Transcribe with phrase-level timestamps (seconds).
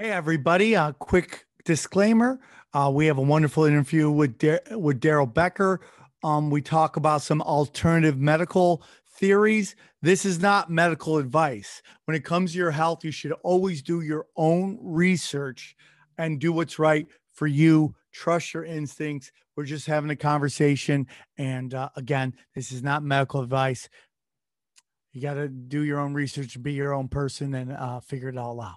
[0.00, 0.74] Hey, everybody.
[0.74, 2.38] A quick disclaimer.
[2.72, 5.80] Uh, we have a wonderful interview with Dar- with Daryl Becker.
[6.22, 8.84] Um, we talk about some alternative medical
[9.16, 9.74] theories.
[10.00, 11.82] This is not medical advice.
[12.04, 15.74] When it comes to your health, you should always do your own research
[16.16, 17.92] and do what's right for you.
[18.12, 19.32] Trust your instincts.
[19.56, 21.08] We're just having a conversation.
[21.38, 23.88] And uh, again, this is not medical advice.
[25.12, 28.38] You got to do your own research, be your own person, and uh, figure it
[28.38, 28.76] all out.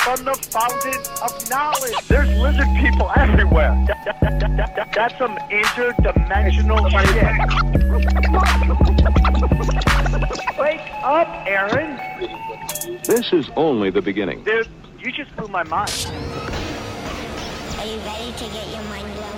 [0.00, 1.94] from the fountain of knowledge.
[2.08, 3.72] There's lizard people everywhere.
[3.86, 7.36] That- that- that- that- that's some interdimensional shit.
[10.58, 11.98] Wake up, Aaron.
[13.04, 14.42] This is only the beginning.
[14.44, 15.90] Dude, you just blew my mind.
[17.78, 19.36] Are you ready to get your mind blown?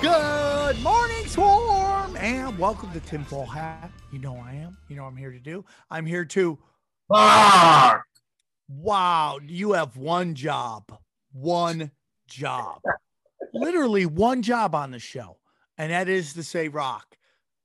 [0.00, 3.90] Good morning, Swarm, and welcome to Tinfoil Hat.
[4.12, 4.76] You know I am.
[4.88, 5.64] You know what I'm here to do.
[5.90, 6.58] I'm here to.
[7.08, 8.04] Fuck!
[8.68, 10.92] Wow, you have one job,
[11.32, 11.90] one
[12.26, 12.82] job,
[13.54, 15.38] literally one job on the show,
[15.78, 17.16] and that is to say rock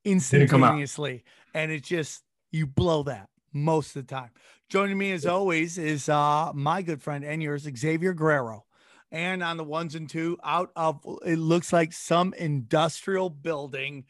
[0.06, 4.30] come instantaneously, and it just you blow that most of the time.
[4.70, 8.66] Joining me as always is uh my good friend and yours, Xavier Guerrero.
[9.12, 14.06] And on the ones and two, out of it looks like some industrial building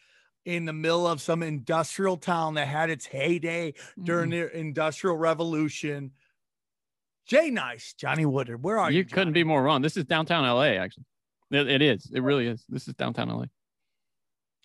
[0.46, 4.56] in the middle of some industrial town that had its heyday during Mm-hmm.
[4.56, 6.12] the industrial revolution.
[7.26, 9.00] Jay Nice, Johnny Woodard, where are you?
[9.00, 9.82] you couldn't be more wrong.
[9.82, 11.06] This is downtown LA, actually.
[11.52, 12.12] It, it is.
[12.14, 12.64] It really is.
[12.68, 13.46] This is downtown LA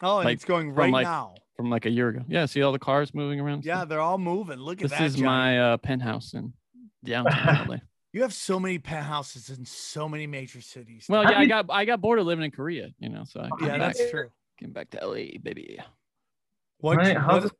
[0.02, 1.34] Oh, and like, it's going from, right like, now.
[1.56, 2.20] from like a year ago.
[2.28, 3.64] Yeah, see all the cars moving around.
[3.64, 4.58] Yeah, they're all moving.
[4.58, 5.26] Look at This is Johnny.
[5.26, 6.52] my uh, penthouse in
[7.04, 7.76] downtown LA.
[8.14, 11.04] You have so many penthouses in so many major cities.
[11.10, 13.24] Well, How yeah, do I got I got bored of living in Korea, you know,
[13.26, 14.30] so I came yeah, back, that's true.
[14.58, 15.78] came back to LA, baby.
[16.78, 17.52] What, Right, how's what-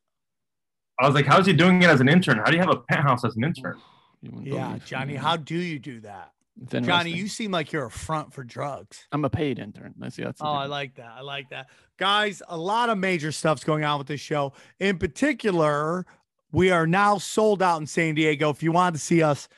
[0.99, 2.39] I was like, how's he doing it as an intern?
[2.39, 3.79] How do you have a penthouse as an intern?
[4.23, 6.33] Yeah, Johnny, how do you do that?
[6.67, 9.07] Johnny, you seem like you're a front for drugs.
[9.13, 9.95] I'm a paid intern.
[10.03, 10.41] I see that's.
[10.43, 11.13] Oh, I like that.
[11.17, 11.69] I like that.
[11.99, 14.53] Guys, a lot of major stuff's going on with this show.
[14.81, 16.05] In particular,
[16.51, 18.51] we are now sold out in San Diego.
[18.51, 19.49] If you want to see us,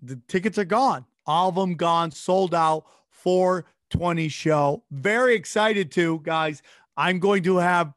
[0.00, 1.04] the tickets are gone.
[1.26, 2.86] All of them gone, sold out.
[3.10, 4.84] 420 show.
[4.90, 6.62] Very excited to, guys.
[6.96, 7.92] I'm going to have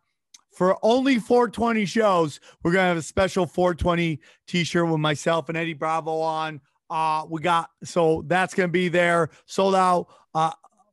[0.51, 5.73] for only 420 shows, we're gonna have a special 420 t-shirt with myself and Eddie
[5.73, 6.61] Bravo on.
[6.89, 10.07] Uh, we got so that's gonna be there, sold out.
[10.33, 10.51] Uh,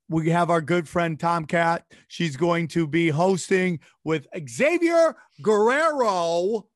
[0.08, 1.84] we have our good friend Tomcat.
[2.08, 6.66] She's going to be hosting with Xavier Guerrero.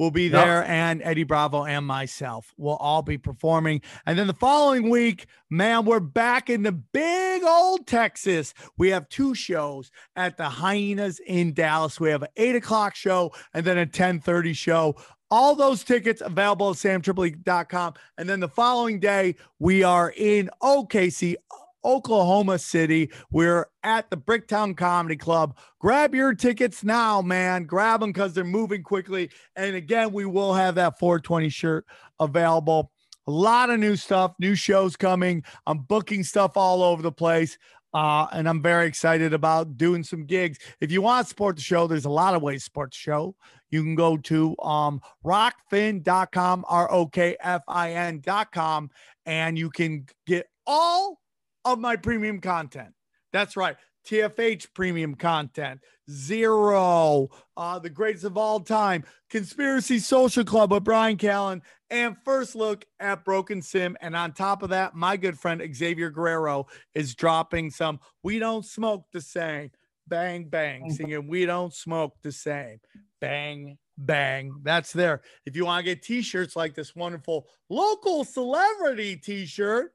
[0.00, 0.32] Will be Yep.
[0.32, 3.82] there, and Eddie Bravo and myself will all be performing.
[4.06, 8.54] And then the following week, man, we're back in the big old Texas.
[8.78, 12.00] We have two shows at the Hyenas in Dallas.
[12.00, 14.96] We have an eight o'clock show and then a 10:30 show.
[15.30, 17.92] All those tickets available at samtripoli.com.
[18.16, 21.36] And then the following day, we are in OKC,
[21.84, 23.10] Oklahoma City.
[23.30, 25.56] We're at the Bricktown Comedy Club.
[25.78, 27.64] Grab your tickets now, man.
[27.64, 29.30] Grab them because they're moving quickly.
[29.56, 31.86] And again, we will have that 420 shirt
[32.18, 32.90] available.
[33.26, 35.44] A lot of new stuff, new shows coming.
[35.66, 37.58] I'm booking stuff all over the place.
[37.92, 40.58] Uh, and I'm very excited about doing some gigs.
[40.80, 42.96] If you want to support the show, there's a lot of ways to support the
[42.96, 43.34] show.
[43.70, 48.90] You can go to um, rokfin.com, R O K F I N.com,
[49.26, 51.20] and you can get all
[51.64, 52.94] of my premium content.
[53.32, 53.76] That's right.
[54.06, 61.16] TFH premium content, Zero, uh, the greatest of all time, Conspiracy Social Club with Bryan
[61.16, 61.60] Callen,
[61.90, 63.96] and first look at Broken Sim.
[64.00, 68.64] And on top of that, my good friend Xavier Guerrero is dropping some We Don't
[68.64, 69.70] Smoke the Same.
[70.08, 72.80] Bang, bang, singing We Don't Smoke the Same.
[73.20, 74.52] Bang, bang.
[74.62, 75.20] That's there.
[75.46, 79.92] If you want to get t shirts like this wonderful local celebrity t shirt,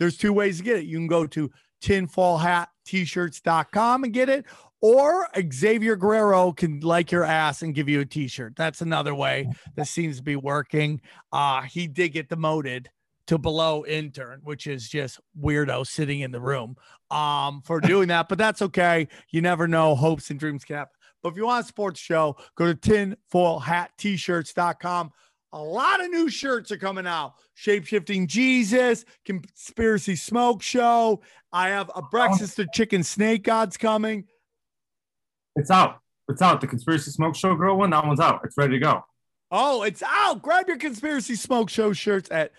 [0.00, 0.86] there's two ways to get it.
[0.86, 1.48] You can go to
[1.82, 4.44] tinfoilhattshirts.com and get it,
[4.80, 8.56] or Xavier Guerrero can like your ass and give you a t-shirt.
[8.56, 11.00] That's another way that seems to be working.
[11.30, 12.90] Uh, he did get demoted
[13.26, 16.74] to below intern, which is just weirdo sitting in the room
[17.10, 19.06] um, for doing that, but that's okay.
[19.30, 19.94] You never know.
[19.94, 20.94] Hopes and dreams can happen.
[21.22, 25.10] But if you want a sports show, go to tinfoilhattshirts.com.
[25.52, 27.34] a lot of new shirts are coming out.
[27.56, 31.22] Shapeshifting Jesus, Conspiracy Smoke Show.
[31.52, 34.24] I have a breakfast of chicken snake gods coming.
[35.56, 36.00] It's out.
[36.28, 36.60] It's out.
[36.60, 37.90] The conspiracy smoke show girl one.
[37.90, 38.42] That one's out.
[38.44, 39.04] It's ready to go.
[39.50, 40.42] Oh, it's out.
[40.42, 42.52] Grab your Conspiracy Smoke Show shirts at,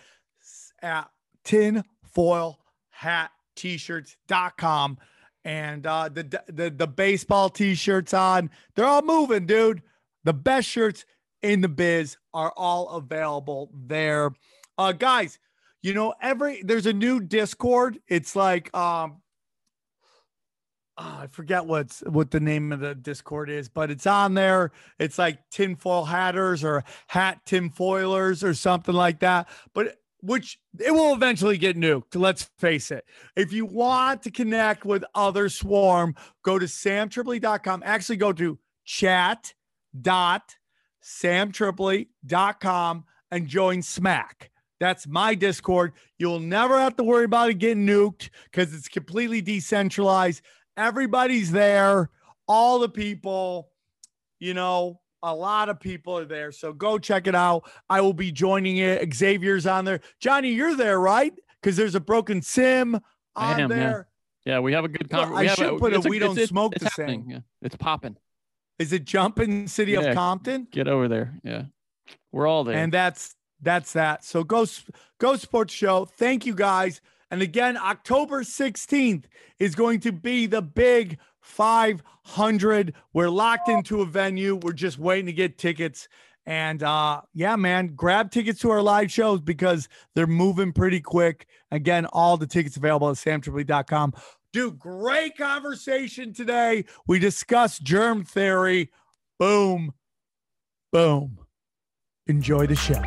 [0.82, 1.08] at
[1.44, 2.58] tinfoil
[2.90, 4.96] hat t-shirts.com
[5.44, 9.82] and uh the, the the baseball t-shirts on they're all moving dude
[10.24, 11.04] the best shirts
[11.42, 14.30] in the biz are all available there
[14.78, 15.38] uh guys
[15.82, 19.22] you know every there's a new discord it's like um
[20.98, 24.72] oh, I forget what's what the name of the Discord is, but it's on there.
[24.98, 29.48] It's like tinfoil hatters or hat tinfoilers or something like that.
[29.74, 32.14] But which it will eventually get nuked.
[32.14, 33.04] Let's face it.
[33.36, 37.82] If you want to connect with other swarm, go to samtripoli.com.
[37.84, 38.58] Actually, go to
[41.02, 44.50] chat.samtripoli.com and join Smack.
[44.80, 45.92] That's my Discord.
[46.18, 50.42] You'll never have to worry about it getting nuked because it's completely decentralized.
[50.76, 52.10] Everybody's there,
[52.48, 53.68] all the people,
[54.40, 56.50] you know, a lot of people are there.
[56.50, 57.70] So go check it out.
[57.88, 59.14] I will be joining it.
[59.14, 60.00] Xavier's on there.
[60.18, 61.32] Johnny, you're there, right?
[61.60, 62.98] Because there's a broken sim
[63.36, 63.76] on am, yeah.
[63.76, 64.08] there.
[64.44, 65.64] Yeah, we have a good Well, conversation.
[65.64, 67.30] I should put a We Don't Smoke the Same.
[67.30, 68.16] Yeah, it's popping.
[68.78, 70.00] Is it jumping city Yeah.
[70.00, 70.66] of Compton?
[70.70, 71.34] Get over there.
[71.44, 71.64] Yeah,
[72.32, 72.76] we're all there.
[72.76, 74.24] And that's that's that.
[74.24, 74.66] So go
[75.18, 76.04] go sports show.
[76.04, 77.00] Thank you guys.
[77.30, 79.24] And again, October 16th
[79.58, 82.94] is going to be the big 500.
[83.12, 84.56] We're locked into a venue.
[84.56, 86.08] We're just waiting to get tickets.
[86.44, 91.46] And uh yeah, man, grab tickets to our live shows because they're moving pretty quick.
[91.70, 94.12] Again, all the tickets available at samtripoli.com.
[94.52, 96.84] Dude, great conversation today.
[97.06, 98.90] We discussed germ theory.
[99.38, 99.94] Boom.
[100.92, 101.38] Boom.
[102.26, 103.00] Enjoy the show.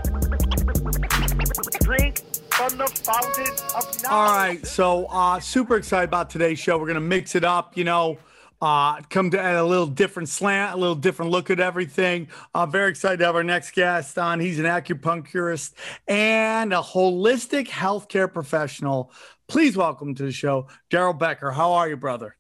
[1.82, 2.18] Drink
[2.52, 4.06] from the fountain of knowledge.
[4.10, 6.80] All right, so uh super excited about today's show.
[6.80, 8.18] We're gonna mix it up, you know,
[8.66, 12.28] uh come to add a little different slant, a little different look at everything.
[12.54, 14.40] Uh very excited to have our next guest on.
[14.40, 15.74] He's an acupuncturist
[16.08, 19.12] and a holistic healthcare professional.
[19.48, 21.52] Please welcome to the show, Daryl Becker.
[21.52, 22.36] How are you, brother?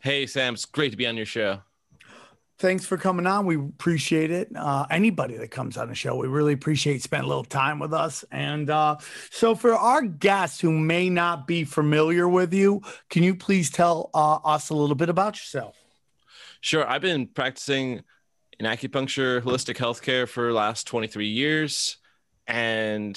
[0.00, 1.62] Hey, Sam, it's great to be on your show.
[2.58, 3.46] Thanks for coming on.
[3.46, 4.48] We appreciate it.
[4.54, 7.92] Uh, anybody that comes on the show, we really appreciate spending a little time with
[7.92, 8.24] us.
[8.30, 8.98] And uh,
[9.30, 12.80] so, for our guests who may not be familiar with you,
[13.10, 15.74] can you please tell uh, us a little bit about yourself?
[16.60, 18.02] Sure, I've been practicing
[18.58, 21.96] in acupuncture, holistic healthcare for last 23 years.
[22.46, 23.10] And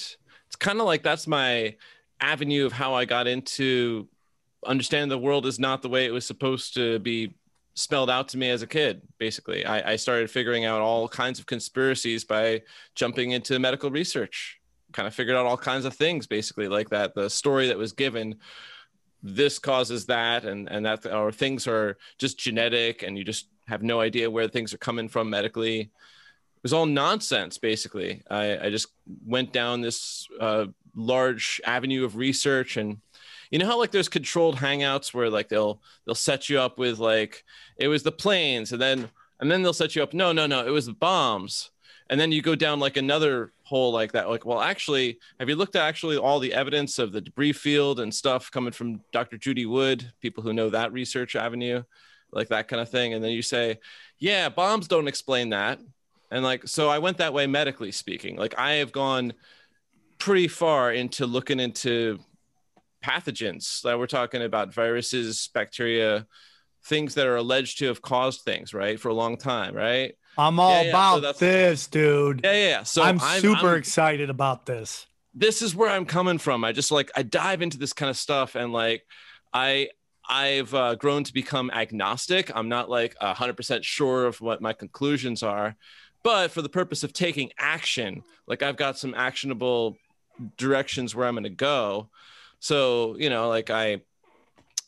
[0.47, 1.75] it's kind of like that's my
[2.19, 4.07] avenue of how I got into
[4.65, 7.35] understanding the world is not the way it was supposed to be
[7.77, 9.01] spelled out to me as a kid.
[9.19, 12.63] Basically, I, I started figuring out all kinds of conspiracies by
[12.95, 14.59] jumping into medical research.
[14.94, 17.13] Kind of figured out all kinds of things, basically, like that.
[17.13, 18.35] The story that was given,
[19.21, 23.83] this causes that, and and that, or things are just genetic, and you just have
[23.83, 25.81] no idea where things are coming from medically.
[25.81, 28.23] It was all nonsense, basically.
[28.30, 28.88] I, I just
[29.23, 30.65] went down this uh,
[30.95, 32.97] large avenue of research and
[33.51, 36.99] you know how like there's controlled hangouts where like they'll they'll set you up with
[36.99, 37.44] like
[37.77, 39.09] it was the planes and then
[39.39, 41.71] and then they'll set you up no no no it was the bombs.
[42.09, 45.55] And then you go down like another hole like that like well actually have you
[45.55, 49.38] looked at actually all the evidence of the debris field and stuff coming from dr
[49.39, 51.83] judy wood people who know that research avenue
[52.31, 53.13] like that kind of thing?
[53.13, 53.80] And then you say
[54.19, 55.80] yeah bombs don't explain that.
[56.31, 58.37] And like so i went that way medically speaking.
[58.37, 59.33] Like i have gone
[60.18, 62.19] pretty far into looking into
[63.04, 66.25] pathogens that we're talking about viruses bacteria
[66.85, 70.59] things that are alleged to have caused things right for a long time right I'm
[70.59, 72.42] all Yeah, yeah, about that's- this, dude.
[72.44, 75.07] yeah yeah, so I'm, super I'm- excited about this.
[75.33, 76.63] this is where I'm coming from.
[76.63, 79.04] I just like I dive into this kind of stuff and like
[79.54, 79.89] I
[80.30, 82.51] I've uh, grown to become agnostic.
[82.56, 85.75] I'm not like hundred percent sure of what my conclusions are,
[86.21, 89.97] but for the purpose of taking action, like I've got some actionable
[90.57, 92.09] directions where I'm going to go.
[92.59, 94.02] So you know, like I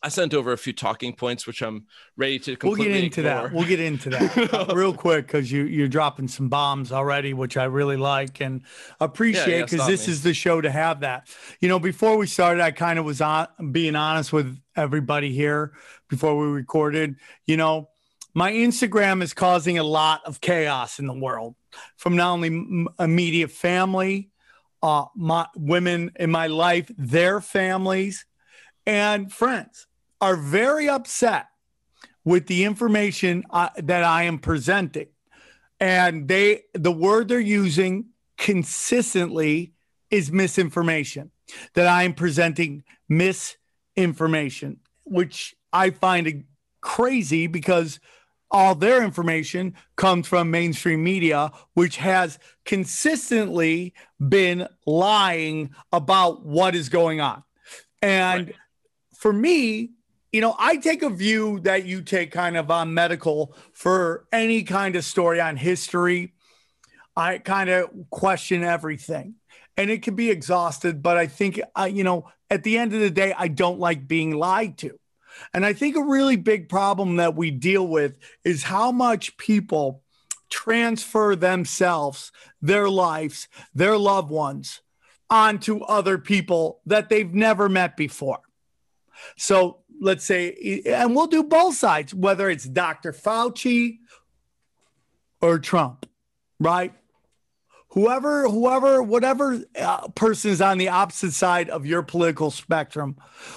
[0.02, 1.84] I sent over a few talking points, which I'm
[2.16, 3.48] ready to We'll get into ignore.
[3.48, 3.52] that.
[3.52, 7.56] We'll get into that uh, real quick because you you're dropping some bombs already, which
[7.58, 8.62] I really like and
[8.98, 10.12] appreciate yeah, because this me.
[10.14, 11.28] is the show to have that.
[11.60, 15.72] You know, before we started, I kind of was on being honest with everybody here
[16.08, 17.16] before we recorded.
[17.44, 17.90] You know,
[18.32, 21.56] my Instagram is causing a lot of chaos in the world
[21.96, 24.30] from not only m- immediate family,
[24.82, 28.24] uh, my women in my life, their families,
[28.86, 29.86] and friends
[30.20, 31.46] are very upset
[32.24, 35.08] with the information uh, that I am presenting.
[35.78, 38.06] And they, the word they're using
[38.36, 39.72] consistently
[40.10, 41.30] is misinformation,
[41.74, 46.44] that I'm presenting misinformation, which I find
[46.80, 48.00] crazy because
[48.50, 53.94] all their information comes from mainstream media, which has consistently
[54.28, 57.42] been lying about what is going on.
[58.02, 58.56] And right.
[59.16, 59.90] for me,
[60.32, 64.62] you know, I take a view that you take kind of on medical for any
[64.62, 66.34] kind of story on history.
[67.16, 69.34] I kind of question everything
[69.80, 73.00] and it can be exhausted, but I think, uh, you know, at the end of
[73.00, 74.99] the day, I don't like being lied to.
[75.52, 80.02] And I think a really big problem that we deal with is how much people
[80.50, 84.80] transfer themselves, their lives, their loved ones
[85.28, 88.40] onto other people that they've never met before.
[89.36, 93.12] So let's say, and we'll do both sides, whether it's Dr.
[93.12, 93.98] Fauci
[95.40, 96.06] or Trump,
[96.58, 96.92] right?
[97.90, 103.16] Whoever whoever whatever uh, person is on the opposite side of your political spectrum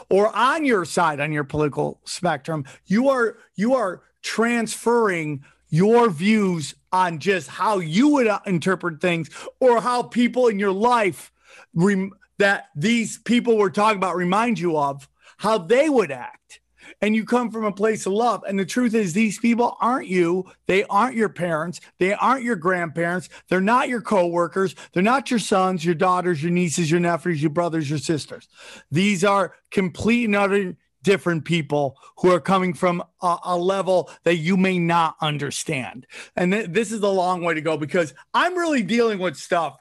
[0.09, 6.75] or on your side on your political spectrum you are you are transferring your views
[6.91, 11.31] on just how you would uh, interpret things or how people in your life
[11.73, 16.59] rem- that these people we're talking about remind you of how they would act
[17.03, 18.45] and you come from a place of love.
[18.48, 20.50] And the truth is, these people aren't you.
[20.67, 21.81] They aren't your parents.
[22.00, 23.27] They aren't your grandparents.
[23.50, 24.74] They're not your coworkers.
[24.93, 28.48] They're not your sons, your daughters, your nieces, your nephews, your brothers, your sisters.
[28.89, 34.38] These are complete and utter different people who are coming from a, a level that
[34.38, 36.07] you may not understand.
[36.38, 39.75] And th- this is a long way to go because I'm really dealing with stuff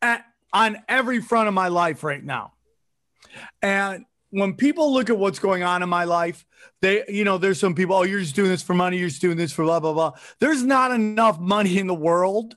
[0.00, 2.52] at, on every front of my life right now.
[3.60, 6.44] And when people look at what's going on in my life,
[6.82, 9.20] they, you know, there's some people, oh, you're just doing this for money, you're just
[9.20, 10.12] doing this for blah, blah, blah.
[10.38, 12.56] There's not enough money in the world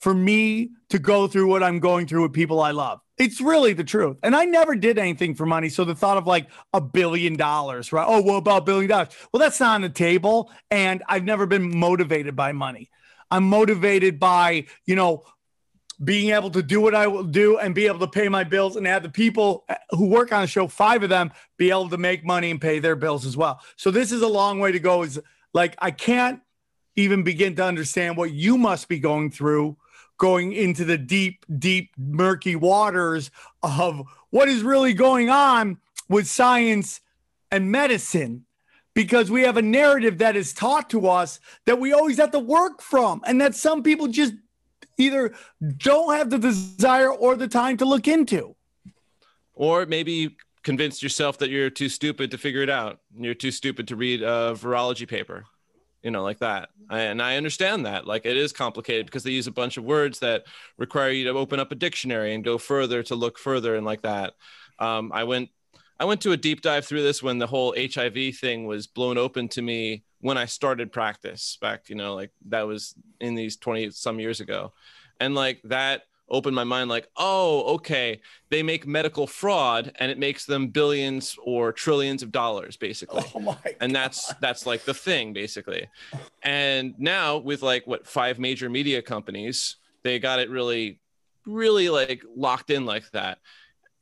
[0.00, 3.00] for me to go through what I'm going through with people I love.
[3.16, 4.16] It's really the truth.
[4.22, 5.68] And I never did anything for money.
[5.68, 8.04] So the thought of like a billion dollars, right?
[8.06, 9.08] Oh, what about a billion dollars?
[9.32, 10.50] Well, that's not on the table.
[10.70, 12.90] And I've never been motivated by money.
[13.30, 15.24] I'm motivated by, you know,
[16.02, 18.76] being able to do what I will do and be able to pay my bills
[18.76, 21.88] and have the people uh, who work on the show, five of them, be able
[21.90, 23.60] to make money and pay their bills as well.
[23.76, 25.02] So this is a long way to go.
[25.02, 25.20] Is
[25.52, 26.40] like I can't
[26.96, 29.76] even begin to understand what you must be going through
[30.16, 33.30] going into the deep, deep, murky waters
[33.62, 37.00] of what is really going on with science
[37.50, 38.44] and medicine
[38.94, 42.38] because we have a narrative that is taught to us that we always have to
[42.38, 44.34] work from and that some people just
[44.98, 45.34] either
[45.78, 48.54] don't have the desire or the time to look into.
[49.54, 50.30] Or maybe you
[50.62, 53.00] convinced yourself that you're too stupid to figure it out.
[53.16, 55.44] You're too stupid to read a virology paper,
[56.02, 56.70] you know, like that.
[56.90, 58.06] And I understand that.
[58.06, 60.44] Like it is complicated because they use a bunch of words that
[60.78, 64.02] require you to open up a dictionary and go further to look further and like
[64.02, 64.34] that.
[64.78, 65.50] Um, I went
[66.00, 69.16] I went to a deep dive through this when the whole HIV thing was blown
[69.16, 73.58] open to me when I started practice back, you know, like that was in these
[73.58, 74.72] 20 some years ago.
[75.20, 80.18] And like that opened my mind like, oh, okay, they make medical fraud and it
[80.18, 83.22] makes them billions or trillions of dollars basically.
[83.34, 85.88] Oh and that's that's like the thing basically.
[86.42, 91.00] And now with like what five major media companies, they got it really
[91.44, 93.40] really like locked in like that.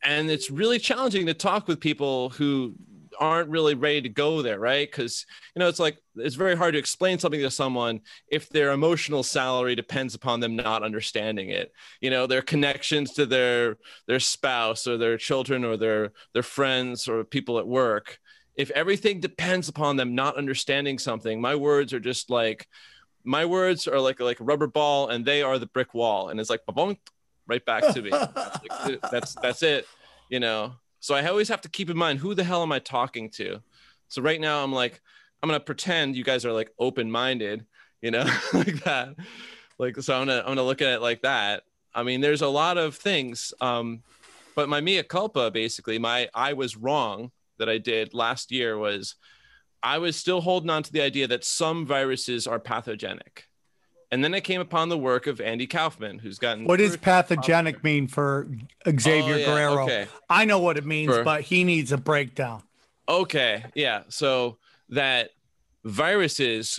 [0.04, 2.76] And it's really challenging to talk with people who
[3.18, 4.90] aren't really ready to go there, right?
[4.90, 8.72] Because you know, it's like it's very hard to explain something to someone if their
[8.72, 11.72] emotional salary depends upon them not understanding it.
[12.00, 13.76] You know, their connections to their
[14.06, 18.18] their spouse or their children or their their friends or people at work.
[18.54, 22.66] If everything depends upon them not understanding something, my words are just like
[23.24, 26.40] my words are like like a rubber ball and they are the brick wall and
[26.40, 26.60] it's like
[27.46, 28.10] right back to me.
[29.10, 29.86] that's, that's it,
[30.28, 30.74] you know.
[31.02, 33.60] So I always have to keep in mind who the hell am I talking to?
[34.06, 35.00] So right now I'm like,
[35.42, 37.66] I'm gonna pretend you guys are like open-minded,
[38.00, 39.16] you know, like that.
[39.80, 41.64] Like so I'm gonna I'm gonna look at it like that.
[41.92, 43.52] I mean, there's a lot of things.
[43.60, 44.04] Um,
[44.54, 49.16] but my mea culpa, basically, my I was wrong that I did last year was
[49.82, 53.48] I was still holding on to the idea that some viruses are pathogenic.
[54.12, 56.66] And then I came upon the work of Andy Kaufman, who's gotten.
[56.66, 58.46] What does pathogenic mean for
[58.86, 59.84] Xavier oh, yeah, Guerrero?
[59.84, 60.06] Okay.
[60.28, 62.62] I know what it means, for, but he needs a breakdown.
[63.08, 63.64] Okay.
[63.74, 64.02] Yeah.
[64.10, 64.58] So
[64.90, 65.30] that
[65.84, 66.78] viruses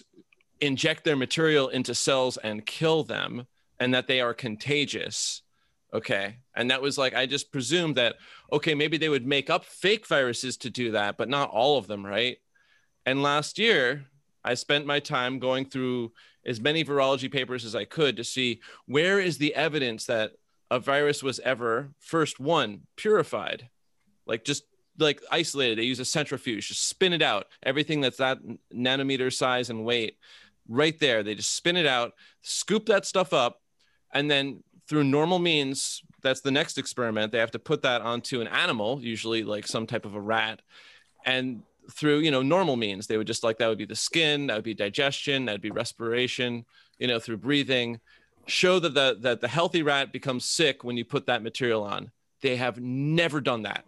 [0.62, 3.48] inject their material into cells and kill them,
[3.80, 5.42] and that they are contagious.
[5.92, 6.38] Okay.
[6.56, 8.18] And that was like, I just presumed that,
[8.52, 11.88] okay, maybe they would make up fake viruses to do that, but not all of
[11.88, 12.06] them.
[12.06, 12.38] Right.
[13.08, 14.06] And last year,
[14.44, 16.12] I spent my time going through
[16.46, 20.34] as many virology papers as I could to see where is the evidence that
[20.70, 23.70] a virus was ever first one purified,
[24.26, 24.64] like just
[25.00, 25.78] like isolated.
[25.78, 27.48] They use a centrifuge, just spin it out.
[27.64, 28.40] Everything that's that
[28.74, 30.18] nanometer size and weight,
[30.68, 31.24] right there.
[31.24, 33.62] They just spin it out, scoop that stuff up,
[34.14, 37.32] and then through normal means, that's the next experiment.
[37.32, 40.62] They have to put that onto an animal, usually like some type of a rat,
[41.26, 44.48] and through you know normal means, they would just like that would be the skin,
[44.48, 46.66] that would be digestion, that would be respiration,
[47.00, 48.00] you know, through breathing
[48.46, 52.12] show that the that the healthy rat becomes sick when you put that material on.
[52.42, 53.86] They have never done that.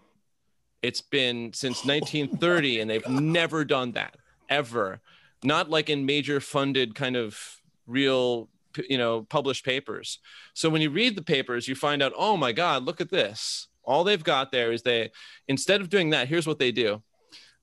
[0.81, 4.15] It's been since 1930 and they've never done that
[4.49, 5.01] ever.
[5.43, 8.49] Not like in major funded kind of real
[8.89, 10.19] you know published papers.
[10.53, 13.67] So when you read the papers you find out oh my god, look at this.
[13.83, 15.11] All they've got there is they
[15.47, 17.01] instead of doing that, here's what they do.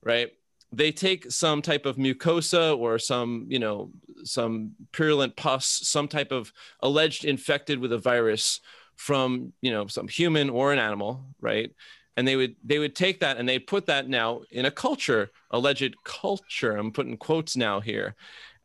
[0.03, 0.31] Right?
[0.75, 3.91] they take some type of mucosa or some you know
[4.23, 8.59] some purulent pus some type of alleged infected with a virus
[8.95, 11.71] from you know some human or an animal right?
[12.15, 15.31] And they would they would take that and they put that now in a culture
[15.51, 18.15] alleged culture i'm putting quotes now here.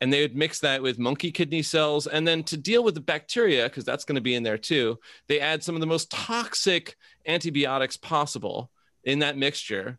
[0.00, 2.06] And they would mix that with monkey kidney cells.
[2.06, 4.98] And then to deal with the bacteria because that's going to be in there too
[5.28, 8.70] they add some of the most toxic antibiotics possible
[9.04, 9.98] in that mixture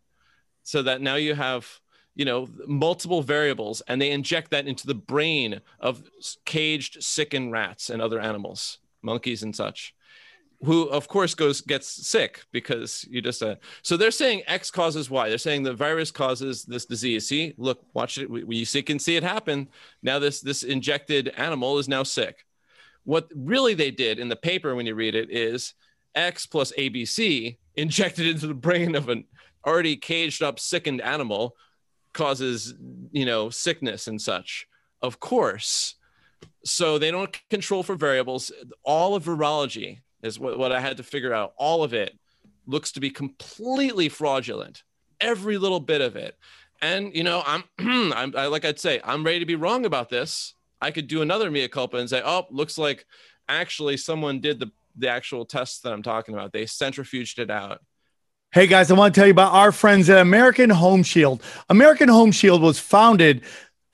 [0.70, 1.68] so that now you have
[2.14, 6.02] you know multiple variables and they inject that into the brain of
[6.44, 9.94] caged sickened rats and other animals monkeys and such
[10.62, 15.08] who of course goes gets sick because you just uh, so they're saying x causes
[15.08, 15.28] y.
[15.28, 17.26] They're saying the virus causes this disease.
[17.26, 18.28] See look watch it.
[18.28, 19.68] We, we see, can see it happen.
[20.02, 22.44] Now this this injected animal is now sick.
[23.04, 25.74] What really they did in the paper when you read it is
[26.14, 29.24] x plus abc injected into the brain of an
[29.66, 31.56] already caged up sickened animal
[32.12, 32.74] causes
[33.12, 34.66] you know sickness and such
[35.02, 35.94] of course.
[36.64, 38.52] So they don't control for variables.
[38.82, 41.54] All of virology is what, what i had to figure out.
[41.56, 42.18] All of it
[42.66, 44.82] looks to be completely fraudulent
[45.20, 46.36] every little bit of it.
[46.82, 47.64] And you know i'm
[48.12, 50.54] i'm I, like i'd say i'm ready to be wrong about this.
[50.82, 53.06] I could do another mea culpa and say oh looks like
[53.48, 56.52] actually someone did the the actual tests that i'm talking about.
[56.52, 57.80] They centrifuged it out
[58.52, 61.40] Hey guys, I want to tell you about our friends at American Home Shield.
[61.68, 63.42] American Home Shield was founded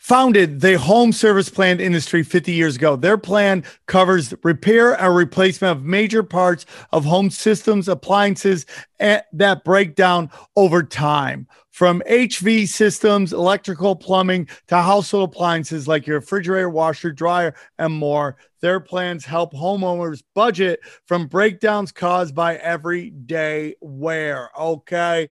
[0.06, 2.94] founded the home service plan industry 50 years ago.
[2.94, 8.66] Their plan covers repair and replacement of major parts of home systems, appliances
[9.00, 11.48] that break down over time.
[11.72, 18.36] From HV systems, electrical, plumbing to household appliances like your refrigerator, washer, dryer, and more.
[18.60, 24.50] Their plans help homeowners budget from breakdowns caused by everyday wear.
[24.56, 25.28] Okay.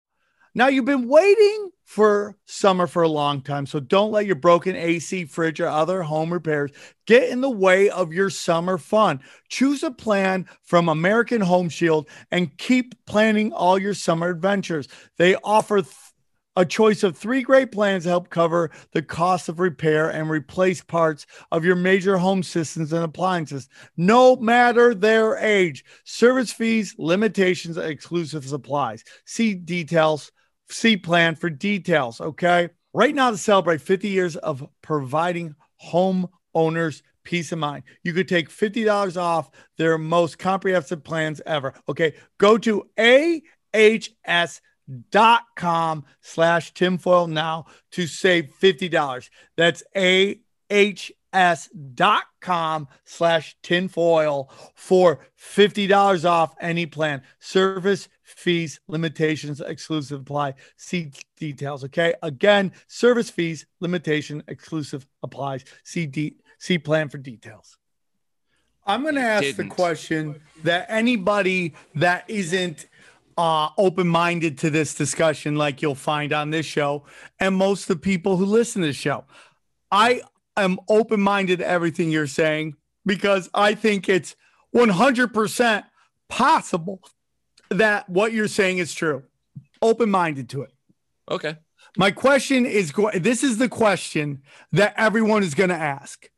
[0.54, 3.66] Now, you've been waiting for summer for a long time.
[3.66, 6.70] So don't let your broken AC, fridge, or other home repairs
[7.04, 9.20] get in the way of your summer fun.
[9.48, 14.86] Choose a plan from American Home Shield and keep planning all your summer adventures.
[15.18, 15.92] They offer th-
[16.56, 20.82] a choice of three great plans to help cover the cost of repair and replace
[20.82, 25.84] parts of your major home systems and appliances, no matter their age.
[26.04, 29.02] Service fees, limitations, exclusive supplies.
[29.24, 30.30] See details,
[30.70, 32.20] see plan for details.
[32.20, 32.70] Okay.
[32.92, 37.84] Right now, to celebrate 50 years of providing home owners peace of mind.
[38.02, 41.74] You could take $50 off their most comprehensive plans ever.
[41.88, 42.14] Okay.
[42.38, 44.60] Go to AHS
[45.10, 49.30] dot com slash tinfoil now to save $50.
[49.56, 57.22] That's AHS dot com slash tinfoil for $50 off any plan.
[57.38, 60.54] Service fees, limitations, exclusive apply.
[60.76, 61.84] See details.
[61.84, 62.14] Okay.
[62.22, 65.64] Again, service fees, limitation, exclusive applies.
[65.84, 67.76] See, de- see plan for details.
[68.86, 69.68] I'm going to ask didn't.
[69.68, 72.86] the question that anybody that isn't
[73.36, 77.04] uh, open minded to this discussion, like you'll find on this show,
[77.38, 79.24] and most of the people who listen to the show.
[79.92, 80.22] I
[80.56, 84.36] am open minded to everything you're saying because I think it's
[84.74, 85.84] 100%
[86.28, 87.02] possible
[87.70, 89.22] that what you're saying is true.
[89.82, 90.72] Open minded to it.
[91.30, 91.56] okay
[91.96, 96.28] My question is this is the question that everyone is going to ask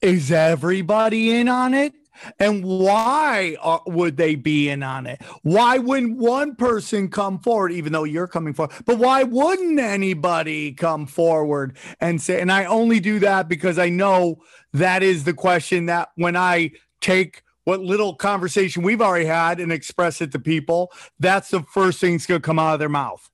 [0.00, 1.94] Is everybody in on it?
[2.38, 5.20] And why are, would they be in on it?
[5.42, 8.74] Why wouldn't one person come forward, even though you're coming forward?
[8.84, 13.88] But why wouldn't anybody come forward and say, and I only do that because I
[13.88, 19.60] know that is the question that when I take what little conversation we've already had
[19.60, 22.78] and express it to people, that's the first thing that's going to come out of
[22.78, 23.30] their mouth.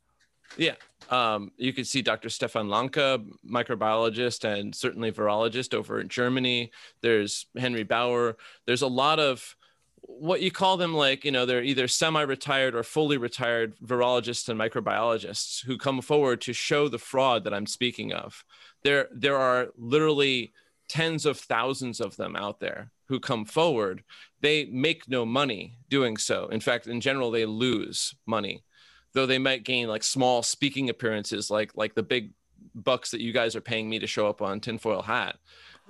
[0.57, 0.75] Yeah.
[1.11, 2.29] Um, you can see Dr.
[2.29, 6.71] Stefan Lanka, microbiologist and certainly virologist over in Germany.
[7.03, 8.37] There's Henry Bauer.
[8.67, 9.57] There's a lot of
[10.03, 14.59] what you call them like you know they're either semi-retired or fully retired virologists and
[14.59, 18.45] microbiologists who come forward to show the fraud that i'm speaking of
[18.83, 20.53] there there are literally
[20.89, 24.03] tens of thousands of them out there who come forward
[24.41, 26.49] they make no money doing so.
[26.49, 28.63] In fact in general they lose money
[29.13, 32.31] though they might gain like small speaking appearances like like the big
[32.75, 35.37] bucks that you guys are paying me to show up on tinfoil hat.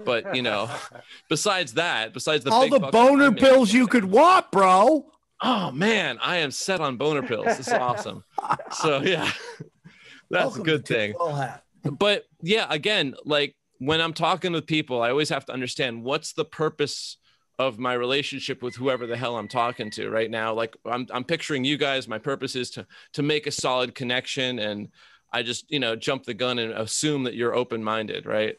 [0.05, 0.69] But you know
[1.29, 5.07] besides that besides the All the boner pills you could want, bro.
[5.43, 7.45] oh man i am set on boner pills.
[7.45, 8.25] This is awesome.
[8.73, 9.31] So yeah.
[10.31, 11.15] That's Welcome a good thing.
[11.21, 11.65] hat.
[11.85, 16.33] but yeah again like when i'm talking with people i always have to understand what's
[16.35, 17.17] the purpose
[17.59, 20.55] of my relationship with whoever the hell i'm talking to right now.
[20.55, 22.09] Like i'm, I'm picturing you guys.
[22.09, 24.89] My purpose is to to make a solid connection and
[25.33, 28.57] i just you know jump the gun and assume that you're open-minded right?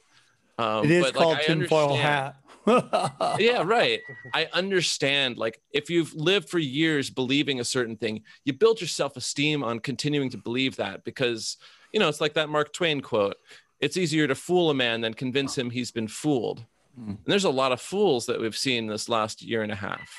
[0.60, 2.36] Um, It is but, like, called I tinfoil hat.
[3.40, 4.02] yeah right.
[4.34, 8.88] I understand like if you've lived for years believing a certain thing you build your
[8.88, 11.58] self-esteem on continuing to believe that because
[11.92, 13.38] you know it's like that mark twain quote
[13.82, 16.66] it's easier to fool a man than convince him he's been fooled
[16.98, 20.10] and there's a lot of fools that we've seen this last year and a half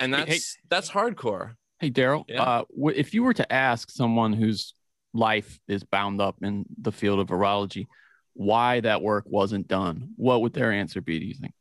[0.00, 0.38] and that's hey.
[0.68, 2.42] that's hardcore Hey, Daryl, Yeah.
[2.42, 4.74] uh, if you were to ask someone whose
[5.12, 7.86] life is bound up in the field of virology
[8.34, 11.52] why that work wasn't done, what would their answer be, do you think?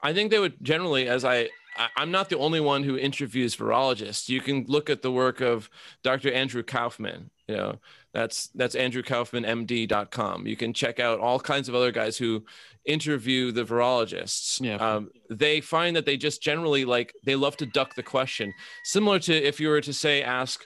[0.00, 1.48] I think they would generally, as I,
[1.96, 4.28] I'm not the only one who interviews virologists.
[4.28, 5.68] You can look at the work of
[6.02, 6.32] Dr.
[6.32, 7.30] Andrew Kaufman.
[7.48, 7.80] You know,
[8.18, 10.46] that's that's andrewkaufmanmd.com.
[10.46, 12.44] You can check out all kinds of other guys who
[12.84, 14.60] interview the virologists.
[14.60, 14.76] Yeah.
[14.76, 18.52] Um, they find that they just generally like they love to duck the question,
[18.82, 20.64] similar to if you were to say ask,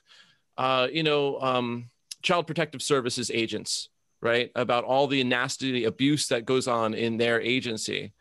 [0.56, 1.90] uh, you know, um,
[2.22, 3.90] Child Protective Services agents,
[4.22, 8.12] right, about all the nasty abuse that goes on in their agency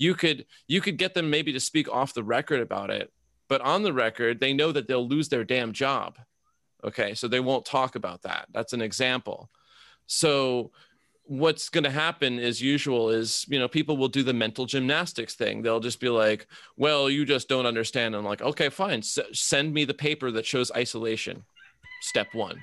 [0.00, 3.12] you could you could get them maybe to speak off the record about it
[3.48, 6.16] but on the record they know that they'll lose their damn job
[6.84, 8.46] okay so they won't talk about that.
[8.52, 9.50] That's an example.
[10.06, 10.70] So
[11.24, 15.34] what's going to happen as usual is you know people will do the mental gymnastics
[15.34, 15.62] thing.
[15.62, 18.14] They'll just be like well you just don't understand.
[18.14, 19.00] I'm like okay fine.
[19.00, 21.44] S- send me the paper that shows isolation.
[22.00, 22.60] Step one.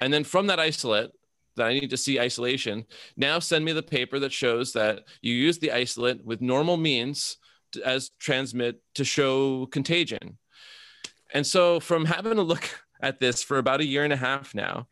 [0.00, 1.10] And then from that isolate
[1.56, 2.84] that I need to see isolation.
[3.16, 7.36] Now send me the paper that shows that you use the isolate with normal means
[7.72, 10.38] to, as transmit to show contagion.
[11.32, 12.68] And so from having a look
[13.04, 14.88] at this for about a year and a half now,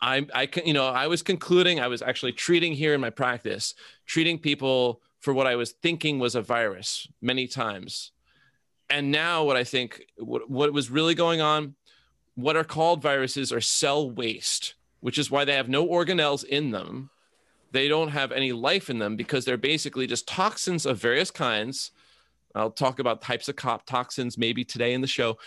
[0.00, 3.10] I, I can, you know, I was concluding, I was actually treating here in my
[3.10, 3.74] practice,
[4.06, 8.12] treating people for what I was thinking was a virus many times.
[8.90, 11.76] And now what I think, what, what was really going on,
[12.34, 16.70] what are called viruses are cell waste which is why they have no organelles in
[16.70, 17.10] them.
[17.72, 21.90] They don't have any life in them because they're basically just toxins of various kinds.
[22.54, 25.38] I'll talk about types of cop toxins maybe today in the show.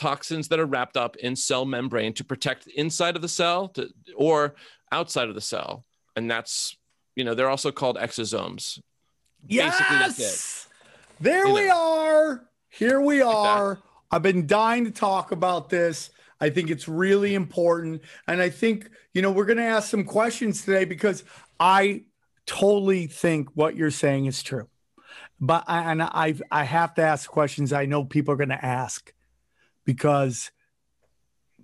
[0.00, 3.68] Toxins that are wrapped up in cell membrane to protect the inside of the cell
[3.68, 4.54] to, or
[4.90, 5.84] outside of the cell.
[6.16, 6.76] And that's,
[7.16, 8.80] you know, they're also called exosomes.
[9.46, 10.22] Basically, that's it.
[10.22, 10.68] Yes.
[11.20, 11.76] There You we know.
[11.76, 12.48] are.
[12.70, 13.78] Here we are.
[14.10, 16.10] I've been dying to talk about this.
[16.40, 18.02] I think it's really important.
[18.26, 21.24] And I think, you know, we're going to ask some questions today because
[21.58, 22.04] I
[22.46, 24.66] totally think what you're saying is true.
[25.40, 28.64] But I, and I I have to ask questions I know people are going to
[28.64, 29.12] ask
[29.94, 30.52] because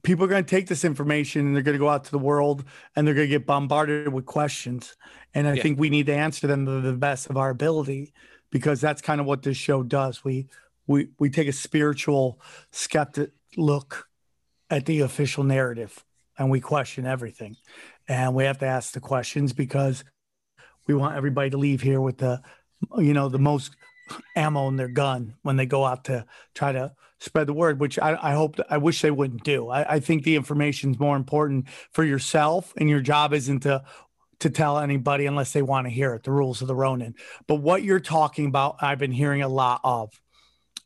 [0.02, 2.18] people are going to take this information and they're going to go out to the
[2.18, 2.64] world
[2.96, 4.96] and they're going to get bombarded with questions.
[5.32, 5.62] And I Yeah.
[5.62, 8.12] think we need to answer them to the best of our ability
[8.50, 10.24] because that's kind of what this show does.
[10.24, 10.48] We
[10.88, 12.40] we we take a spiritual
[12.72, 14.08] skeptic look
[14.68, 16.04] at the official narrative
[16.36, 17.56] and we question everything.
[18.08, 20.02] And we have to ask the questions because
[20.88, 22.42] we want everybody to leave here with the
[22.98, 23.76] you know the most
[24.36, 27.98] ammo in their gun when they go out to try to spread the word, which
[27.98, 29.68] I, I hope I wish they wouldn't do.
[29.70, 33.85] I, I think the information is more important for yourself, and your job isn't to
[34.40, 36.22] to tell anybody unless they want to hear it.
[36.22, 37.14] The rules of the Ronin.
[37.46, 40.11] But what you're talking about, I've been hearing a lot of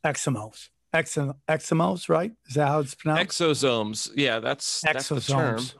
[0.05, 0.69] exomos.
[0.93, 2.31] Exo, exomos, right?
[2.47, 3.39] Is that how it's pronounced?
[3.39, 4.11] Exosomes.
[4.15, 5.57] Yeah, that's that's the term.
[5.57, 5.73] Exosomes.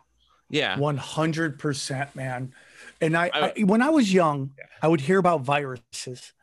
[0.49, 0.77] Yeah.
[0.79, 2.53] One hundred percent, man.
[2.99, 6.33] And I, I- I, when I was young, I would hear about viruses,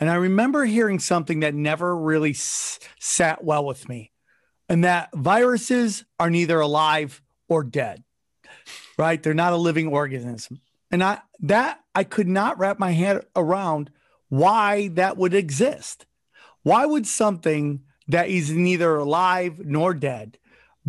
[0.00, 4.12] and I remember hearing something that never really s- sat well with me,
[4.68, 8.04] and that viruses are neither alive or dead.
[8.96, 9.22] Right?
[9.22, 13.90] They're not a living organism, and I that I could not wrap my head around
[14.28, 16.06] why that would exist.
[16.62, 20.38] Why would something that is neither alive nor dead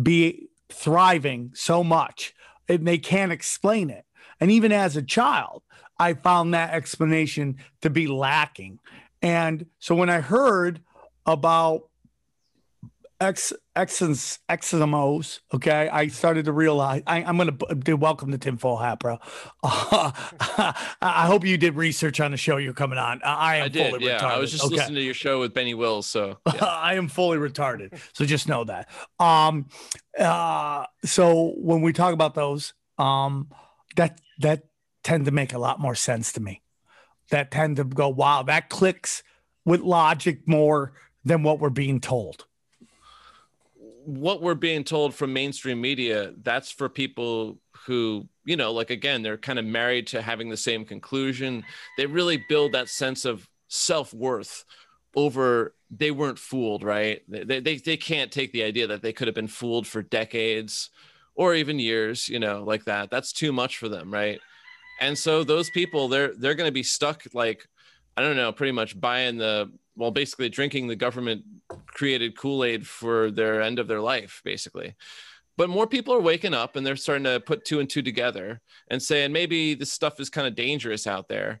[0.00, 2.34] be thriving so much
[2.68, 4.04] and they can't explain it?
[4.40, 5.62] And even as a child,
[5.98, 8.78] I found that explanation to be lacking.
[9.22, 10.80] And so when I heard
[11.26, 11.90] about
[13.20, 15.40] X X's XMOs.
[15.52, 19.18] Okay, I started to realize I, I'm gonna do welcome to Tinfoil Hat, bro.
[19.62, 20.12] Uh,
[21.02, 23.20] I hope you did research on the show you're coming on.
[23.22, 23.92] I am I did.
[23.92, 24.22] fully Yeah, retarded.
[24.30, 24.76] I was just okay?
[24.76, 26.06] listening to your show with Benny Wills.
[26.06, 26.64] So yeah.
[26.64, 28.00] I am fully retarded.
[28.14, 28.88] So just know that.
[29.18, 29.66] Um
[30.18, 33.50] uh so when we talk about those, um
[33.96, 34.64] that that
[35.04, 36.62] tend to make a lot more sense to me.
[37.30, 39.22] That tend to go, wow, that clicks
[39.64, 40.92] with logic more
[41.24, 42.46] than what we're being told.
[44.04, 49.22] what we're being told from mainstream media, that's for people who, you know, like again,
[49.22, 51.64] they're kind of married to having the same conclusion.
[51.96, 54.64] They really build that sense of self worth
[55.16, 57.22] over they weren't fooled, right?
[57.28, 60.90] They, they, they can't take the idea that they could have been fooled for decades
[61.34, 63.10] or even years, you know, like that.
[63.10, 64.40] That's too much for them, right?
[65.00, 67.66] And so those people, they're they're going to be stuck like
[68.16, 71.42] I don't know, pretty much buying the well, basically drinking the government
[71.86, 74.94] created Kool-Aid for their end of their life, basically.
[75.56, 78.60] But more people are waking up and they're starting to put two and two together
[78.88, 81.60] and saying maybe this stuff is kind of dangerous out there.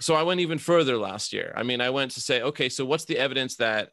[0.00, 1.52] So I went even further last year.
[1.56, 3.90] I mean, I went to say, okay, so what's the evidence that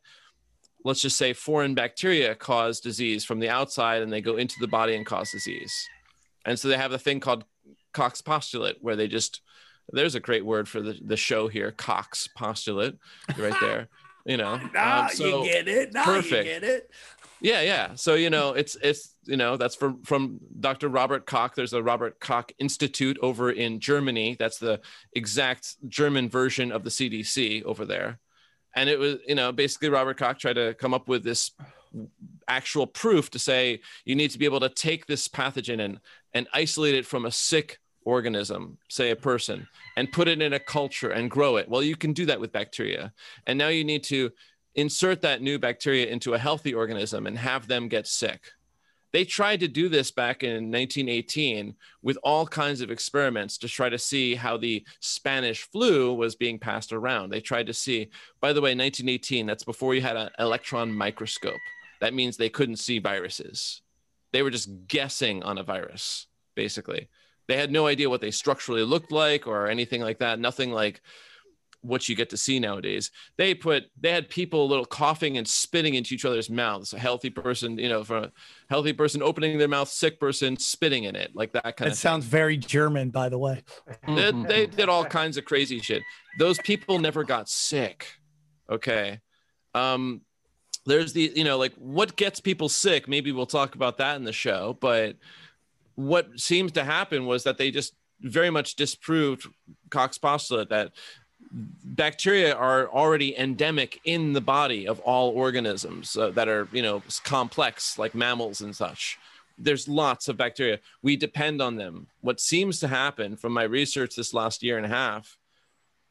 [0.83, 4.67] let's just say foreign bacteria cause disease from the outside and they go into the
[4.67, 5.73] body and cause disease.
[6.45, 7.43] And so they have a thing called
[7.95, 9.41] Koch's postulate where they just
[9.91, 12.95] there's a great word for the, the show here, Koch's postulate,
[13.37, 13.87] right there.
[14.27, 15.93] You know, Nah, um, so- you get it.
[15.93, 16.47] Perfect.
[16.47, 16.89] you get it.
[17.41, 17.93] yeah, yeah.
[17.93, 20.89] So you know, it's it's you know that's from from Dr.
[20.89, 21.53] Robert Koch.
[21.53, 24.35] There's a Robert Koch Institute over in Germany.
[24.39, 24.81] That's the
[25.13, 28.17] exact German version of the CDC over there.
[28.75, 31.51] And it was you know basically Robert Koch tried to come up with this
[32.47, 35.99] actual proof to say you need to be able to take this pathogen and
[36.33, 40.59] and isolate it from a sick organism, say a person, and put it in a
[40.59, 41.67] culture and grow it.
[41.67, 43.11] Well, you can do that with bacteria.
[43.47, 44.31] And now you need to
[44.75, 48.51] insert that new bacteria into a healthy organism and have them get sick.
[49.11, 53.87] They tried to do this back in 1918 with all kinds of experiments to try
[53.87, 57.29] to see how the Spanish flu was being passed around.
[57.29, 58.09] They tried to see,
[58.41, 61.61] by the way, 1918, that's before you had an electron microscope.
[62.01, 63.81] That means they couldn't see viruses.
[64.33, 67.07] They were just guessing on a virus, basically.
[67.47, 70.39] They had no idea what they structurally looked like or anything like that.
[70.39, 71.01] Nothing like
[71.85, 73.11] what you get to see nowadays.
[73.37, 76.93] They put they had people a little coughing and spitting into each other's mouths.
[76.93, 78.31] A healthy person, you know, for a
[78.69, 81.97] healthy person opening their mouth, sick person spitting in it, like that kind That of
[81.97, 83.63] sounds very German, by the way.
[84.07, 86.01] They, they did all kinds of crazy shit.
[86.39, 88.07] Those people never got sick.
[88.69, 89.19] Okay.
[89.73, 90.21] Um
[90.85, 94.23] there's the you know like what gets people sick maybe we'll talk about that in
[94.23, 95.15] the show but
[95.95, 99.47] what seems to happen was that they just very much disproved
[99.89, 100.91] Koch's postulate that
[101.51, 107.01] bacteria are already endemic in the body of all organisms uh, that are you know
[107.23, 109.17] complex like mammals and such.
[109.57, 110.79] There's lots of bacteria.
[111.01, 112.07] We depend on them.
[112.19, 115.37] What seems to happen from my research this last year and a half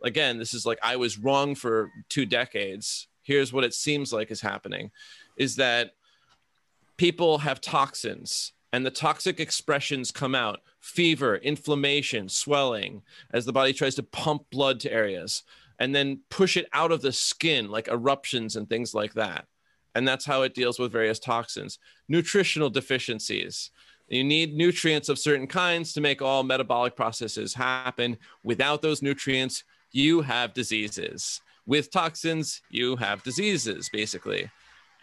[0.03, 3.09] again this is like i was wrong for two decades.
[3.23, 4.91] Here's what it seems like is happening
[5.37, 5.93] is that
[6.97, 13.73] people have toxins and the toxic expressions come out fever, inflammation, swelling as the body
[13.73, 15.45] tries to pump blood to areas
[15.79, 19.47] and then push it out of the skin, like eruptions and things like that.
[19.95, 21.79] And that's how it deals with various toxins.
[22.09, 23.71] Nutritional deficiencies.
[24.09, 28.17] You need nutrients of certain kinds to make all metabolic processes happen.
[28.43, 31.41] Without those nutrients, you have diseases.
[31.65, 34.51] With toxins, you have diseases, basically.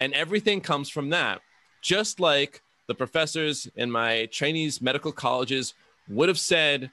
[0.02, 1.40] And everything comes from that.
[1.82, 5.74] Just like the professors in my Chinese medical colleges
[6.08, 6.92] would have said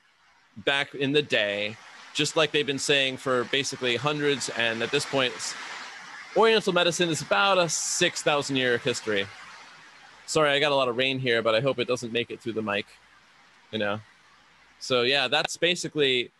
[0.64, 1.76] back in the day,
[2.14, 4.48] just like they've been saying for basically hundreds.
[4.50, 5.32] And at this point,
[6.36, 9.26] Oriental medicine is about a 6,000 year history.
[10.26, 12.40] Sorry, I got a lot of rain here, but I hope it doesn't make it
[12.40, 12.86] through the mic,
[13.72, 14.00] you know?
[14.78, 16.30] So, yeah, that's basically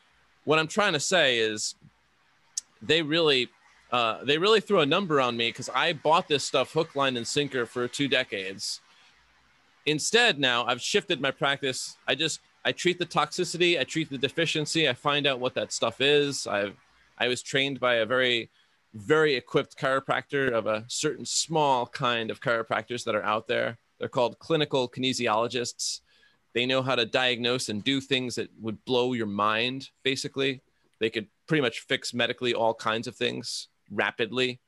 [0.45, 1.75] what I'm trying to say is
[2.83, 3.49] they really.
[3.91, 7.17] Uh, they really threw a number on me because I bought this stuff hook, line,
[7.17, 8.83] and sinker for two decades
[9.91, 11.97] instead now i've shifted my practice.
[12.07, 15.73] I just i treat the toxicity i treat the deficiency i find out what that
[15.73, 16.47] stuff is.
[16.47, 16.77] I've
[17.19, 18.51] i was trained by a very
[18.95, 23.79] very equipped chiropractor of a certain small kind of chiropractors that are out there.
[23.99, 26.01] They're called clinical kinesiologists.
[26.55, 30.63] They know how to diagnose and do things that would blow your mind basically.
[31.01, 34.61] They could pretty much fix medically all kinds of things rapidly.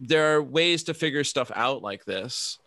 [0.00, 2.58] There are ways to figure stuff out like this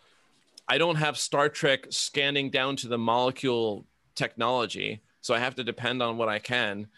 [0.68, 5.64] I don't have Star Trek scanning down to the molecule technology, so I have to
[5.64, 6.88] depend on what I can.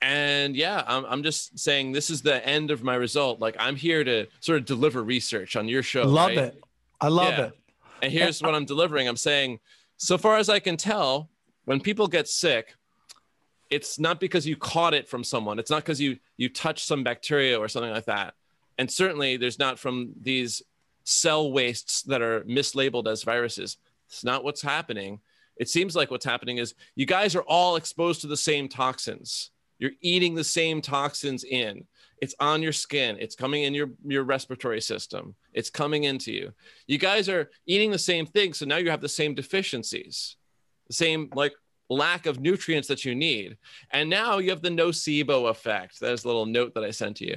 [0.00, 3.40] And yeah, I'm, I'm just saying this is the end of my result.
[3.40, 6.02] Like I'm here to sort of deliver research on your show.
[6.02, 6.38] Love right?
[6.38, 6.64] it.
[7.00, 7.44] I love Yeah.
[7.46, 7.58] it.
[8.02, 9.08] And here's what I'm delivering.
[9.08, 9.60] I'm saying,
[9.96, 11.30] so far as I can tell,
[11.64, 12.74] when people get sick,
[13.70, 15.58] it's not because you caught it from someone.
[15.58, 18.34] It's not because you you touched some bacteria or something like that.
[18.76, 20.62] And certainly there's not from these
[21.04, 23.76] cell wastes that are mislabeled as viruses.
[24.08, 25.20] It's not what's happening.
[25.56, 29.50] It seems like what's happening is you guys are all exposed to the same toxins.
[29.78, 31.84] You're eating the same toxins in.
[32.20, 33.16] It's on your skin.
[33.20, 35.34] It's coming in your your respiratory system.
[35.52, 36.52] It's coming into you.
[36.86, 40.36] You guys are eating the same thing, so now you have the same deficiencies,
[40.86, 41.52] the same like
[41.90, 43.58] lack of nutrients that you need.
[43.90, 46.00] And now you have the nocebo effect.
[46.00, 47.36] That is a little note that I sent to you.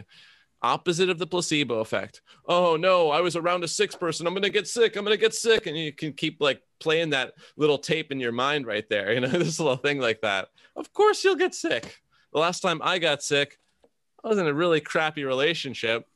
[0.63, 2.21] Opposite of the placebo effect.
[2.47, 4.25] Oh no, I was around a sick person.
[4.25, 4.95] I'm gonna get sick.
[4.95, 5.67] I'm gonna get sick.
[5.67, 9.13] And you can keep like playing that little tape in your mind right there.
[9.17, 10.49] You know, this little thing like that.
[10.75, 12.01] Of course you'll get sick.
[12.33, 13.59] The last time I got sick,
[14.23, 16.07] I was in a really crappy relationship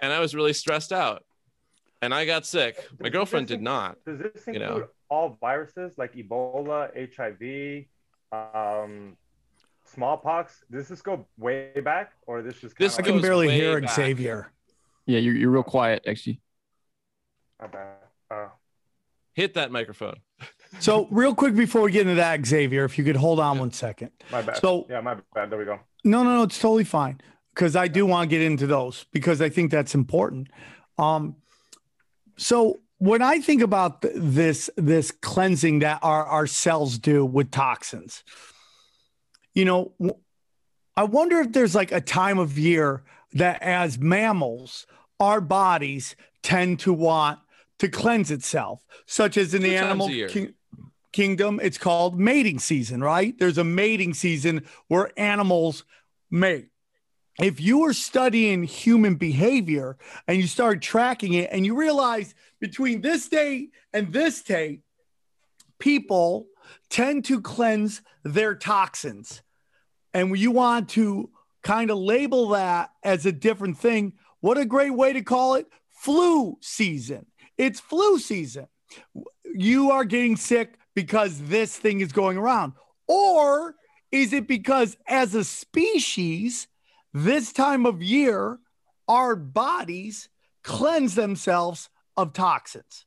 [0.00, 1.24] and I was really stressed out.
[2.00, 2.86] And I got sick.
[3.00, 3.96] My girlfriend did not.
[4.04, 4.88] Does this you include know.
[5.08, 7.86] all viruses like Ebola, HIV,
[8.32, 9.16] um,
[9.92, 10.64] smallpox?
[10.70, 13.90] Does this go way back, or this just This I can goes barely hear back.
[13.90, 14.52] Xavier.
[15.06, 16.40] Yeah, you're, you're real quiet, actually.
[17.60, 17.96] My bad.
[18.30, 18.48] Uh,
[19.34, 20.16] Hit that microphone.
[20.80, 23.72] So, real quick before we get into that, Xavier, if you could hold on one
[23.72, 24.10] second.
[24.30, 24.58] my bad.
[24.58, 25.48] So- yeah, my bad.
[25.48, 25.80] There we go.
[26.04, 27.22] No, no, no, it's totally fine
[27.54, 30.48] because I do want to get into those because I think that's important.
[30.98, 31.36] Um,
[32.36, 37.50] so when I think about th- this this cleansing that our our cells do with
[37.50, 38.22] toxins,
[39.58, 39.92] you know,
[40.96, 44.86] I wonder if there's like a time of year that as mammals,
[45.18, 47.40] our bodies tend to want
[47.80, 50.08] to cleanse itself, such as in the Two animal
[51.12, 53.36] kingdom, it's called mating season, right?
[53.36, 55.84] There's a mating season where animals
[56.30, 56.68] mate.
[57.40, 59.96] If you were studying human behavior
[60.28, 64.82] and you start tracking it and you realize between this date and this date,
[65.80, 66.46] people
[66.90, 69.42] tend to cleanse their toxins.
[70.14, 71.30] And you want to
[71.62, 74.14] kind of label that as a different thing.
[74.40, 77.26] What a great way to call it flu season.
[77.56, 78.68] It's flu season.
[79.44, 82.72] You are getting sick because this thing is going around.
[83.06, 83.74] Or
[84.10, 86.68] is it because as a species,
[87.12, 88.58] this time of year,
[89.06, 90.28] our bodies
[90.62, 93.04] cleanse themselves of toxins?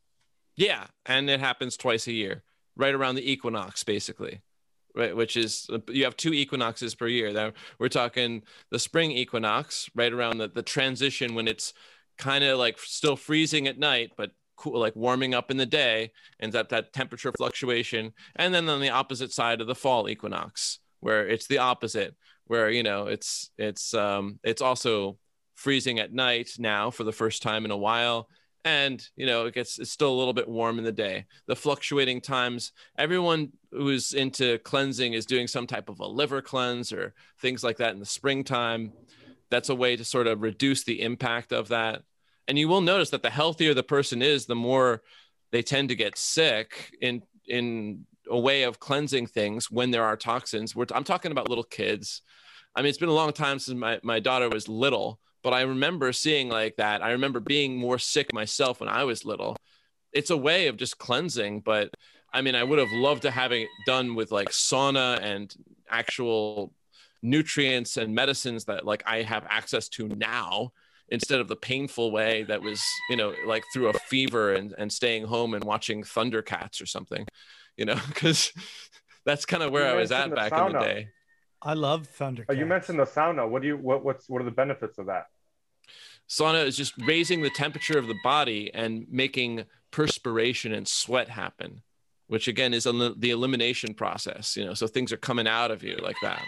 [0.55, 2.43] Yeah, and it happens twice a year,
[2.75, 4.41] right around the equinox, basically.
[4.93, 7.31] Right, which is you have two equinoxes per year.
[7.31, 11.73] Now we're talking the spring equinox, right around the, the transition when it's
[12.17, 16.11] kind of like still freezing at night, but cool, like warming up in the day,
[16.39, 18.11] and that that temperature fluctuation.
[18.35, 22.69] And then on the opposite side of the fall equinox, where it's the opposite, where
[22.69, 25.17] you know it's it's um it's also
[25.55, 28.27] freezing at night now for the first time in a while
[28.63, 31.25] and you know it gets it's still a little bit warm in the day.
[31.47, 36.91] The fluctuating times everyone who's into cleansing is doing some type of a liver cleanse
[36.91, 38.93] or things like that in the springtime.
[39.49, 42.03] That's a way to sort of reduce the impact of that.
[42.47, 45.01] And you will notice that the healthier the person is the more
[45.51, 50.15] they tend to get sick in in a way of cleansing things when there are
[50.15, 50.75] toxins.
[50.75, 52.21] We're, i'm talking about little kids.
[52.75, 55.61] I mean it's been a long time since my, my daughter was little but I
[55.61, 57.03] remember seeing like that.
[57.03, 59.57] I remember being more sick myself when I was little.
[60.13, 61.89] It's a way of just cleansing, but
[62.33, 65.53] I mean, I would have loved to have it done with like sauna and
[65.89, 66.73] actual
[67.21, 70.71] nutrients and medicines that like I have access to now
[71.09, 74.91] instead of the painful way that was, you know, like through a fever and, and
[74.91, 77.25] staying home and watching Thundercats or something,
[77.75, 78.53] you know, because
[79.25, 81.09] that's kind of where You I was at back in the day.
[81.61, 82.45] I love Thunder.
[82.49, 83.47] Uh, you mentioned the sauna.
[83.47, 83.77] What do you?
[83.77, 84.03] What?
[84.03, 84.27] What's?
[84.27, 85.27] What are the benefits of that?
[86.31, 91.81] sauna is just raising the temperature of the body and making perspiration and sweat happen
[92.27, 95.83] which again is el- the elimination process you know so things are coming out of
[95.83, 96.41] you like that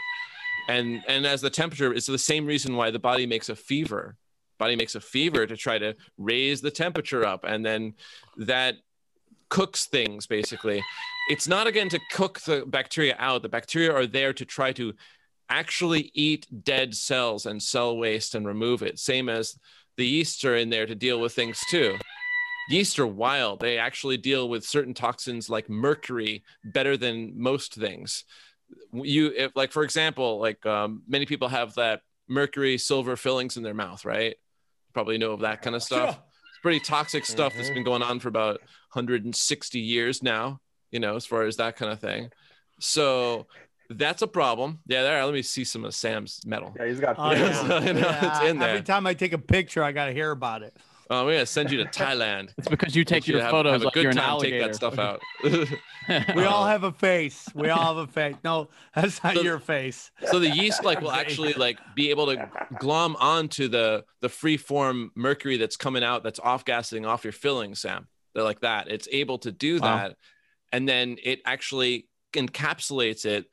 [0.69, 4.15] and and as the temperature it's the same reason why the body makes a fever
[4.57, 7.93] body makes a fever to try to raise the temperature up and then
[8.37, 8.75] that
[9.49, 10.81] cooks things basically
[11.29, 13.41] it's not again to cook the bacteria out.
[13.41, 14.93] The bacteria are there to try to
[15.49, 18.99] actually eat dead cells and cell waste and remove it.
[18.99, 19.57] Same as
[19.97, 21.97] the yeasts are in there to deal with things too.
[22.69, 23.59] Yeast are wild.
[23.59, 28.23] They actually deal with certain toxins like mercury better than most things.
[28.91, 33.63] You if like for example like um, many people have that mercury silver fillings in
[33.63, 34.35] their mouth right?
[34.93, 36.09] Probably know of that kind of stuff.
[36.09, 38.61] It's pretty toxic stuff that's been going on for about
[38.93, 40.59] 160 years now
[40.93, 42.29] you know as far as that kind of thing
[42.79, 43.47] so
[43.89, 44.79] That's a problem.
[44.87, 45.23] Yeah, there.
[45.23, 46.73] Let me see some of Sam's metal.
[46.79, 47.15] Yeah, he's got.
[47.19, 47.67] Oh, Yeah, yeah.
[47.67, 48.69] so, you know, Yeah, it's in there.
[48.69, 50.75] Every time I take a picture, I got to hear about it.
[51.09, 52.53] Oh, we're gonna send you to Thailand.
[52.57, 54.39] It's because you take You your have, photos have a like good you're time.
[54.39, 55.21] Take that stuff out.
[56.35, 57.47] We all have a face.
[57.53, 58.35] We all have a face.
[58.43, 60.11] No, that's not So- your face.
[60.31, 64.57] so the yeast like will actually like be able to glom onto the the free
[64.57, 68.89] form mercury that's coming out that's off gassing off your filling sam they're like that
[68.89, 69.97] it's able to do Wow.
[69.97, 70.17] that
[70.73, 73.45] and then it actually encapsulates it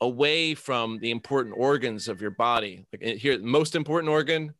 [0.00, 2.86] away from the important organs of your body.
[2.92, 4.54] Like it- here most important organ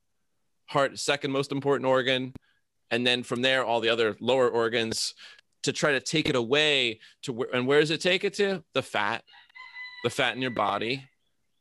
[0.67, 2.35] heart second most important organ
[2.91, 5.15] and then from there all the other lower organs
[5.63, 8.63] to try to take it away to where and where does it take it to?
[8.75, 9.25] The fat
[10.05, 11.05] the fat in your body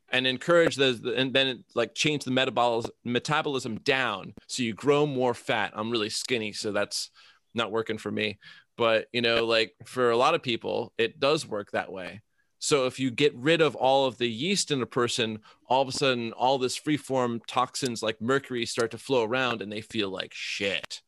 [0.10, 5.06] and encourage those and then it, like change the metabolism metabolism down so you grow
[5.06, 5.72] more fat.
[5.76, 7.12] I'm really skinny so that's
[7.54, 8.40] not working for me
[8.78, 12.22] but you know like for a lot of people it does work that way
[12.60, 15.88] so if you get rid of all of the yeast in a person all of
[15.88, 19.82] a sudden all this free form toxins like mercury start to flow around and they
[19.82, 21.02] feel like shit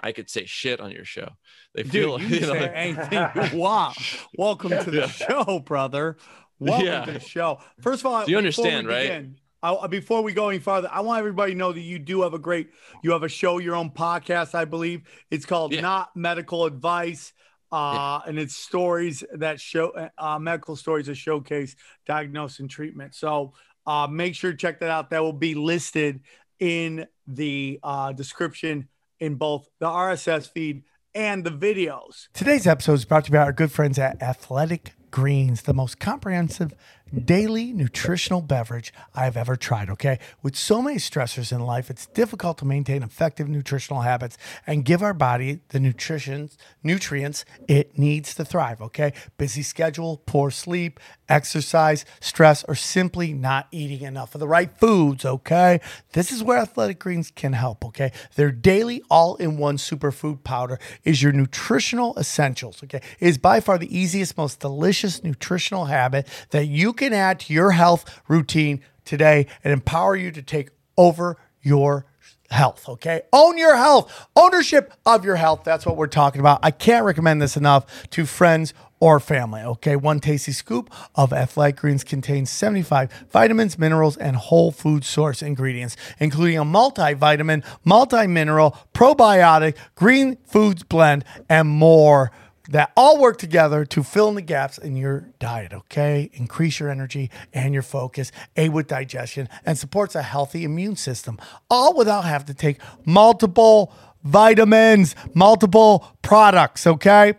[0.00, 1.28] i could say shit on your show
[1.74, 3.96] they feel Dude, like, you you know, say anything you want.
[4.38, 5.06] Welcome to the Yeah.
[5.08, 6.16] show, brother.
[6.60, 7.04] Welcome Yeah.
[7.04, 7.58] to the show.
[7.80, 9.08] First of all, Do you understand, right?
[9.08, 12.22] begin, I, before we go any farther, I want everybody to know that you do
[12.22, 12.68] have a great,
[13.02, 15.02] you have a show, your own podcast, I believe.
[15.30, 15.80] It's called Yeah.
[15.80, 17.32] Not Medical Advice.
[17.72, 21.74] Uh, and it's stories that show uh, medical stories that showcase
[22.06, 23.14] diagnosis and treatment.
[23.14, 23.54] So
[23.86, 25.10] uh, make sure to check that out.
[25.10, 26.20] That will be listed
[26.60, 28.88] in the uh, description
[29.18, 30.84] in both the RSS feed
[31.14, 32.28] and the videos.
[32.32, 35.98] Today's episode is brought to you by our good friends at Athletic Greens, the most
[35.98, 36.74] comprehensive
[37.14, 39.90] daily nutritional beverage I've ever tried.
[39.90, 40.18] Okay.
[40.42, 44.36] With so many stressors in life, it's difficult to maintain effective nutritional habits
[44.66, 46.50] and give our body the nutrition,
[46.82, 48.80] nutrients it needs to thrive.
[48.82, 49.12] Okay.
[49.38, 55.24] Busy schedule, poor sleep, exercise, stress, or simply not eating enough of the right foods.
[55.24, 55.80] Okay.
[56.12, 57.84] This is where Athletic Greens can help.
[57.84, 58.12] Okay.
[58.36, 62.82] Their daily all in one superfood powder is your nutritional essentials.
[62.82, 63.00] Okay.
[63.20, 67.52] It is by far the easiest, most delicious nutritional habit that you can add to
[67.52, 72.06] your health routine today and empower you to take over your
[72.50, 72.88] health.
[72.88, 73.22] Okay.
[73.32, 75.62] Own your health, ownership of your health.
[75.64, 76.60] That's what we're talking about.
[76.62, 79.60] I can't recommend this enough to friends or family.
[79.62, 79.96] Okay.
[79.96, 85.96] One tasty scoop of Athletic Greens contains 75 vitamins, minerals, and whole food source ingredients,
[86.18, 92.30] including a multivitamin, multi mineral, probiotic, green foods blend, and more
[92.70, 96.30] that all work together to fill in the gaps in your diet, okay?
[96.32, 101.38] Increase your energy and your focus, aid with digestion, and supports a healthy immune system,
[101.70, 103.92] all without having to take multiple
[104.22, 107.34] vitamins, multiple products, okay?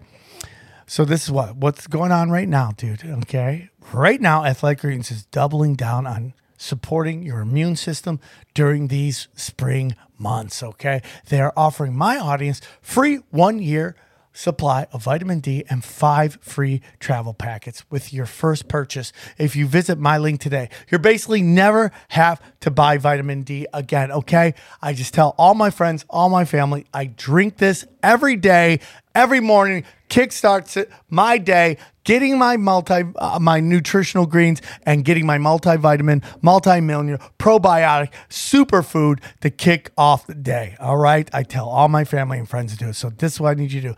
[0.88, 3.04] So this is what what's going on right now, dude.
[3.04, 3.70] Okay.
[3.92, 8.20] Right now, Athletic Greens is doubling down on supporting your immune system
[8.54, 10.62] during these spring months.
[10.62, 11.02] Okay.
[11.30, 13.96] They are offering my audience free one year
[14.36, 19.66] supply of vitamin D and five free travel packets with your first purchase if you
[19.66, 20.70] visit my link today.
[20.92, 24.54] You're basically never have to buy vitamin D again, okay?
[24.82, 28.82] I just tell all my friends, all my family, I drink this every day,
[29.16, 35.38] every morning, kickstarts my day, getting my multi uh, my nutritional greens and getting my
[35.38, 40.76] multivitamin, multi-mineral, probiotic, superfood to kick off the day.
[40.80, 41.30] All right?
[41.34, 42.96] I tell all my family and friends to do it.
[42.96, 43.96] So this is what I need you to do.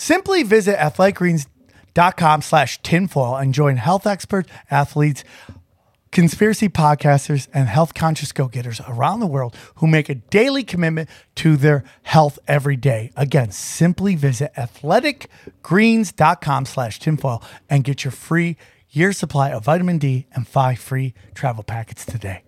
[0.00, 5.24] Simply visit athleticgreens.com slash tinfoil and join health experts, athletes,
[6.12, 11.08] conspiracy podcasters, and health conscious go getters around the world who make a daily commitment
[11.34, 13.10] to their health every day.
[13.16, 18.56] Again, simply visit athleticgreens.com slash tinfoil and get your free
[18.90, 22.42] year supply of vitamin D and five free travel packets today.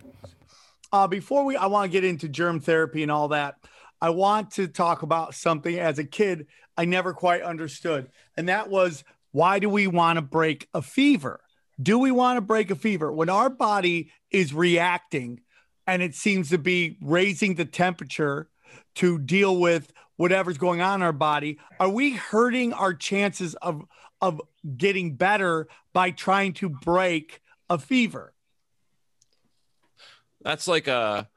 [0.92, 3.56] Uh, before we, I want to get into germ therapy and all that.
[4.00, 6.46] I want to talk about something as a kid
[6.80, 11.40] I never quite understood, and that was why do we want to break a fever?
[11.82, 15.42] Do we want to break a fever when our body is reacting
[15.86, 18.48] and it seems to be raising the temperature
[18.94, 21.58] to deal with whatever's going on in our body?
[21.78, 23.84] Are we hurting our chances of
[24.22, 24.40] of
[24.74, 28.32] getting better by trying to break a fever?
[30.42, 31.28] that's like a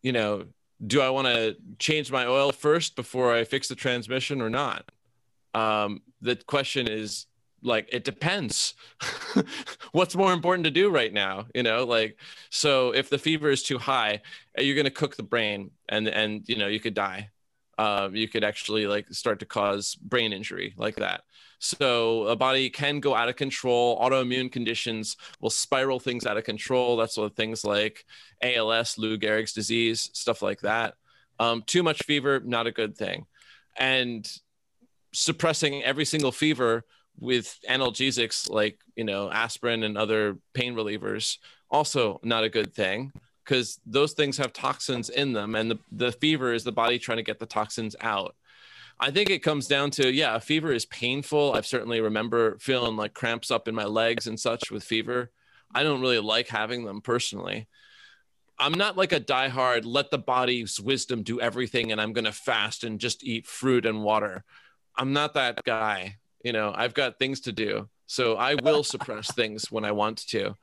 [0.00, 0.44] you know
[0.86, 4.90] do i want to change my oil first before i fix the transmission or not?
[5.54, 7.26] Um the question is
[7.64, 8.74] like it depends.
[9.92, 11.84] What's more important to do right now you know?
[11.84, 12.18] Like
[12.50, 14.22] so if the fever is too high
[14.58, 17.30] you're going to cook the brain and and you know you could die.
[17.78, 21.22] Um, you could actually like start to cause brain injury like that
[21.64, 23.96] So a body can go out of control.
[24.00, 26.96] Autoimmune conditions will spiral things out of control.
[26.96, 28.04] That's what things like
[28.42, 30.94] ALS, Lou Gehrig's disease, stuff like that.
[31.38, 33.26] Um, too much fever, not a good thing.
[33.78, 34.28] And
[35.12, 36.84] suppressing every single fever
[37.20, 41.36] with analgesics like you know aspirin and other pain relievers
[41.70, 43.12] also not a good thing
[43.44, 47.18] because those things have toxins in them and the, the fever is the body trying
[47.18, 48.34] to get the toxins out
[49.00, 51.52] i think it comes down to yeah fever is painful.
[51.54, 55.30] I've certainly remember feeling like cramps up in my legs and such with fever.
[55.74, 57.66] I don't really like having them personally.
[58.58, 62.32] I'm not like a diehard let the body's wisdom do everything and i'm going to
[62.32, 64.44] fast and just eat fruit and water.
[64.96, 66.74] I'm not that guy you know?
[66.76, 70.54] I've got things to do so i will suppress things when i want to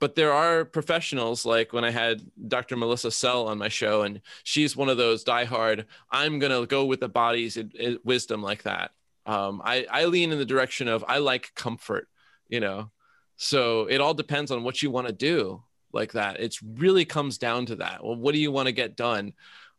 [0.00, 4.20] but there are professionals like when i had dr melissa sell on my show and
[4.44, 7.58] she's one of those diehard i'm going to go with the body's
[8.04, 8.90] wisdom like that
[9.26, 12.08] um, I, I lean in the direction of i like comfort
[12.48, 12.90] you know
[13.36, 17.38] so it all depends on what you want to do like that it really comes
[17.38, 19.32] down to that well what do you want to get done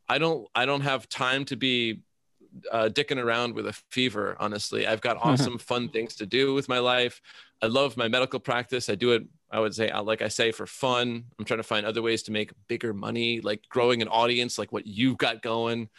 [0.08, 2.02] i don't i don't have time to be
[2.72, 4.36] uh, dicking around with a fever.
[4.40, 7.22] Honestly, I've got awesome, fun things to do with my life.
[7.62, 8.90] I love my medical practice.
[8.90, 9.24] I do it.
[9.52, 11.26] I would say, uh, like I say, for fun.
[11.38, 14.72] I'm trying to find other ways to make bigger money, like growing an audience, like
[14.72, 15.90] what you've got going,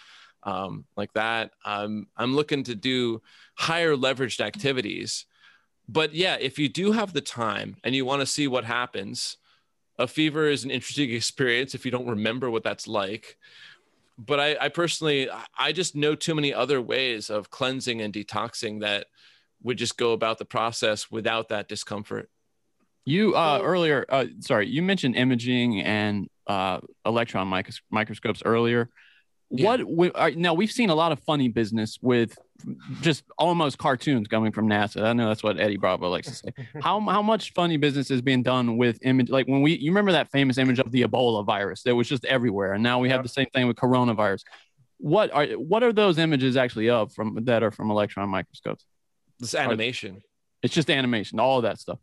[0.44, 1.52] um, like that.
[1.64, 3.22] Um, I'm looking to do
[3.56, 5.26] higher leveraged activities.
[5.88, 9.36] But yeah, if you do have the time and you want to see what happens,
[9.98, 13.36] a fever is an interesting experience if you don't remember what that's like
[14.26, 15.28] but I, I personally
[15.58, 19.06] I just know too many other ways of cleansing and detoxing that
[19.62, 22.28] would just go about the process without that discomfort.
[23.04, 28.90] You uh, earlier, uh, sorry, you mentioned imaging and uh, electron micros- microscopes earlier.
[29.50, 29.66] Yeah.
[29.66, 32.38] What we, are, now we've seen a lot of funny business with
[33.00, 35.02] just almost cartoons coming from NASA.
[35.02, 36.66] I know that's what Eddie Bravo likes to say.
[36.82, 39.28] how how much funny business is being done with image?
[39.28, 42.24] Like when we, you remember that famous image of the Ebola virus that was just
[42.26, 44.42] everywhere, and now we have the same thing with coronavirus.
[44.98, 48.84] What are what are those images actually of from that are from electron microscopes?
[49.40, 50.22] This animation.
[50.62, 51.98] It's just animation, all of that stuff.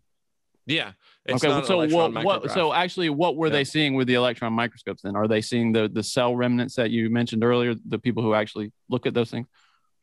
[0.68, 0.92] Yeah.
[1.30, 1.38] Okay.
[1.66, 2.52] So what, what?
[2.52, 3.54] So actually, what were Yeah.
[3.54, 5.02] they seeing with the electron microscopes?
[5.02, 7.74] Then are they seeing the the cell remnants that you mentioned earlier?
[7.88, 9.48] The people who actually look at those things.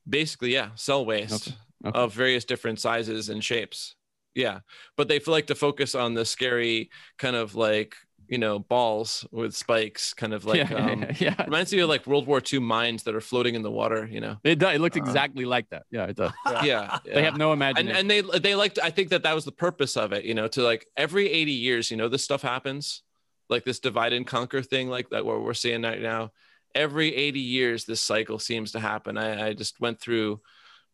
[0.09, 1.57] basically yeah cell waste Okay.
[1.89, 1.99] Okay.
[1.99, 3.97] of various different sizes and shapes
[4.35, 4.59] yeah
[4.97, 7.95] but they like to focus on the scary kind of like
[8.29, 11.45] you know balls with spikes kind of like yeah, um, yeah.
[11.45, 14.21] reminds me of like world war ii mines that are floating in the water you
[14.21, 14.75] know It does.
[14.75, 15.85] It looked Uh, exactly like that.
[15.91, 16.33] Yeah, it does.
[16.65, 17.97] yeah, They have no imagination.
[17.97, 20.49] and they they like i think that that was the purpose of it you know
[20.49, 23.03] to like every 80 years you know this stuff happens
[23.51, 26.31] like this divide and conquer thing like that what we're seeing right now
[26.75, 30.41] every 80 years this cycle seems to happen i, I just went through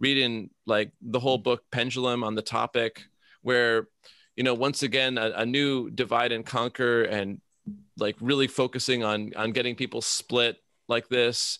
[0.00, 3.02] reading like the whole book pendulum on the topic
[3.42, 3.86] where
[4.36, 7.40] you know once again a, a new divide and conquer and
[7.98, 10.56] like really focusing on on getting people split
[10.88, 11.58] like this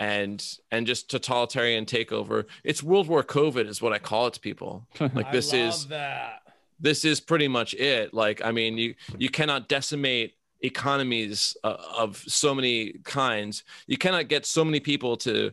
[0.00, 2.46] and and just totalitarian takeover.
[2.64, 4.86] It's world war covid is what i call it to people.
[5.00, 6.42] Like this is that.
[6.80, 8.12] this is pretty much it.
[8.14, 13.64] Like i mean you you cannot decimate economies uh, of so many kinds.
[13.86, 15.52] You cannot get so many people to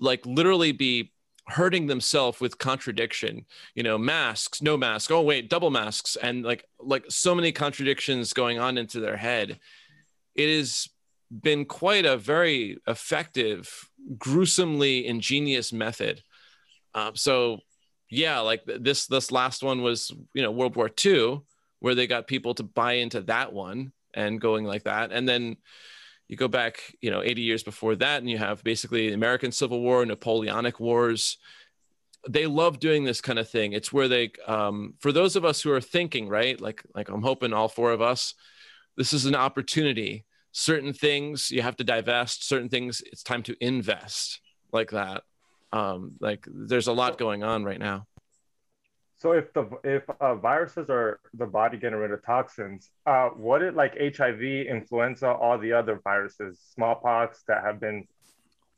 [0.00, 1.12] like literally be
[1.48, 6.64] hurting themselves with contradiction you know masks no mask oh wait double masks and like
[6.80, 9.58] like so many contradictions going on into their head.
[10.34, 10.88] It has
[11.30, 13.88] been quite a very effective
[14.18, 16.22] gruesomely ingenious method.
[16.94, 17.58] Um, so
[18.10, 21.38] yeah like this this last one was you know world war ii
[21.80, 25.12] where they got people to buy into that one and going like that.
[25.12, 25.56] And then
[26.28, 29.52] you go back you know 80 years before that and you have basically the american
[29.52, 31.38] civil war napoleonic wars.
[32.28, 33.72] They love doing this kind of thing.
[33.72, 37.22] It's where they um, for those of us who are thinking right like like i'm
[37.22, 38.34] hoping all four of us
[38.96, 40.24] this is an opportunity.
[40.52, 42.48] Certain things you have to divest.
[42.48, 44.40] Certain things it's time to invest
[44.72, 45.22] like that.
[45.72, 48.06] Um like there's a lot going on right now
[49.18, 53.62] So if the if uh, viruses are the body getting rid of toxins, uh, what
[53.62, 58.06] it like HIV, influenza, all the other viruses, smallpox that have been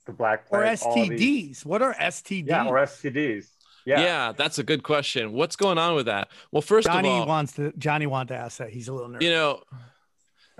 [0.06, 1.20] the black Or plague, all these-
[1.60, 1.66] STDs.
[1.66, 2.46] What are STDs?
[2.46, 3.46] yeah, or STDs.
[3.84, 4.00] yeah.
[4.00, 7.18] Yeah, that's a good question what's going on with that well first Johnny of all
[7.20, 7.72] Johnny wants to.
[7.76, 8.70] Johnny wanted to ask that.
[8.70, 9.24] He's a little nervous.
[9.24, 9.62] you know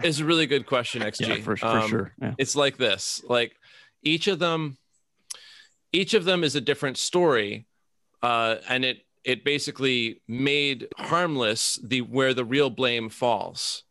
[0.02, 2.12] it's a really good question xg yeah, for, for Um, sure.
[2.22, 2.34] Yeah.
[2.38, 3.56] it's like this like
[4.02, 4.78] each of them
[5.92, 7.66] each of them is a different story
[8.22, 8.98] uh and it
[9.28, 13.84] it basically made harmless the where the real blame falls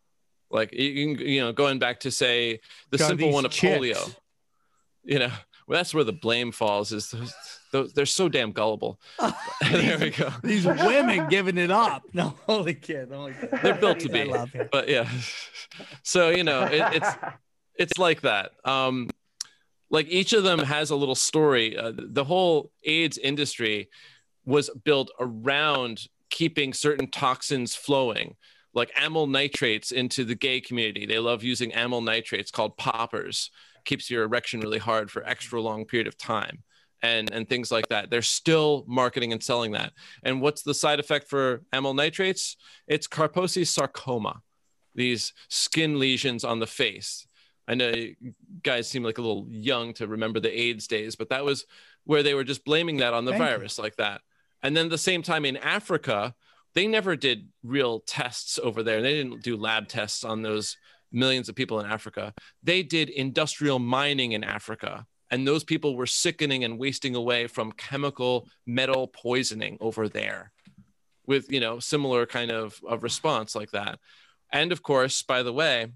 [0.49, 2.59] like you can you know going back to say
[2.89, 3.77] the Got simple one of chicks.
[3.77, 4.15] polio
[5.03, 5.31] you know
[5.67, 6.93] well, that's where the blame falls.
[6.93, 7.33] Is those,
[7.73, 8.99] those they're so damn gullible.
[9.71, 10.31] there we go.
[10.41, 12.03] These women giving it up.
[12.13, 13.09] No, holy kid.
[13.11, 13.49] Holy kid.
[13.61, 14.33] They're built to be.
[14.71, 15.09] But yeah,
[16.03, 17.09] so you know, it, it's
[17.75, 18.51] it's like that.
[18.63, 19.09] Um,
[19.89, 21.77] like each of them has a little story.
[21.77, 23.89] Uh, the whole AIDS industry
[24.47, 28.35] was built around keeping certain toxins flowing,
[28.73, 31.05] like amyl nitrates into the gay community.
[31.05, 33.51] They love using amyl nitrates called poppers.
[33.83, 36.63] Keeps your erection really hard for extra long period of time.
[37.03, 38.09] And, and things like that.
[38.09, 39.93] They're still marketing and selling that.
[40.23, 42.57] And what's the side effect for amyl nitrates?
[42.87, 44.41] It's Kaposi sarcoma,
[44.95, 47.27] these skin lesions on the face.
[47.67, 48.15] I know you
[48.63, 51.65] guys seem like a little young to remember the AIDS days, but that was
[52.05, 53.47] where they were just blaming that on the Thank you.
[53.47, 54.21] virus like that.
[54.63, 56.35] And then the same time in Africa,
[56.73, 59.01] they never did real tests over there.
[59.01, 60.77] They didn't do lab tests on those
[61.11, 62.33] millions of people in Africa.
[62.63, 65.05] They did industrial mining in Africa.
[65.29, 70.51] And those people were sickening and wasting away from chemical metal poisoning over there
[71.25, 73.99] with, you know, similar kind of, of response like that.
[74.51, 75.87] And of course, by the way,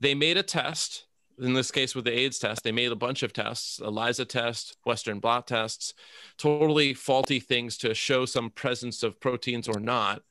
[0.00, 1.06] they made a test
[1.40, 4.76] in this case with the AIDS test, they made a bunch of tests, ELISA test,
[4.84, 5.94] Western blot tests,
[6.38, 10.22] totally faulty things to show some presence of proteins or not,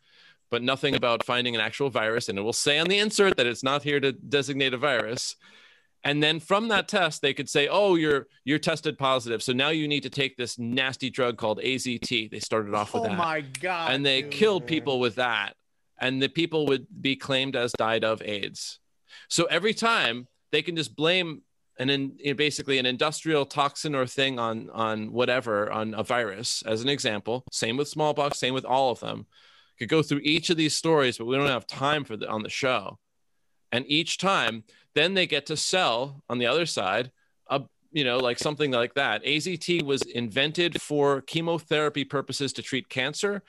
[0.51, 2.29] but nothing about finding an actual virus.
[2.29, 5.35] And it will say on the insert that it's not here to designate a virus.
[6.03, 9.67] And then from that test, they could say, "Oh, you're you're tested positive, so now
[9.69, 13.17] you need to take this nasty drug called AZT." They started off with Oh that
[13.17, 13.91] my god.
[13.91, 14.31] and they dude.
[14.31, 15.55] killed people with that
[16.01, 18.79] and the people would be claimed as died of aids
[19.27, 21.41] so every time they can just blame
[21.79, 26.61] an you know, basically an industrial toxin or thing on on whatever on a virus
[26.65, 27.43] as an example.
[27.51, 29.25] Same with smallpox same with all of them.
[29.79, 32.43] Could go through each of these stories but we don't have time for the on
[32.43, 32.99] the show.
[33.71, 37.11] And each time then they get to sell on the other side
[37.47, 39.23] a you know like something like that.
[39.23, 43.41] AZT was invented for chemotherapy purposes to treat cancer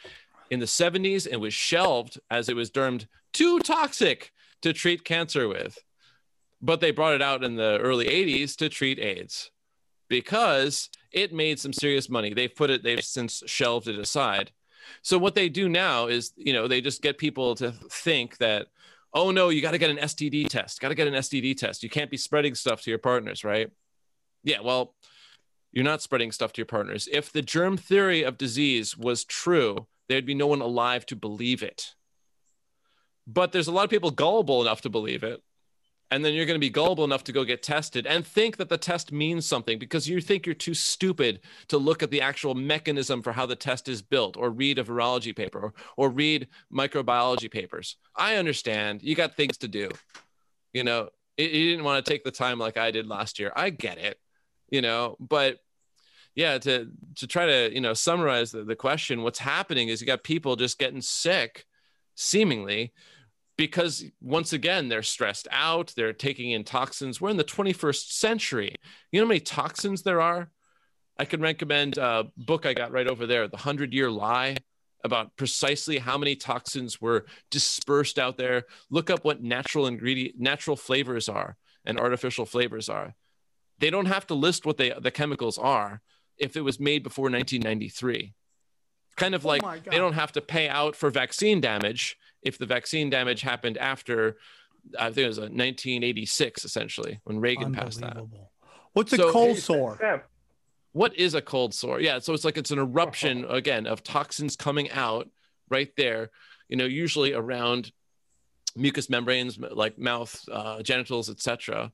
[0.50, 4.32] in the 70s and was shelved as it was termed too toxic
[4.62, 5.78] to treat cancer with
[6.62, 9.50] but they brought it out in the early 80s to treat AIDS
[10.08, 12.34] because it made some serious money.
[12.34, 14.52] They've put it, they've since shelved it aside.
[15.02, 18.66] So what they do now is, you know, they just get people to think that,
[19.14, 21.82] oh no, you got to get an STD test, got to get an STD test.
[21.82, 23.70] You can't be spreading stuff to your partners, right?
[24.42, 24.94] Yeah, well,
[25.72, 27.08] you're not spreading stuff to your partners.
[27.12, 31.62] If the germ theory of disease was true, there'd be no one alive to believe
[31.62, 31.94] it.
[33.26, 35.42] But there's a lot of people gullible enough to believe it
[36.10, 38.68] and then you're going to be gullible enough to go get tested and think that
[38.68, 42.54] the test means something because you think you're too stupid to look at the actual
[42.54, 46.48] mechanism for how the test is built or read a virology paper or, or read
[46.72, 47.96] microbiology papers.
[48.16, 49.88] I understand you got things to do.
[50.72, 53.52] You know, it- you didn't want to take the time like I did last year.
[53.54, 54.18] I get it,
[54.68, 55.58] you know, but
[56.34, 60.06] yeah, to to try to, you know, summarize the, the question, what's happening is you
[60.06, 61.66] got people just getting sick
[62.14, 62.92] seemingly
[63.60, 67.20] because once again they're stressed out they're taking in toxins.
[67.20, 68.74] We're in the 21st century.
[69.12, 70.50] You know how many toxins there are?
[71.18, 74.56] I can recommend a book i got right over there the 100 year lie
[75.04, 78.64] about precisely how many toxins were dispersed out there.
[78.88, 83.14] Look up what natural ingredient natural flavors are and artificial flavors are.
[83.78, 86.00] They don't have to list what they the chemicals are
[86.38, 88.32] if it was made before 1993
[89.16, 89.84] kind of Oh like God.
[89.90, 94.36] they don't have to pay out for vaccine damage if the vaccine damage happened after
[94.98, 98.16] I think it was uh, 1986 essentially when Reagan passed that.
[98.16, 98.50] Unbelievable.
[98.92, 99.98] What's a cold sore?
[99.98, 100.20] Sam,
[100.92, 102.00] What is a cold sore?
[102.00, 105.28] Yeah, so it's like it's an eruption again of toxins coming out
[105.68, 106.30] right there,
[106.68, 107.92] you know, usually around
[108.76, 111.92] mucous membranes like mouth, uh, genitals, etc.,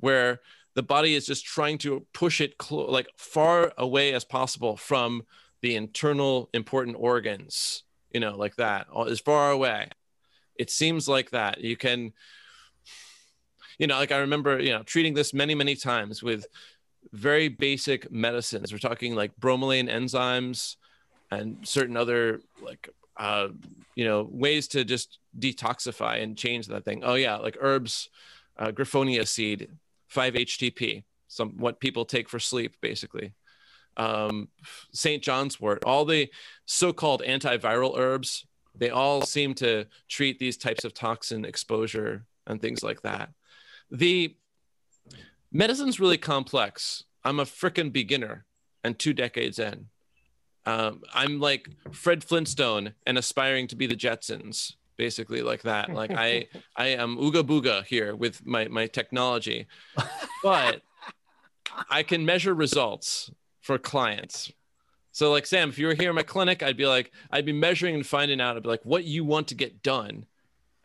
[0.00, 0.40] where
[0.74, 5.22] the body is just trying to push it clo- like far away as possible from
[5.62, 7.82] the internal important organs,
[8.16, 9.90] you know, like that, as far away.
[10.58, 11.60] It seems like that.
[11.60, 12.14] You can,
[13.78, 16.46] you know, like I remember, you know, treating this many, many times with
[17.12, 18.72] very basic medicines.
[18.72, 20.76] We're talking like bromelain enzymes
[21.30, 22.88] and certain other like
[23.18, 23.48] uh,
[23.96, 27.02] you know ways to just detoxify and change that thing.
[27.04, 28.08] Oh yeah, like herbs,
[28.58, 29.68] uh, griffonia seed,
[30.10, 33.34] 5-HTP, some what people take for sleep basically.
[33.96, 34.48] Um,
[34.92, 35.22] St.
[35.22, 36.30] John's wort, all the
[36.66, 38.46] so-called antiviral herbs,
[38.78, 43.30] they all seem to treat these types of toxin exposure and things like that.
[43.90, 44.36] The
[45.52, 47.04] medicine's really complex.
[47.24, 48.44] I'm a freaking beginner
[48.84, 49.86] and two decades in.
[50.66, 55.92] Um, I'm like Fred Flintstone and aspiring to be the Jetsons, basically like that.
[55.92, 59.66] Like I, I am ooga booga here with my my technology,
[60.42, 60.82] but
[61.88, 63.30] I can measure results
[63.66, 64.52] for clients.
[65.10, 67.52] So like Sam, if you were here in my clinic, I'd be like, I'd be
[67.52, 70.24] measuring and finding out, I'd be like, what you want to get done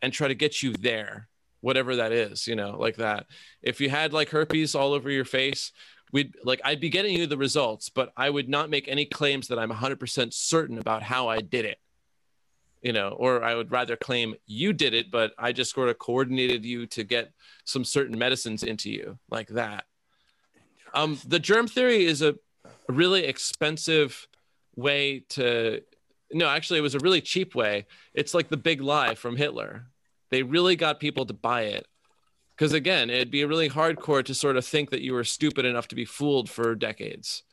[0.02, 1.28] and try to get you there,
[1.60, 3.28] whatever that is, you know, like that.
[3.62, 5.72] If you had like herpes all over your face,
[6.12, 9.48] we'd like, I'd be getting you the results, but I would not make any claims
[9.50, 11.78] that I'm 100% certain about how I did it
[12.82, 16.00] you know, or I would rather claim you did it, but I just sort of
[16.00, 17.32] coordinated you to get
[17.64, 19.84] some certain medicines into you, like that.
[20.96, 22.38] Um, the germ theory is a
[22.92, 24.28] really expensive
[24.76, 25.82] way to.
[26.34, 27.88] No, actually, it was a really cheap way.
[28.14, 29.88] It's like the big lie from Hitler.
[30.30, 31.88] They really got people to buy it.
[32.56, 35.88] Because again, it'd be really hardcore to sort of think that you were stupid enough
[35.90, 37.44] to be fooled for decades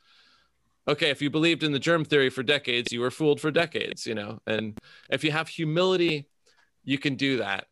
[0.89, 4.07] okay, if you believed in the germ theory for decades, you were fooled for decades,
[4.07, 4.39] you know.
[4.47, 4.77] And
[5.09, 6.27] if you have humility,
[6.83, 7.67] you can do that.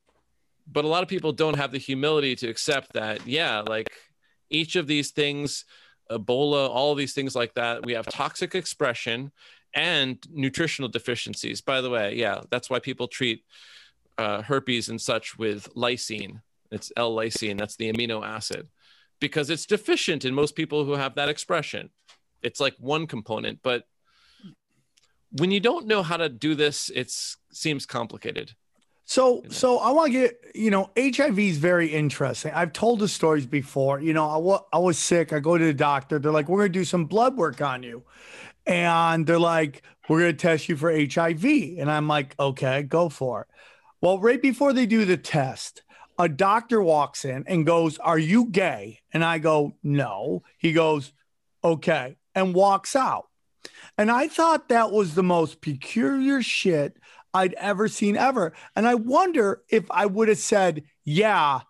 [0.71, 3.89] But a lot of people don't have the humility to accept that, yeah, like
[4.49, 5.65] each of these things,
[6.11, 9.31] Ebola, all these things like that, we have toxic expression
[9.73, 11.61] and nutritional deficiencies.
[11.61, 13.43] By the way, yeah, that's why people treat
[14.17, 16.41] uh, herpes and such with lysine.
[16.71, 18.67] It's L-lysine, that's the amino acid,
[19.21, 21.89] because it's deficient in most people who have that expression
[22.41, 23.83] it's like one component but
[25.31, 27.11] when you don't know how to do this it
[27.51, 28.53] seems complicated
[29.07, 32.51] so, so I want to get, you know, HIV is very interesting.
[32.53, 33.99] I've told the stories before.
[33.99, 35.33] You know, I, wa- I was sick.
[35.33, 36.19] I go to the doctor.
[36.19, 38.03] They're like, we're going to do some blood work on you.
[38.65, 41.43] And they're like, we're going to test you for HIV.
[41.45, 43.47] And I'm like, okay, go for it.
[44.01, 45.81] Well, right before they do the test,
[46.19, 49.01] a doctor walks in and goes, Are you gay?
[49.11, 50.43] And I go, No.
[50.57, 51.13] He goes,
[51.63, 53.27] Okay and walks out.
[53.97, 56.95] And I thought that was the most peculiar shit
[57.33, 58.53] I'd ever seen ever.
[58.75, 61.61] And I wonder if I would have said, "Yeah,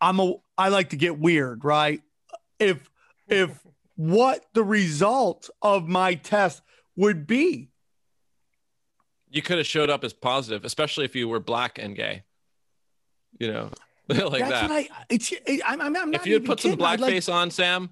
[0.00, 2.02] I'm a I like to get weird, right?"
[2.58, 2.90] If
[3.28, 3.58] if
[3.96, 6.62] what the result of my test
[6.96, 7.70] would be.
[9.30, 12.22] You could have showed up as positive, especially if you were black and gay.
[13.38, 13.70] You know,
[14.08, 14.70] like That's that.
[14.70, 17.50] What I, it's, it, I'm, I'm, I'm if you had put some blackface like, on,
[17.50, 17.90] Sam,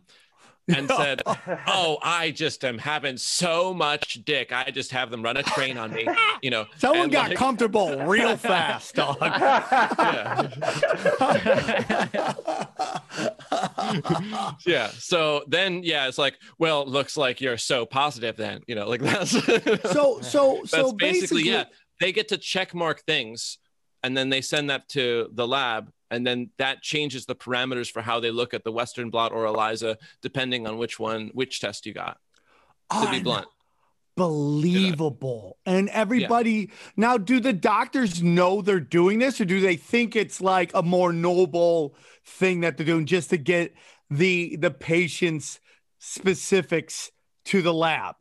[0.69, 1.23] and said,
[1.67, 4.53] "Oh, I just am having so much dick.
[4.53, 6.07] I just have them run a train on me."
[6.43, 7.39] You know, someone got like...
[7.39, 9.19] comfortable real fast, dog.
[9.21, 10.51] yeah.
[14.67, 14.89] yeah.
[14.99, 18.37] So then, yeah, it's like, well, looks like you're so positive.
[18.37, 20.21] Then, you know, like that's so.
[20.21, 20.59] So.
[20.61, 21.65] That's so basically, basically, yeah,
[22.01, 23.59] they get to check mark things,
[24.03, 28.03] and then they send that to the lab and then that changes the parameters for
[28.03, 31.87] how they look at the Western blot or ELISA, depending on which one, which test
[31.87, 32.19] you got.
[32.91, 33.47] To be blunt.
[34.15, 35.57] Believable.
[35.65, 36.67] And everybody yeah.
[36.99, 40.83] now, do the doctors know they're doing this, or do they think it's like a
[40.83, 41.95] more noble
[42.27, 43.73] thing that they're doing just to get
[44.11, 45.61] the the patient's
[45.99, 47.11] specifics
[47.47, 48.17] to the lab?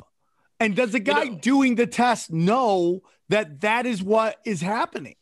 [0.62, 4.62] And does the guy you know, doing the test know that that is what is
[4.62, 5.16] happening?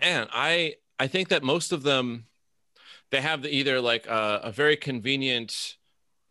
[0.00, 2.26] Man, I I think that most of them
[3.10, 5.76] they have the, either like a, a, very convenient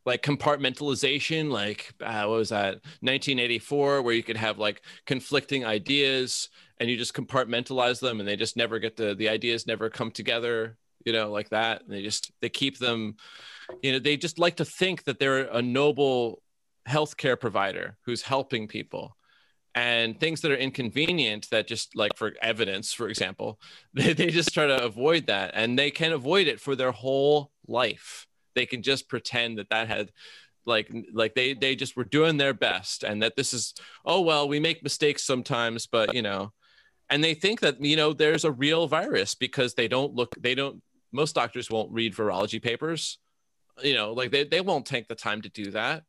[0.05, 2.75] like compartmentalization like uh, what was that?
[3.01, 6.47] 1984 where you could have like conflicting ideas
[6.79, 10.09] and you just compartmentalize them and they just never get the the ideas never come
[10.09, 11.81] together you know like that.
[11.81, 13.17] And they just they keep them
[13.83, 16.41] you know they just like to think that they're a noble
[16.87, 19.17] healthcare provider who's helping people
[19.73, 23.57] and things that are inconvenient that just like for evidence for example
[23.93, 27.51] they, they just try to avoid that and they can avoid it for their whole
[27.67, 28.27] life.
[28.55, 30.11] They can just pretend that that had
[30.65, 33.73] like like they they just were doing their best and that this is
[34.05, 36.51] oh well we make mistakes sometimes but you know
[37.09, 40.53] and they think that you know there's a real virus because they don't look they
[40.53, 40.79] don't
[41.11, 43.17] most doctors won't read virology papers
[43.81, 46.03] you know like they, they won't take the time to do that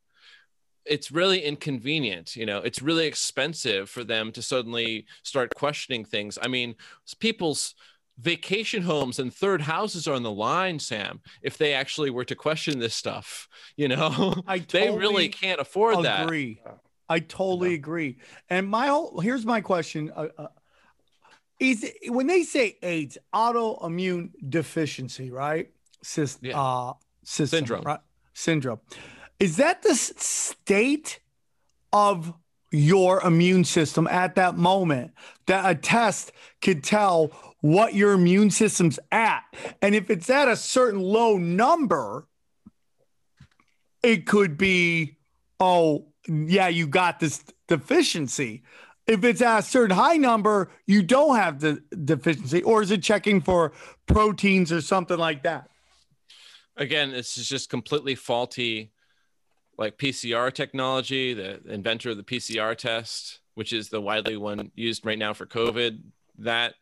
[0.84, 6.38] it's really inconvenient you know it's really expensive for them to suddenly start questioning things
[6.42, 6.74] i mean
[7.20, 7.74] people's
[8.18, 12.34] vacation homes and third houses are on the line sam if they actually were to
[12.34, 16.04] question this stuff you know I totally they really can't afford agree.
[16.04, 16.62] that agree
[17.08, 17.76] i totally yeah.
[17.76, 18.18] agree
[18.50, 20.46] and my whole here's my question uh, uh,
[21.58, 25.70] is it, when they say aids autoimmune deficiency right
[26.04, 26.60] Syst- yeah.
[26.60, 28.00] uh, system, syndrome right?
[28.34, 28.80] syndrome
[29.38, 31.20] is that the state
[31.92, 32.32] of
[32.70, 35.12] your immune system at that moment
[35.46, 39.42] that a test could tell what your immune system's at?
[39.80, 42.26] And if it's at a certain low number,
[44.02, 45.18] it could be,
[45.60, 48.62] oh, yeah, you got this deficiency.
[49.06, 53.02] If it's at a certain high number, you don't have the deficiency, or is it
[53.02, 53.72] checking for
[54.06, 55.68] proteins or something like that?
[56.76, 58.91] again, this is just completely faulty,
[59.78, 61.34] like PCR technology.
[61.34, 65.46] The inventor of the PCR test, which is the widely one used right now for
[65.46, 66.00] COVID,
[66.38, 66.74] that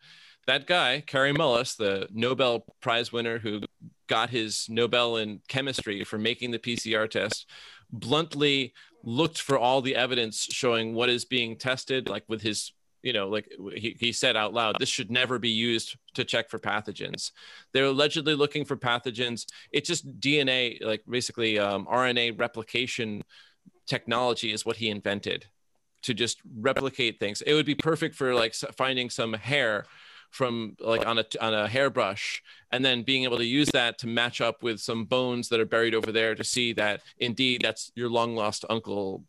[0.46, 3.60] that guy, Kary Mullis, the Nobel Prize winner who
[4.08, 7.46] got his Nobel in chemistry for making the PCR test,
[7.92, 8.72] bluntly
[9.04, 12.72] looked for all the evidence showing what is being tested, like with his
[13.02, 16.50] you know, like he, he said out loud, this should never be used to check
[16.50, 17.32] for pathogens.
[17.72, 19.46] They're allegedly looking for pathogens.
[19.72, 23.22] It's just DNA, like basically um, RNA replication
[23.86, 25.46] technology is what he invented
[26.02, 27.42] to just replicate things.
[27.42, 29.84] It would be perfect for like finding some hair
[30.30, 32.40] from like on a on a hairbrush
[32.70, 35.66] and then being able to use that to match up with some bones that are
[35.66, 39.24] buried over there to see that indeed that's your long lost uncle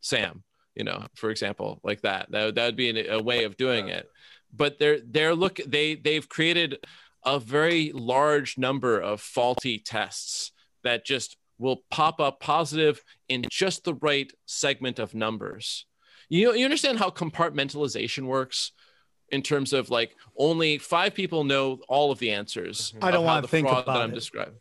[0.00, 0.44] Sam
[0.74, 2.30] you know, for example, like that.
[2.30, 4.08] That, that would be an, a way of doing it.
[4.52, 6.78] But they're they're look they they've created
[7.24, 10.52] a very large number of faulty tests
[10.82, 15.86] that just will pop up positive in just the right segment of numbers.
[16.28, 18.72] You you understand how compartmentalization works
[19.30, 22.94] in terms of like only five people know all of the answers.
[23.00, 24.14] I don't want to think about that I'm it.
[24.14, 24.54] describing.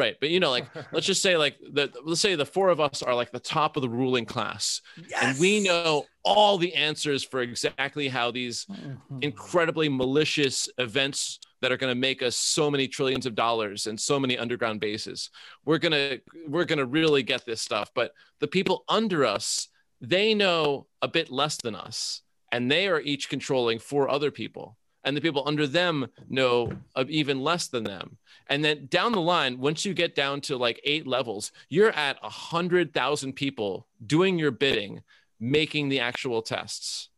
[0.00, 2.80] Right, but you know, like let's just say like the let's say the four of
[2.80, 4.80] us are like the top of the ruling class,
[5.20, 9.18] and we know all the answers for exactly how these mm-hmm.
[9.20, 14.00] incredibly malicious events that are going to make us so many trillions of dollars and
[14.00, 15.28] so many underground bases.
[15.66, 16.16] We're gonna
[16.48, 19.68] we're gonna really get this stuff, but the people under us
[20.00, 24.78] they know a bit less than us, and they are each controlling four other people
[25.04, 28.18] and the people under them know of even less than them.
[28.48, 32.18] And then down the line, once you get down to like eight levels, you're at
[32.22, 35.02] a hundred thousand people doing your bidding,
[35.38, 37.08] making the actual tests,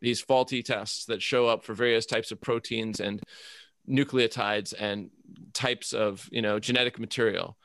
[0.00, 3.22] these faulty tests that show up for various types of proteins and
[3.88, 5.10] nucleotides and
[5.54, 7.56] types of you know genetic material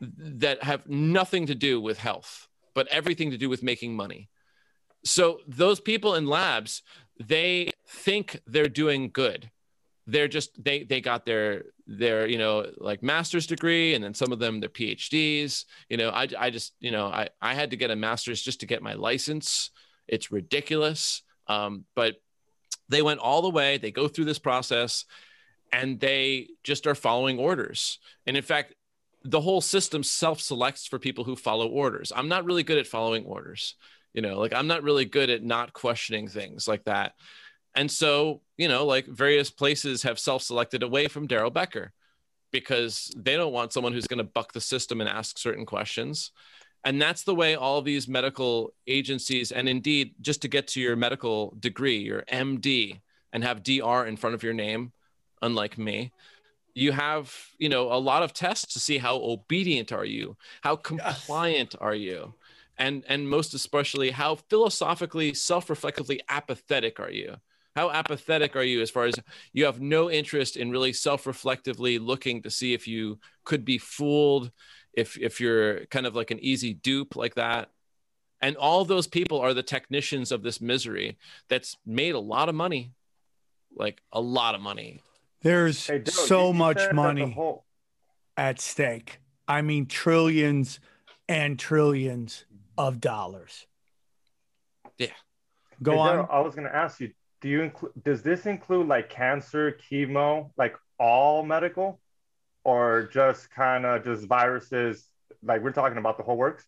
[0.00, 4.28] that have nothing to do with health, but everything to do with making money.
[5.04, 6.82] So those people in labs,
[7.18, 9.50] they think they're doing good.
[10.06, 14.30] They're just they they got their their you know like master's degree and then some
[14.30, 17.76] of them their phds you know i, I just you know I, I had to
[17.76, 19.70] get a master's just to get my license.
[20.06, 21.22] It's ridiculous.
[21.46, 22.16] Um, but
[22.88, 23.78] they went all the way.
[23.78, 25.04] They go through this process
[25.72, 27.98] and they just are following orders.
[28.26, 28.74] And in fact
[29.24, 32.12] the whole system self-selects for people who follow orders.
[32.14, 33.74] I'm not really good at following orders
[34.18, 37.12] you know like i'm not really good at not questioning things like that.
[37.76, 41.92] And so you know like various places have self-selected away from daryl becker
[42.50, 46.32] because they don't want someone who's going to buck the system and ask certain questions.
[46.82, 50.96] And that's the way all these medical agencies and indeed just to get to your
[50.96, 53.00] medical degree your md
[53.32, 54.90] and have dr in front of your name
[55.42, 56.10] unlike me
[56.74, 60.74] you have you know a lot of tests to see how obedient are you how
[60.74, 62.34] compliant are you
[62.78, 67.36] and and most especially how philosophically self-reflectively apathetic are you?
[67.76, 69.14] How apathetic are you as far as
[69.52, 74.50] you have no interest in really self-reflectively looking to see if you could be fooled
[74.94, 77.70] if if you're kind of like an easy dupe like that?
[78.40, 81.18] And all those people are the technicians of this misery
[81.48, 82.92] that's made a lot of money.
[83.74, 85.00] Like a lot of money.
[85.42, 87.64] There's Hey, Joe, so you- you much said that the money whole-
[88.36, 89.18] at stake.
[89.46, 90.80] I mean, trillions
[91.28, 92.44] and trillions
[92.78, 93.66] of dollars.
[94.96, 95.08] Yeah.
[95.82, 96.16] Go Hey, on.
[96.16, 100.50] Joe, I was gonna ask you, do you include does this include like cancer, chemo,
[100.56, 102.00] like all medical,
[102.64, 105.06] or just kind of just viruses?
[105.42, 106.64] Like we're talking about the whole works.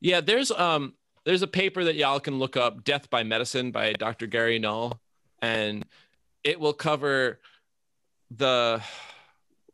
[0.00, 0.94] Yeah, there's um
[1.24, 4.26] there's a paper that y'all can look up, Death by Medicine by Dr.
[4.26, 5.00] Gary Null,
[5.40, 5.84] and
[6.44, 7.40] it will cover
[8.30, 8.82] the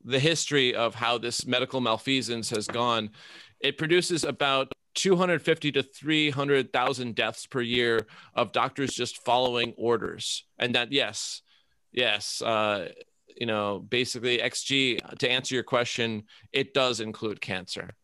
[0.04, 3.10] the history of how this medical malfeasance has gone.
[3.60, 10.44] It produces about 250 to 300,000 deaths per year of doctors just following orders.
[10.58, 11.42] And that yes,
[11.92, 12.88] yes, uh
[13.36, 17.94] you know, basically XG to answer your question, it does include cancer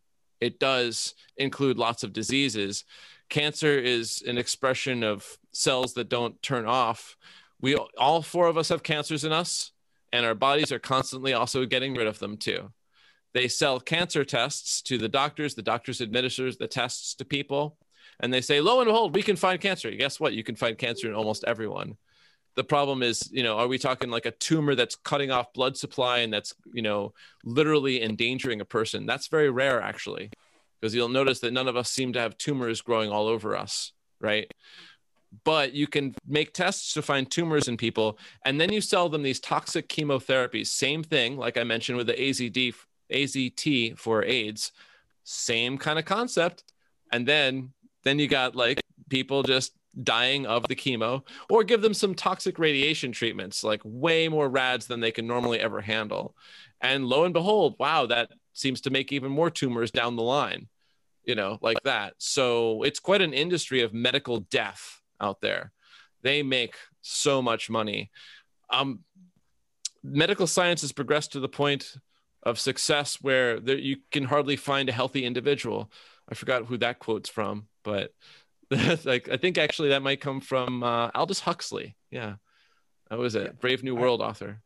[0.45, 2.85] it does include lots of diseases.
[3.31, 7.17] Cancer is an expression of cells that don't turn off.
[7.61, 9.73] We all four of us have cancers in us,
[10.13, 12.71] and our bodies are constantly also getting rid of them too.
[13.35, 15.55] They sell cancer tests to the doctors.
[15.55, 17.76] The doctors administers the tests to people,
[18.20, 20.32] and they say, "Lo and behold, we can find cancer." Guess what?
[20.32, 21.97] You can find cancer in almost everyone.
[22.55, 25.76] The problem is, you know, are we talking like a tumor that's cutting off blood
[25.76, 27.12] supply and that's, you know,
[27.43, 29.07] literally endangering a person?
[29.07, 30.30] That's very rare, actually,
[30.80, 33.91] because you'll notice that none of us seem to have tumors growing all over us,
[34.20, 34.49] right?
[35.43, 39.24] But you can make tests to find tumors in people, and then you sell them
[39.24, 40.68] these toxic chemotherapies.
[40.68, 42.72] Same thing, like I mentioned with the AZD
[43.13, 44.73] AZT for AIDS,
[45.25, 46.65] same kind of concept.
[47.13, 51.95] And then then you got like people just dying of the chemo or give them
[51.95, 56.35] some toxic radiation treatments like way more rads than they can normally ever handle.
[56.81, 60.69] And lo and behold wow that seems to make even more tumors down the line
[61.25, 62.15] you know like that.
[62.19, 65.73] So it's quite an industry of medical death out there.
[66.23, 68.11] They make so much money.
[68.71, 69.01] Um
[70.03, 71.97] medical science has progressed to the point
[72.45, 75.91] of success where there, you can hardly find a healthy individual
[76.29, 78.13] i forgot who that quote's from but
[79.05, 81.97] like I think actually that might come from uh, Aldous Huxley.
[82.11, 82.37] Yeah,
[83.11, 83.61] that was it.
[83.61, 84.63] Brave New World author.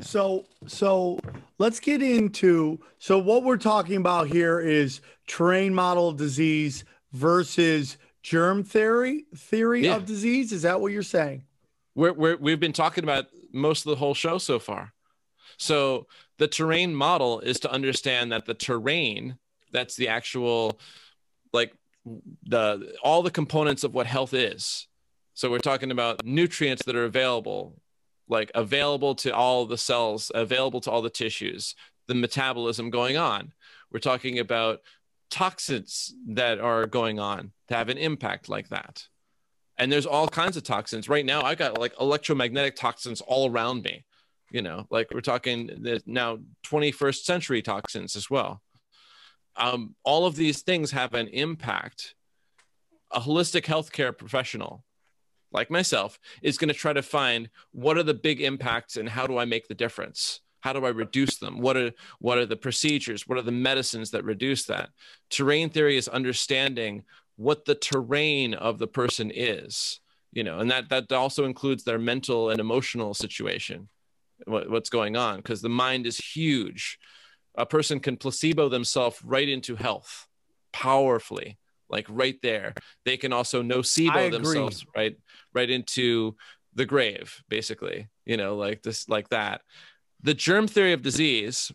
[0.00, 1.18] So so
[1.58, 8.64] let's get into so what we're talking about here is terrain model disease versus germ
[8.64, 9.96] theory theory Yeah.
[9.96, 10.52] of disease.
[10.52, 11.44] Is that what you're saying?
[11.94, 14.92] We're, we're we've been talking about most of the whole show so far.
[15.56, 16.06] So
[16.40, 19.36] the terrain model is to understand that the terrain,
[19.72, 20.80] that's the actual
[21.52, 21.74] like
[22.44, 24.88] the all the components of what health is.
[25.34, 27.78] So we're talking about nutrients that are available,
[28.26, 31.74] like available to all the cells, available to all the tissues,
[32.08, 33.52] the metabolism going on.
[33.92, 34.80] We're talking about
[35.30, 39.06] toxins that are going on to have an impact like that
[39.78, 43.84] and there's all kinds of toxins right now I've got like electromagnetic toxins all around
[43.84, 44.04] me
[44.50, 48.62] you know like we're talking the now 21st century toxins as well.
[49.56, 52.14] Um, all of these things have an impact.
[53.12, 54.84] A holistic healthcare professional
[55.52, 59.26] like myself is going to try to find what are the big impacts and how
[59.26, 60.40] do i make the difference?
[60.60, 61.60] How do i reduce them?
[61.60, 63.26] What are what are the procedures?
[63.26, 64.90] What are the medicines that reduce that?
[65.28, 67.02] Terrain theory is understanding
[67.36, 70.00] what the terrain of the person is
[70.32, 73.88] you know and that that also includes their mental and emotional situation
[74.46, 76.98] what, what's going on because the mind is huge.
[77.56, 80.26] A person can placebo themselves right into health
[80.72, 82.74] powerfully like right there.
[83.04, 85.16] They can also nocebo themselves right
[85.52, 86.36] right into
[86.76, 89.62] the grave basically you know like this like that.
[90.22, 91.72] The germ theory of disease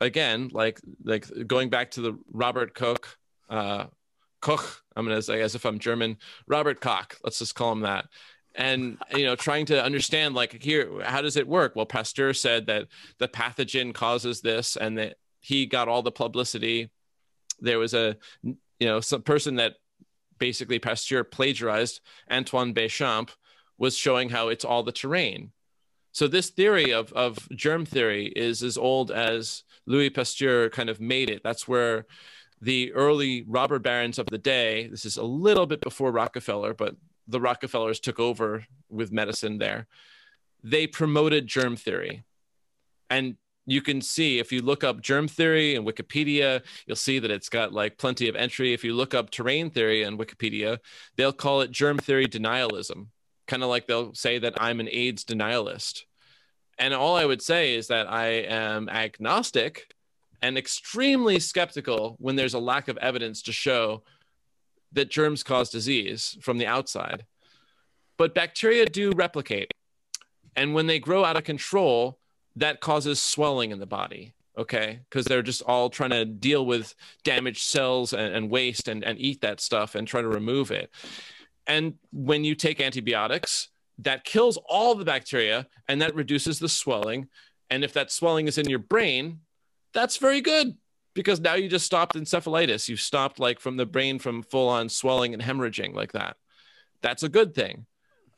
[0.00, 3.06] again like like going back to the robert koch
[3.50, 3.84] uh
[4.40, 6.16] koch i'm gonna say as if i'm german
[6.46, 8.06] robert koch let's just call him that
[8.58, 11.74] and you know trying to understand like here how does it work?
[11.74, 12.88] Well pasteur said that
[13.18, 16.90] the pathogen causes this and that he got all the publicity.
[17.60, 19.74] There was a you know some person that
[20.38, 22.00] basically pasteur plagiarized
[22.30, 23.30] antoine béchamp
[23.78, 25.52] was showing how it's all the terrain.
[26.10, 31.00] So this theory of, of germ theory is as old as louis pasteur kind of
[31.00, 31.42] made it.
[31.44, 32.06] That's where
[32.60, 36.96] the early robber barons of the day this is a little bit before rockefeller but
[37.28, 39.86] the rockefellers took over with medicine there.
[40.64, 42.24] They promoted germ theory.
[43.10, 47.30] And you can see if you look up germ theory in wikipedia you'll see that
[47.30, 48.72] it's got like plenty of entry.
[48.72, 50.78] If you look up terrain theory in wikipedia
[51.16, 53.08] they'll call it germ theory denialism.
[53.46, 56.04] Kind of like they'll say that i'm an aids denialist.
[56.78, 59.94] And all i would say is that i am agnostic
[60.40, 64.02] and extremely skeptical when there's a lack of evidence to show
[64.92, 67.24] that germs cause disease from the outside.
[68.16, 69.70] But bacteria do replicate.
[70.56, 72.18] And when they grow out of control,
[72.56, 74.34] that causes swelling in the body.
[74.56, 75.00] Okay.
[75.08, 79.18] Because they're just all trying to deal with damaged cells and, and waste and, and
[79.20, 80.90] eat that stuff and try to remove it.
[81.66, 83.68] And when you take antibiotics,
[83.98, 87.28] that kills all the bacteria and that reduces the swelling.
[87.70, 89.40] And if that swelling is in your brain,
[89.92, 90.76] that's very good
[91.14, 92.88] because now you just stopped encephalitis.
[92.88, 96.36] You stopped like from the brain from full on swelling and hemorrhaging like that.
[97.02, 97.86] That's a good thing.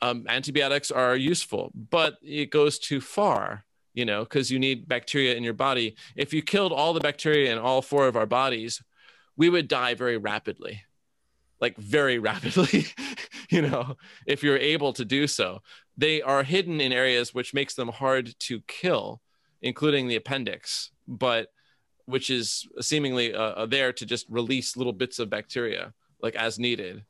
[0.03, 5.35] Um, antibiotics are useful, but it goes too far, you know, because you need bacteria
[5.35, 5.97] in your body.
[6.16, 8.83] If you killed all the bacteria in all four of our bodies,
[9.37, 10.85] we would die very rapidly,
[11.61, 12.87] like very rapidly,
[13.51, 13.97] you know,
[14.27, 15.61] if you're able to do so.
[15.99, 19.21] They are hidden in areas which makes them hard to kill,
[19.61, 21.49] including the appendix, but
[22.11, 25.93] which is seemingly uh, there to just release little bits of bacteria
[26.23, 27.05] like as needed.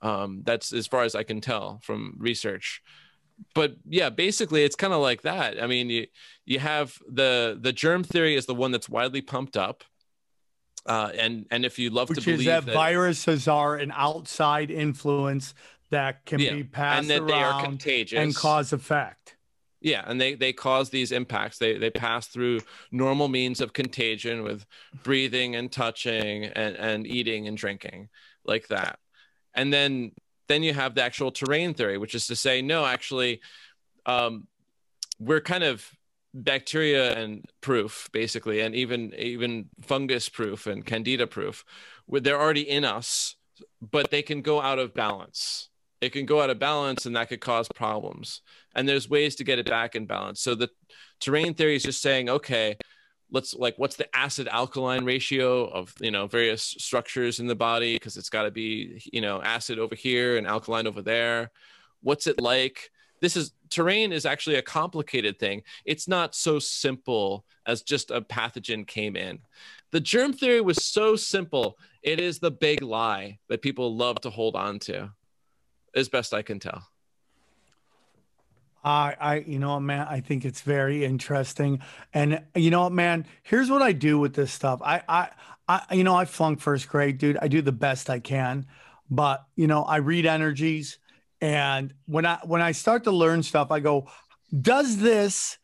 [0.00, 2.82] Um, that's as far as I can tell from research.
[3.54, 5.62] But yeah, basically it's kind of like that.
[5.62, 6.06] I mean, you
[6.44, 9.84] you have the the germ theory is the one that's widely pumped up.
[10.86, 14.70] Uh, and and if you love Which to believe that, that viruses are an outside
[14.70, 15.54] influence
[15.90, 19.36] that can Yeah, be passed and that they are around contagious and cause effect.
[19.80, 21.58] Yeah, and they they cause these impacts.
[21.58, 22.60] They they pass through
[22.90, 24.66] normal means of contagion with
[25.04, 28.08] breathing and touching and and eating and drinking
[28.44, 28.98] like that.
[29.54, 30.12] And then
[30.48, 33.40] then you have the actual terrain theory, which is to say, no, actually,
[34.06, 34.48] um,
[35.20, 35.88] we're kind of
[36.34, 41.64] bacteria and proof basically and even even fungus proof and candida proof
[42.08, 43.36] they're already in us
[43.80, 45.70] but they can go out of balance
[46.00, 48.42] it can go out of balance and that could cause problems
[48.78, 50.40] and there's ways to get it back in balance.
[50.40, 50.70] So the
[51.20, 52.76] terrain theory is just saying okay
[53.30, 57.94] let's like what's the acid alkaline ratio of you know various structures in the body?
[57.96, 61.50] Because it's got to be you know acid over here and alkaline over there.
[62.00, 62.90] What's it like?
[63.20, 65.62] This is terrain is actually a complicated thing.
[65.84, 69.40] It's not so simple as just a pathogen came in.
[69.90, 74.30] The germ theory was so simple it is the big lie that people love to
[74.30, 75.10] hold on to
[75.94, 76.86] as best i can tell
[78.84, 81.80] I, I, you know man, I think it's very interesting.
[82.14, 84.80] And you know man, here's what I do with this stuff.
[84.82, 85.28] I, I,
[85.68, 87.36] I, you know, I flunked first grade, dude.
[87.40, 88.66] I do the best I can,
[89.10, 90.98] but you know, I read energies,
[91.40, 94.08] and when I when I start to learn stuff, I go,
[94.58, 95.58] does this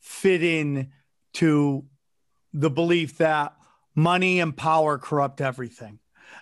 [0.00, 0.92] fit in
[1.34, 1.84] to
[2.52, 3.56] the belief that
[3.94, 5.98] money and power corrupt everything?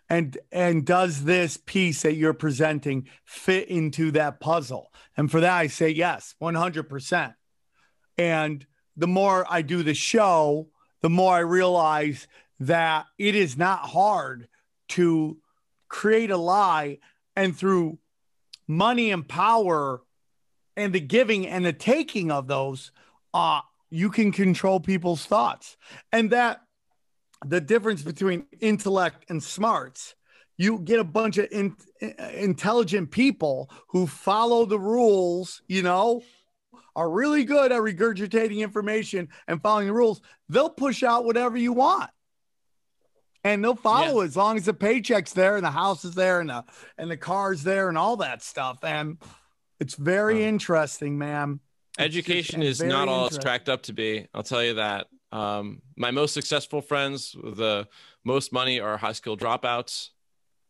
[0.08, 4.92] And and does this piece that you're presenting fit into that puzzle?
[5.16, 7.34] And for that i say yes 100%
[8.18, 10.68] and the more i do the show
[11.00, 12.28] the more i realize
[12.60, 14.48] that it is not hard
[14.88, 15.38] to
[15.88, 16.98] create a lie
[17.34, 17.98] and through
[18.68, 20.02] money and power
[20.76, 22.92] and the giving and the taking of those
[23.32, 25.76] uh you can control people's thoughts.
[26.12, 26.62] And that
[27.44, 30.14] the difference between intellect and smarts.
[30.56, 31.76] You get a bunch of in,
[32.32, 36.22] intelligent people who follow the rules you know
[36.96, 40.22] are really good at regurgitating information and following the rules.
[40.48, 42.10] They'll push out whatever you want.
[43.44, 44.26] And they'll follow yeah.
[44.26, 46.64] as long as the paycheck's there and the house is there and the
[46.98, 48.82] and the car's there and all that stuff.
[48.82, 49.18] And
[49.78, 51.60] it's very um, interesting ma'am.
[51.98, 54.26] education is not all it's cracked up to be.
[54.34, 57.88] I'll tell you that um, my most successful friends with the
[58.24, 60.10] most money are high school dropouts.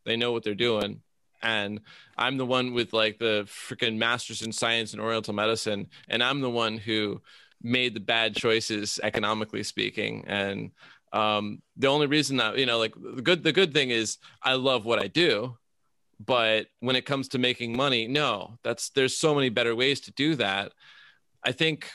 [0.05, 1.01] They know what they're doing.
[1.41, 1.81] And
[2.17, 5.87] I'm the one with like the freaking masters in science and oriental medicine.
[6.07, 7.21] And I'm the one who
[7.61, 10.23] made the bad choices economically speaking.
[10.27, 10.71] And
[11.13, 14.53] um, the only reason that, you know, like the good, the good thing is I
[14.53, 15.57] love what I do.
[16.19, 20.11] But when it comes to making money, no, that's, there's so many better ways to
[20.13, 20.73] do that.
[21.43, 21.91] I think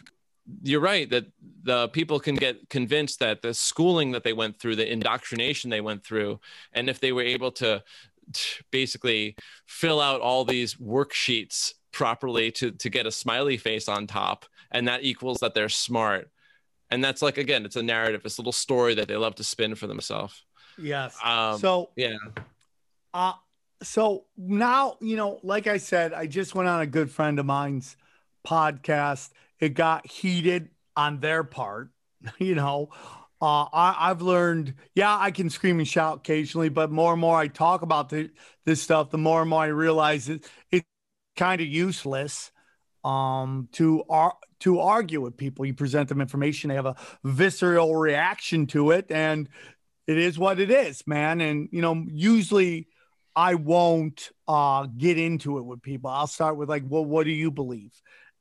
[0.62, 1.26] you're right that
[1.62, 5.80] the people can get convinced that the schooling that they went through, the indoctrination they
[5.80, 6.40] went through,
[6.72, 7.82] and if they were able to
[8.70, 9.36] basically
[9.66, 14.88] fill out all these worksheets properly to to get a smiley face on top, and
[14.88, 16.30] that equals that they're smart.
[16.90, 19.44] And that's like again, it's a narrative, it's a little story that they love to
[19.44, 20.44] spin for themselves.
[20.78, 21.16] Yes.
[21.24, 22.16] Um, so yeah.
[23.14, 23.34] Uh
[23.82, 27.46] so now you know, like I said, I just went on a good friend of
[27.46, 27.96] mine's
[28.46, 29.30] podcast
[29.62, 31.90] it got heated on their part.
[32.38, 32.90] You know,
[33.40, 37.36] uh, I, I've learned, yeah, I can scream and shout occasionally, but more and more
[37.36, 38.30] I talk about the,
[38.64, 40.86] this stuff, the more and more I realize it, it's
[41.36, 42.52] kind of useless
[43.04, 45.66] um, to ar- to argue with people.
[45.66, 49.48] You present them information, they have a visceral reaction to it, and
[50.06, 51.40] it is what it is, man.
[51.40, 52.88] And you know, usually
[53.36, 56.10] I won't uh, get into it with people.
[56.10, 57.92] I'll start with like, well, what do you believe?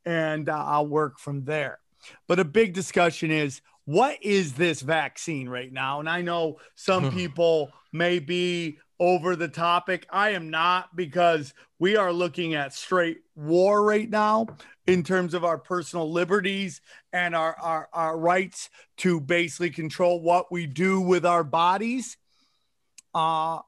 [0.05, 1.79] And uh, I'll work from there.
[2.27, 5.99] But a big discussion is what is this vaccine right now?
[5.99, 10.05] And I know some people may be over the topic.
[10.11, 14.47] I am not because we are looking at straight war right now
[14.85, 16.81] in terms of our personal liberties
[17.11, 22.17] and our, our, our rights to basically control what we do with our bodies.
[23.13, 23.59] Uh,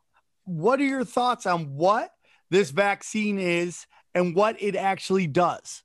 [0.46, 2.12] what are your thoughts on what
[2.50, 5.83] this vaccine is and what it actually does?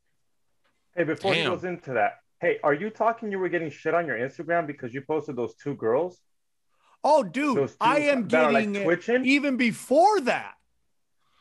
[0.99, 1.45] Hey, before Damn.
[1.45, 4.67] he goes into that, hey, are you talking you were getting shit on your Instagram
[4.67, 6.19] because you posted those two girls?
[7.05, 9.25] Oh, dude, I am that are, like, getting it twitching?
[9.25, 10.55] even before that.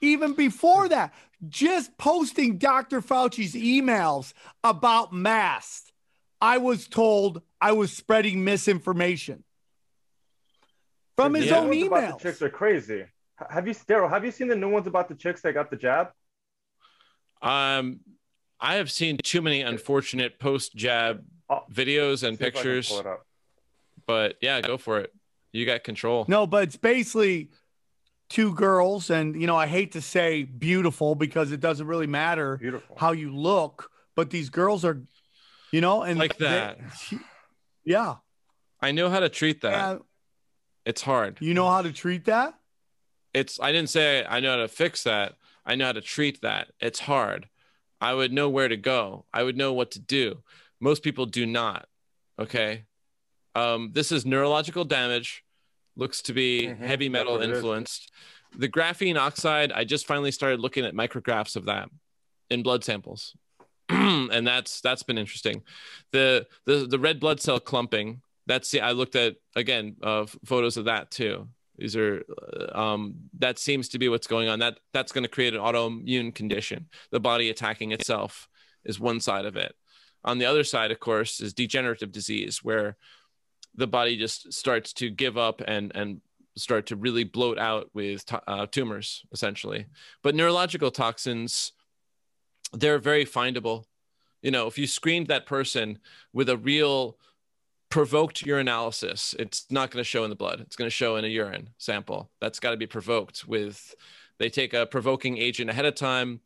[0.03, 1.11] Even before that,
[1.49, 3.01] just posting Dr.
[3.01, 5.91] Fauci's emails about masks,
[6.39, 9.43] I was told I was spreading misinformation
[11.15, 12.21] from his The own new ones about emails.
[12.21, 13.05] the chicks are crazy.
[13.49, 14.07] Have you, Daryl?
[14.07, 16.09] Have you seen the new ones about the chicks that got the jab?
[17.41, 18.01] Um,
[18.59, 22.51] I have seen too many unfortunate post jab Oh, videos and see if I can
[22.51, 23.25] pictures, pull it up.
[24.05, 25.13] but yeah, go for it.
[25.53, 26.25] You got control.
[26.27, 27.51] No, but it's basically
[28.29, 32.57] two girls, and you know, I hate to say beautiful because it doesn't really matter
[32.57, 32.97] Beautiful.
[32.99, 35.01] how you look, but these girls are,
[35.71, 36.79] you know, and Like they- that.
[37.85, 38.15] yeah.
[38.81, 39.71] I know how to treat that.
[39.71, 39.97] Yeah.
[40.85, 41.37] It's hard.
[41.39, 42.55] You know how to treat that?
[43.33, 45.35] It's I didn't say I know how to fix that.
[45.65, 46.71] I know how to treat that.
[46.81, 47.47] It's hard.
[47.99, 49.25] I would know where to go.
[49.33, 50.43] I would know what to do.
[50.79, 51.87] Most people do not.
[52.39, 52.85] Okay.
[53.55, 55.43] Um, this is neurological damage,
[55.95, 57.57] looks to be Mhm, heavy metal what it is.
[57.57, 58.11] influenced.
[58.55, 61.89] The graphene oxide, I just finally started looking at micrographs of that
[62.49, 63.35] in blood samples.
[63.89, 65.63] and that's that's been interesting.
[66.11, 70.77] The the the red blood cell clumping, that's the I looked at again uh, photos
[70.77, 71.47] of that too.
[71.77, 72.23] These are
[72.73, 74.59] uh, um, that seems to be what's going on.
[74.59, 76.87] That that's going to create an autoimmune condition.
[77.11, 78.47] The body attacking itself
[78.83, 79.75] is one side of it.
[80.23, 82.97] On the other side, of course, is degenerative disease, where
[83.75, 86.21] the body just starts to give up and and
[86.55, 89.85] start to really bloat out with uh, tumors, essentially.
[90.23, 91.73] But neurological toxins,
[92.73, 93.85] they're very findable.
[94.41, 95.99] You know, if you screened that person
[96.33, 97.17] with a real
[97.89, 100.59] provoked urinalysis, it's not going to show in the blood.
[100.61, 102.29] It's going to show in a urine sample.
[102.41, 103.95] That's got to be provoked with.
[104.39, 106.41] They take a provoking agent ahead of time,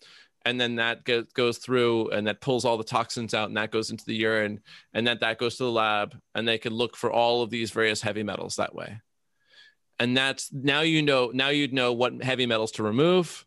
[0.46, 3.72] and then that go, goes through and that pulls all the toxins out, and that
[3.72, 4.60] goes into the urine,
[4.94, 7.72] and then that goes to the lab, and they can look for all of these
[7.72, 9.02] various heavy metals that way.
[10.00, 13.46] And that's now you know now you'd know what heavy metals to remove,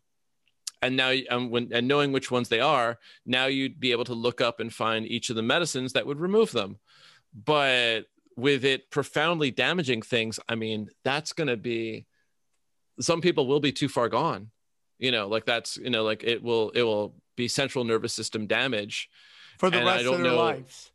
[0.81, 4.13] and now and when and knowing which ones they are, now you'd be able to
[4.13, 6.77] look up and find each of the medicines that would remove them
[7.43, 8.01] but
[8.37, 12.05] with it profoundly damaging things i mean that's going to be
[12.99, 14.51] some people will be too far gone.
[14.99, 18.47] You know like that's you know like it will it will be central nervous system
[18.47, 19.09] damage.
[19.59, 20.91] For the and rest of their know- lives.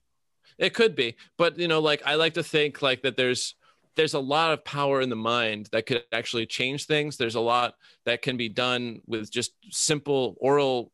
[0.58, 3.54] it could be but you know like i like to think like that there's
[3.96, 7.16] there's a lot of power in the mind that could actually change things.
[7.16, 7.74] There's a lot
[8.06, 10.92] that can be done with just simple oral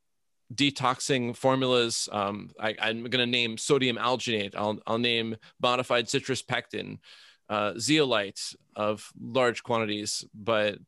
[0.54, 6.42] detoxing formulas um, I, i'm going to name sodium alginate I'll, I'll name modified citrus
[6.42, 6.98] pectin
[7.48, 10.78] uh, zeolite of large quantities but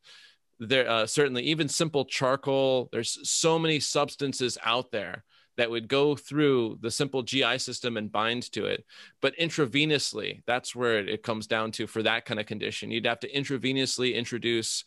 [0.60, 5.24] there uh, certainly even simple charcoal there's so many substances out there
[5.58, 8.84] that would go through the simple GI system and bind to it.
[9.20, 12.92] But intravenously, that's where it, comes down to for that kind of condition.
[12.92, 14.84] You'd have to intravenously introduce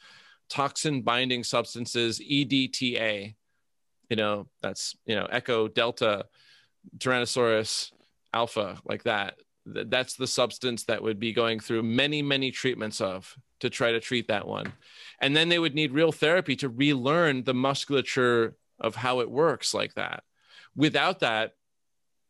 [0.49, 3.35] toxin binding substances, EDTA.
[4.11, 6.25] You know, that's, you know, Echo, Delta,
[6.97, 7.93] Tyrannosaurus,
[8.33, 9.35] Alpha, like that.
[9.65, 14.01] That's the substance that would be going through many, many treatments of to try to
[14.01, 14.73] treat that one.
[15.21, 19.73] And then they would need real therapy to relearn the musculature of how it works
[19.73, 20.23] like that
[20.75, 21.53] without that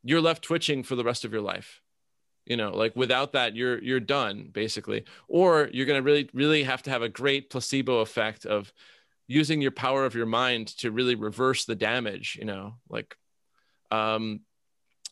[0.04, 1.82] you're left twitching for the rest of your life
[2.46, 6.64] you know like without that you're you're done basically or you're going to really really
[6.64, 8.74] have to have a great placebo effect of
[9.32, 13.16] using your power of your mind to really reverse the damage you know like
[13.92, 14.42] um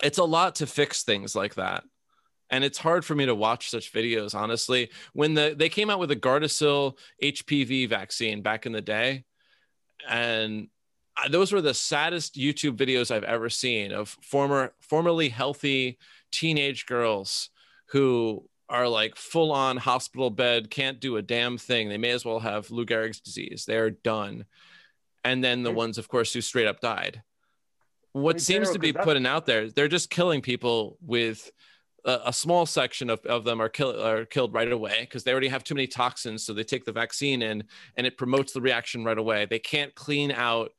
[0.04, 1.84] it's a lot to fix things like that.
[2.52, 4.90] And it's hard for me to watch such videos honestly.
[5.14, 9.24] When the they came out with the gardasil hpv vaccine back in the day
[10.08, 10.68] and
[11.30, 15.98] those were the saddest YouTube videos I've ever seen of former formerly healthy
[16.32, 17.50] teenage girls
[17.90, 21.90] who are like full on hospital bed, can't do a damn thing.
[21.90, 23.66] They may as well have Lou Gehrig's disease.
[23.66, 24.46] They're done.
[25.24, 27.22] And then the ones, of course, who straight up died.
[28.14, 31.52] What seems Daryl, to be putting out there, they're just killing people with
[32.06, 35.32] a, a small section of, of them are, kill, are killed right away because they
[35.32, 36.44] already have too many toxins.
[36.44, 37.64] So they take the vaccine in
[37.98, 39.46] and it promotes the reaction right away.
[39.46, 40.72] They can't clean out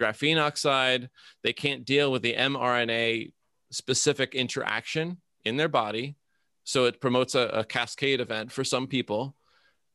[0.00, 1.10] graphene oxide.
[1.42, 3.32] They can't deal with the mRNA
[3.70, 6.16] specific interaction in their body.
[6.64, 9.36] So it promotes a, a cascade event for some people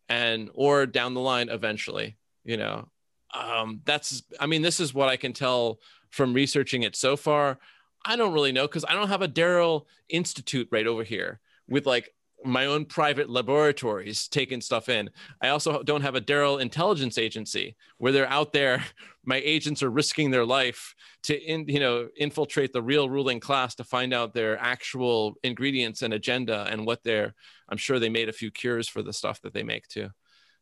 [0.08, 2.90] and or down the line eventually, you know.
[3.34, 5.80] Um, that's I mean, this is what I can tell
[6.10, 7.60] from researching it so far.
[8.06, 11.86] I don't really know because I don't have a Daryl Institute right over here with
[11.86, 12.14] like
[12.44, 15.10] my own private laboratories taking stuff in.
[15.41, 18.84] I also don't have a Daryl intelligence agency where they're out there.
[19.26, 23.76] My agents are risking their life to, in, you know, infiltrate the real ruling class
[23.76, 27.36] to find out their actual ingredients and agenda and what they're.
[27.68, 30.10] I'm sure they made a few cures for the stuff that they make too.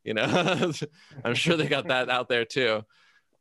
[0.04, 0.72] You know,
[1.24, 2.84] I'm sure they got that out there too.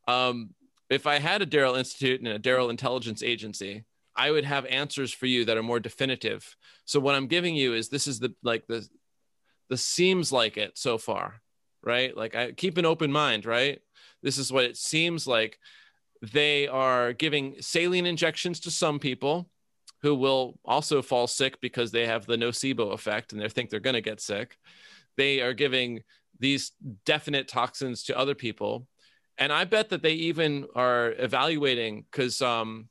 [0.06, 0.50] Um,
[0.90, 3.84] if I had a Daryl Institute and a Daryl Intelligence Agency,
[4.16, 6.56] I would have answers for you that are more definitive.
[6.84, 8.88] So what I'm giving you is this is the like the
[9.68, 11.43] the seems like it so far,
[11.82, 12.16] right?
[12.16, 13.80] Like I keep an open mind, right?
[14.22, 15.59] This is what it seems like.
[16.22, 19.48] They are giving saline injections to some people
[20.02, 23.80] who will also fall sick because they have the nocebo effect and they think they're
[23.80, 24.56] going to get sick.
[25.16, 26.02] They are giving
[26.38, 26.72] these
[27.05, 28.86] definite toxins to other people.
[29.38, 32.88] And I bet that they even are evaluating because, um,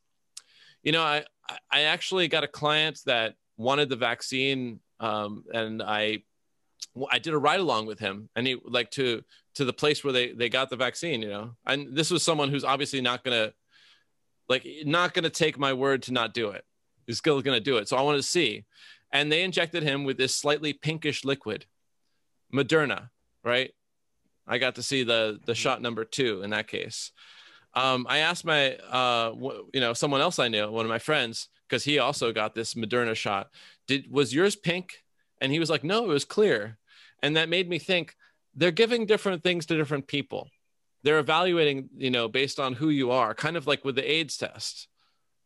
[0.86, 1.26] you know, I,
[1.70, 6.20] I actually got a client that wanted the vaccine um, and I,
[7.12, 9.24] I did a ride along with him and he like to,
[9.56, 12.50] to the place where they, they got the vaccine, you know, and this was someone
[12.50, 13.54] who's obviously not going to
[14.48, 16.64] like, not going to take my word to not do it.
[17.08, 17.90] He's still going to do it.
[17.90, 18.64] So I wanted to see.
[19.12, 21.66] And they injected him with this slightly pinkish liquid,
[22.54, 23.10] Moderna,
[23.44, 23.72] right?
[24.48, 27.12] I got to see the the shot number two in that case.
[27.76, 31.00] Um, I asked my, uh, w- you know, someone else I knew, one of my
[31.00, 33.50] friends, because he also got this Moderna shot.
[33.88, 35.04] Did was yours pink?
[35.42, 36.78] And he was like, no, it was clear.
[37.22, 38.16] And that made me think
[38.56, 40.50] they're giving different things to different people.
[41.04, 44.38] They're evaluating, you know, based on who you are, kind of like with the AIDS
[44.38, 44.88] test.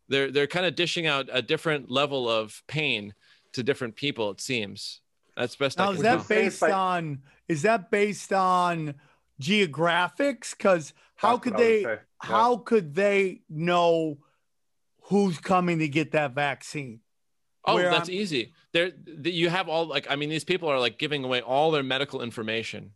[0.07, 3.13] They're they're kind of dishing out a different level of pain
[3.53, 4.31] to different people.
[4.31, 5.01] It seems
[5.35, 5.79] that's best.
[5.79, 6.25] I Now can is that tell.
[6.27, 8.95] based on is that based on
[9.41, 10.51] geographics?
[10.51, 11.99] Because how That's could what I would they say.
[12.19, 14.17] How could they know
[15.03, 16.99] who's coming to get that vaccine?
[17.65, 18.53] Oh, where that's I'm- easy.
[18.71, 21.71] There, th- you have all like I mean, these people are like giving away all
[21.71, 22.91] their medical information,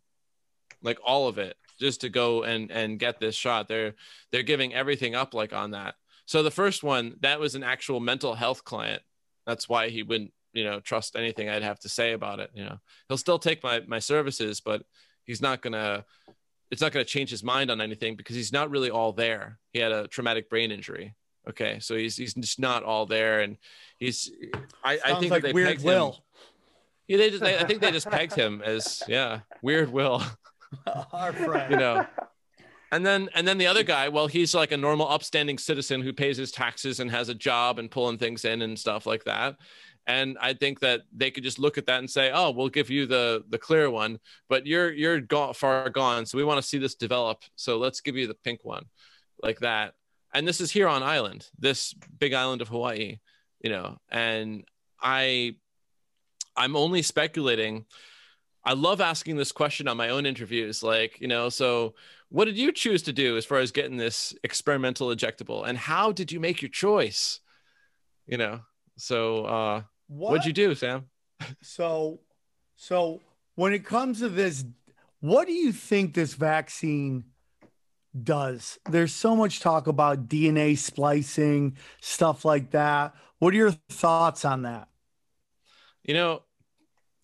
[0.82, 3.68] like all of it, just to go and and get this shot.
[3.68, 3.96] They're
[4.32, 5.96] they're giving everything up like on that.
[6.26, 9.02] So the first one, that was an actual mental health client.
[9.46, 12.52] That's why he wouldn't, you know, trust anything I'd have to say about it.
[12.54, 12.78] You know,
[13.08, 14.84] he'll still take my my services, but
[15.24, 16.06] he's not gonna.
[16.74, 19.60] It's not gonna change his mind on anything because he's not really all there.
[19.72, 21.16] He had a traumatic brain injury.
[21.50, 23.58] Okay, so he's he's just not all there, and
[24.00, 24.32] he's.
[24.84, 25.86] I, I think like that they Weird pegged him.
[25.86, 26.24] Will.
[27.08, 27.44] Yeah, they just.
[27.44, 30.24] They, I think they just pegged him as yeah, weird Will.
[31.14, 31.72] Our friend.
[31.72, 32.06] You know.
[32.92, 36.14] And then and then the other guy, well, he's like a normal upstanding citizen who
[36.14, 39.56] pays his taxes and has a job and pulling things in and stuff like that.
[40.06, 42.90] And I think that they could just look at that and say, "Oh, we'll give
[42.90, 44.20] you the the clear one,
[44.50, 47.42] but you're you're go- far gone, so we want to see this develop.
[47.56, 48.86] So let's give you the pink one,
[49.42, 49.94] like that."
[50.34, 53.20] And this is here on island, this big island of Hawaii,
[53.62, 53.98] you know.
[54.10, 54.66] And
[55.02, 55.56] I,
[56.58, 57.86] I'm only speculating.
[58.66, 61.94] I love asking this question on my own interviews, like you know, so
[62.30, 66.12] what did you choose to do as far as getting this experimental ejectable, and how
[66.12, 67.40] did you make your choice?
[68.26, 68.62] You know,
[68.98, 70.32] so uh, What?
[70.32, 71.06] what'd you do, Sam?
[71.62, 72.20] So,
[72.76, 73.22] so
[73.56, 74.66] when it comes to this,
[75.20, 77.26] what do you think this vaccine
[78.22, 78.78] does?
[78.90, 83.16] There's so much talk about DNA splicing, stuff like that.
[83.40, 84.88] What are your thoughts on that?
[86.04, 86.44] You know,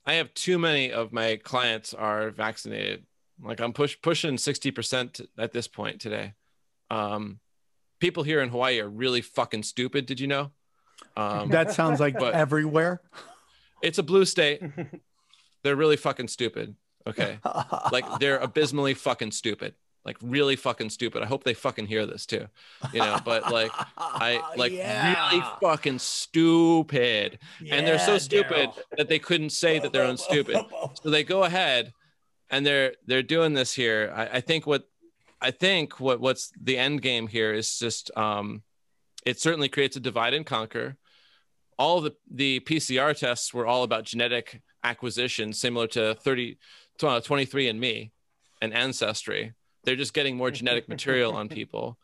[0.06, 3.06] I have too many of my clients are vaccinated.
[3.42, 6.34] Like I'm push pushing 60% at this point today.
[6.90, 7.40] Um,
[8.00, 10.06] people here in Hawaii are really fucking stupid.
[10.06, 10.52] Did you know?
[11.18, 13.02] Um, That sounds like everywhere.
[13.82, 14.62] it's a blue state.
[15.64, 16.76] They're really fucking stupid.
[17.08, 17.40] Okay.
[17.92, 19.74] Like they're abysmally fucking stupid.
[20.06, 21.22] Like really fucking stupid.
[21.24, 22.48] I hope they fucking hear this too.
[22.94, 27.40] You know, but like I like really fucking stupid.
[27.70, 28.84] and they're so stupid Daryl.
[28.98, 30.58] that they couldn't say that they're unstupid.
[31.04, 31.94] so they go ahead
[32.50, 34.14] and they're they're doing this here.
[34.16, 34.88] I, I think what
[35.42, 38.64] I think what what's the end game here is just um
[39.26, 40.98] it certainly creates a divide and conquer.
[41.78, 46.58] All the the PCR tests were all about genetic acquisition, similar to 30
[46.98, 48.12] tw- uh, 23andMe
[48.62, 49.54] and Ancestry.
[49.84, 51.98] They're just getting more genetic material on people.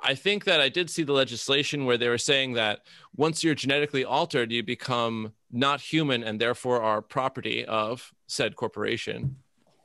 [0.00, 2.80] I think that I did see the legislation where they were saying that
[3.16, 9.36] once you're genetically altered, you become not human and therefore are property of said corporation.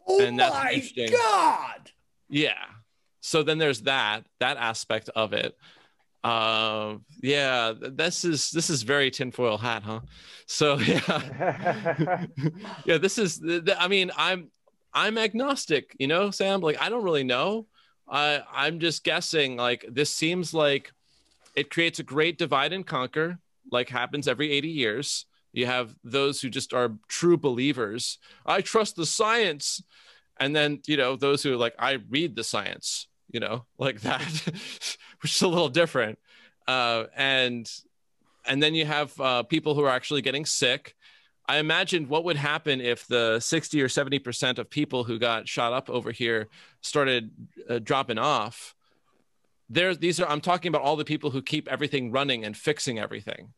[0.08, 0.54] Oh and that's
[0.96, 1.08] my.
[1.12, 1.92] God.
[2.30, 2.54] Yeah.
[3.22, 5.58] So then there's that that aspect of it.
[6.24, 10.00] Uh, yeah, this is this is very tinfoil hat, huh?
[10.46, 12.26] So yeah,
[12.86, 12.98] yeah.
[12.98, 13.42] This is.
[13.78, 14.50] I mean, I'm
[14.94, 15.96] I'm agnostic.
[16.00, 16.62] You know, Sam.
[16.62, 17.68] Like I don't really know.
[18.08, 19.58] I I'm just guessing.
[19.58, 20.92] Like this seems like
[21.56, 23.38] it creates a great divide and conquer,
[23.72, 25.26] like happens every 80 years.
[25.52, 28.18] You have those who just are true believers.
[28.46, 29.84] I trust the science,
[30.40, 33.08] and then you know those who are like I read the science.
[33.34, 34.22] You know, like that,
[35.22, 36.18] which is a little different.
[36.66, 37.70] Uh, and
[38.46, 40.96] and then you have uh, people who are actually getting sick.
[41.48, 45.74] I imagined what would happen if the 60 or 70% of people who got shot
[45.74, 46.48] up over here
[46.82, 47.32] started
[47.70, 48.76] uh, dropping off.
[49.70, 52.98] There, these are, I'm talking about all the people who keep everything running and fixing
[52.98, 53.54] everything,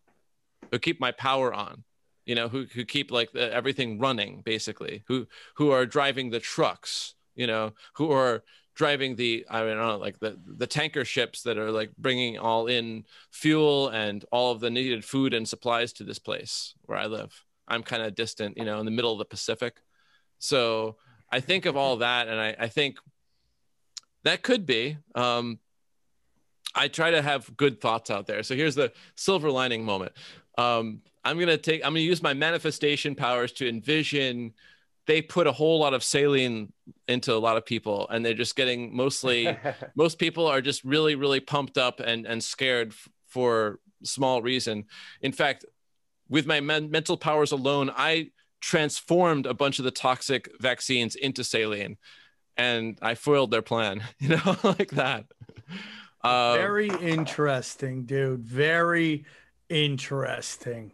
[0.71, 1.83] who keep my power on,
[2.25, 6.39] you know, who, who keep like the, everything running basically, who, who are driving the
[6.39, 8.43] trucks, you know, who are
[8.75, 12.67] driving the I don't know like the the tanker ships that are like bringing all
[12.67, 17.07] in fuel and all of the needed food and supplies to this place where I
[17.07, 17.33] live.
[17.67, 19.81] I'm kind of distant, you know, in the middle of the Pacific.
[20.37, 20.97] So
[21.31, 22.99] I think of all that, and I, I think
[24.23, 24.97] that could be.
[25.15, 25.59] Um,
[26.75, 28.43] I try to have good thoughts out there.
[28.43, 30.11] So here's the silver lining moment.
[30.57, 31.83] Um, I'm gonna take.
[31.83, 34.53] I'm gonna use my manifestation powers to envision
[35.07, 36.73] they put a whole lot of saline
[37.07, 39.57] into a lot of people and they're just getting mostly
[39.95, 44.85] most people are just really really pumped up and and scared f- for small reason.
[45.21, 45.65] In fact,
[46.29, 51.43] with my men- mental powers alone, I transformed a bunch of the toxic vaccines into
[51.43, 51.97] saline,
[52.57, 54.03] and I foiled their plan.
[54.19, 55.25] You know, like that.
[56.23, 58.43] Uh, Very interesting, dude.
[58.43, 59.25] Very
[59.69, 60.91] interesting.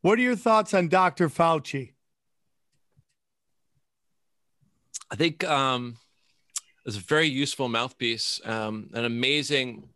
[0.00, 1.28] What are your thoughts on Dr.
[1.28, 1.92] Fauci?
[5.10, 5.96] I think um,
[6.86, 9.88] it's a very useful mouthpiece, um, an amazing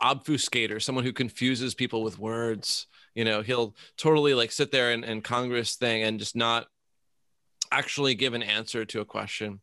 [0.00, 2.86] obfuscator, someone who confuses people with words.
[3.14, 6.66] You know, he'll totally like sit there and, and Congress thing and just not
[7.72, 9.60] actually give an answer to a question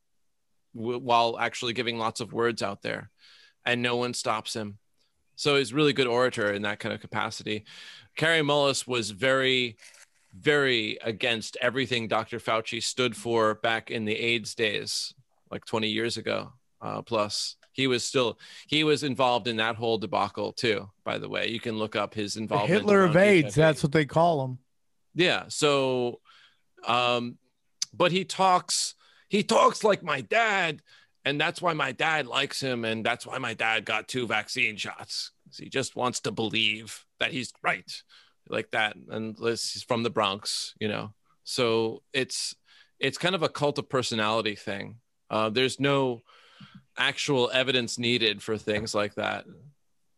[0.75, 3.09] w- while actually giving lots of words out there,
[3.65, 4.77] and no one stops him.
[5.35, 7.65] So he's really good orator in that kind of capacity.
[8.15, 9.77] Kary Mullis was very
[10.33, 12.39] very against everything Dr.
[12.39, 15.13] Fauci stood for back in the AIDS days,
[15.51, 16.53] like 20 years ago.
[16.81, 20.89] Uh, plus, he was still he was involved in that whole debacle too.
[21.03, 22.71] By the way, you can look up his The involvement.
[22.71, 23.55] Hitler of AIDS, HIV.
[23.55, 24.57] that's what they call him.
[25.15, 25.45] Yeah.
[25.47, 26.19] So,
[26.85, 27.37] um,
[27.93, 28.93] but he talks,
[29.29, 30.81] he talks like my dad,
[31.25, 34.77] and that's why my dad likes him, and that's why my dad got two vaccine
[34.77, 35.31] shots.
[35.57, 37.91] He just wants to believe that he's right,
[38.49, 41.13] like that, and this- he's from the Bronx, you know.
[41.43, 42.55] So it's
[42.99, 44.99] it's kind of a cult of personality thing.
[45.29, 46.21] Uh, there's no
[46.97, 49.45] actual evidence needed for things like that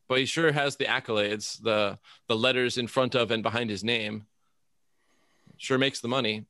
[0.08, 3.84] but he sure has the accolades the the letters in front of and behind his
[3.84, 4.26] name
[5.58, 6.46] sure makes the money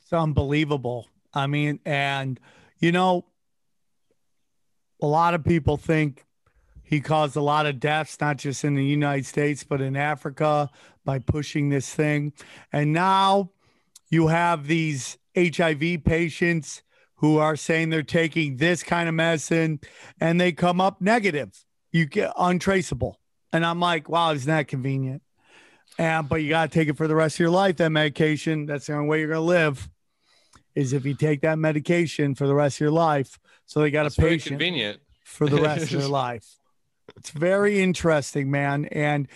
[0.00, 1.06] It's unbelievable.
[1.34, 2.40] I mean, and
[2.80, 3.26] you know,
[5.02, 6.24] a lot of people think
[6.86, 10.70] he caused a lot of deaths, not just in the United States, but in Africa
[11.04, 12.32] by pushing this thing.
[12.72, 13.50] And now
[14.08, 16.82] you have these HIV patients
[17.16, 19.80] who are saying they're taking this kind of medicine
[20.20, 21.64] and they come up negative.
[21.90, 23.18] You get untraceable.
[23.52, 25.22] And I'm like, wow, isn't that convenient?
[25.98, 28.66] And but you gotta take it for the rest of your life, that medication.
[28.66, 29.88] That's the only way you're gonna live
[30.76, 33.40] is if you take that medication for the rest of your life.
[33.64, 36.46] So they got That's a patient convenient for the rest of their life.
[37.16, 38.86] It's very interesting, man.
[38.86, 39.28] And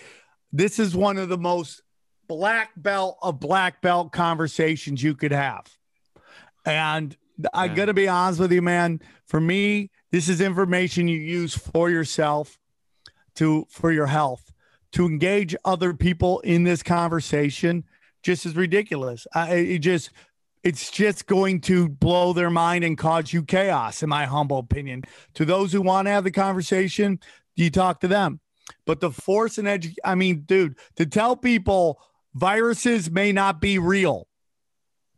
[0.51, 1.81] this is one of the most
[2.27, 5.65] black belt of black belt conversations you could have.
[6.65, 7.15] And
[7.53, 7.75] I Yeah.
[7.75, 9.01] got to be honest with you, man.
[9.25, 12.59] For me, this is information you use for yourself
[13.35, 14.53] to for your health.
[14.93, 17.85] To engage other people in this conversation
[18.23, 19.25] just is ridiculous.
[19.33, 20.11] I, it just
[20.63, 25.03] it's just going to blow their mind and cause you chaos, in my humble opinion.
[25.35, 27.19] To those who want to have the conversation,
[27.55, 28.39] you talk to them.
[28.85, 32.01] But the force and edu- I mean, dude, to tell people
[32.33, 34.27] viruses may not be real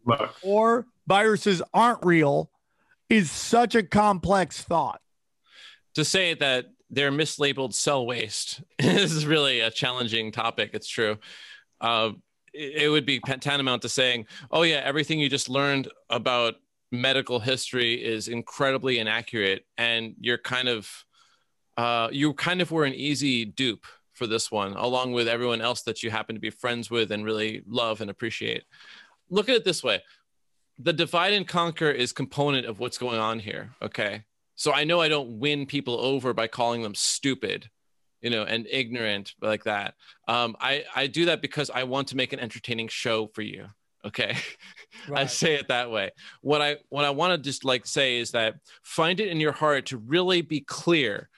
[0.06, 2.50] Look, or viruses aren't real
[3.10, 5.00] is such a complex thought.
[5.94, 10.72] to say that they're mislabeled cell waste is really a challenging topic.
[10.74, 11.18] It's true.
[11.82, 12.12] Uh,
[12.54, 16.56] it, it would be tantamount to saying, "Oh yeah, everything you just learned about
[16.92, 20.90] medical history is incredibly inaccurate," and you're kind of,
[21.78, 25.82] uh, you kind of were an easy dupe for this one, along with everyone else
[25.84, 28.64] that you happen to be friends with and really love and appreciate.
[29.30, 30.02] Look at it this way:
[30.78, 33.72] the divide and conquer is component of what's going on here.
[33.82, 34.24] Okay.
[34.56, 37.70] So I know I don't win people over by calling them stupid,
[38.22, 39.96] you know, and ignorant like that.
[40.28, 43.66] Um, I, I do that because I want to make an entertaining show for you.
[44.06, 44.36] Okay.
[45.14, 46.12] I say it that way.
[46.42, 49.54] What I what I want to just like say is that find it in your
[49.54, 51.30] heart to really be clear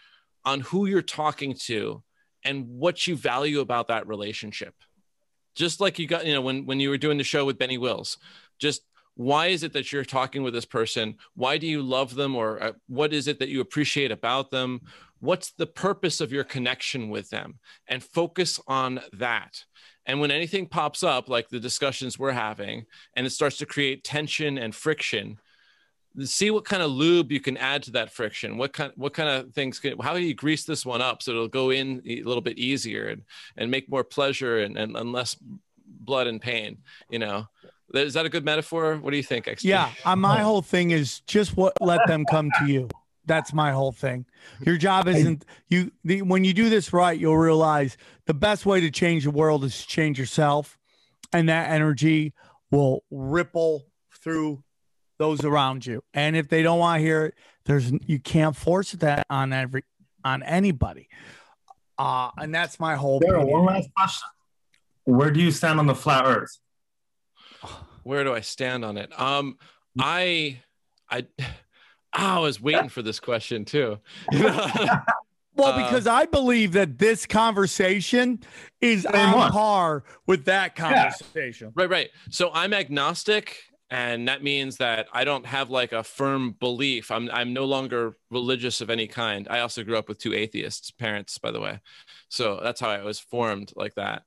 [0.45, 2.03] on who you're talking to
[2.43, 4.75] and what you value about that relationship.
[5.55, 7.77] Just like you got, you know, when when you were doing the show with Benny
[7.77, 8.17] Wills,
[8.59, 8.81] just
[9.15, 11.15] why is it that you're talking with this person?
[11.35, 14.81] Why do you love them or uh, what is it that you appreciate about them?
[15.19, 17.59] What's the purpose of your connection with them?
[17.87, 19.63] And focus on that.
[20.05, 22.85] And when anything pops up like the discussions we're having
[23.15, 25.39] and it starts to create tension and friction
[26.23, 29.29] see what kind of lube you can add to that friction what kind what kind
[29.29, 32.21] of things can how do you grease this one up so it'll go in a
[32.23, 33.23] little bit easier and,
[33.57, 35.35] and make more pleasure and, and, and less
[35.85, 36.77] blood and pain
[37.09, 37.47] you know
[37.93, 38.97] is that a good metaphor?
[38.97, 39.45] What do you think?
[39.45, 39.63] XG?
[39.65, 42.89] Yeah, uh, my whole thing is just what let them come to you.
[43.25, 44.25] That's my whole thing.
[44.61, 45.91] Your job isn't you.
[46.03, 49.63] The, when you do this right, you'll realize the best way to change the world
[49.63, 50.77] is to change yourself,
[51.33, 52.33] and that energy
[52.71, 53.85] will ripple
[54.21, 54.63] through
[55.17, 56.03] those around you.
[56.13, 57.35] And if they don't want to hear it,
[57.65, 59.83] there's you can't force that on every
[60.23, 61.07] on anybody.
[61.97, 63.19] Uh, and that's my whole.
[63.21, 63.51] Daryl, opinion.
[63.63, 64.27] one last question.
[65.05, 66.57] Where do you stand on the flat Earth?
[68.03, 69.17] Where do I stand on it?
[69.19, 69.57] Um,
[69.99, 70.59] I,
[71.09, 71.25] I,
[72.13, 73.99] I was waiting for this question too.
[75.57, 78.41] Well, Uh, because I believe that this conversation
[78.81, 79.51] is Same on one.
[79.53, 81.71] par with that conversation.
[81.73, 82.09] Right, right.
[82.29, 83.55] So I'm agnostic,
[83.89, 87.11] and that means that I don't have like a firm belief.
[87.11, 89.47] I'm I'm no longer religious of any kind.
[89.49, 91.79] I also grew up with two atheists parents, by the way,
[92.29, 94.23] so that's how I was formed like that.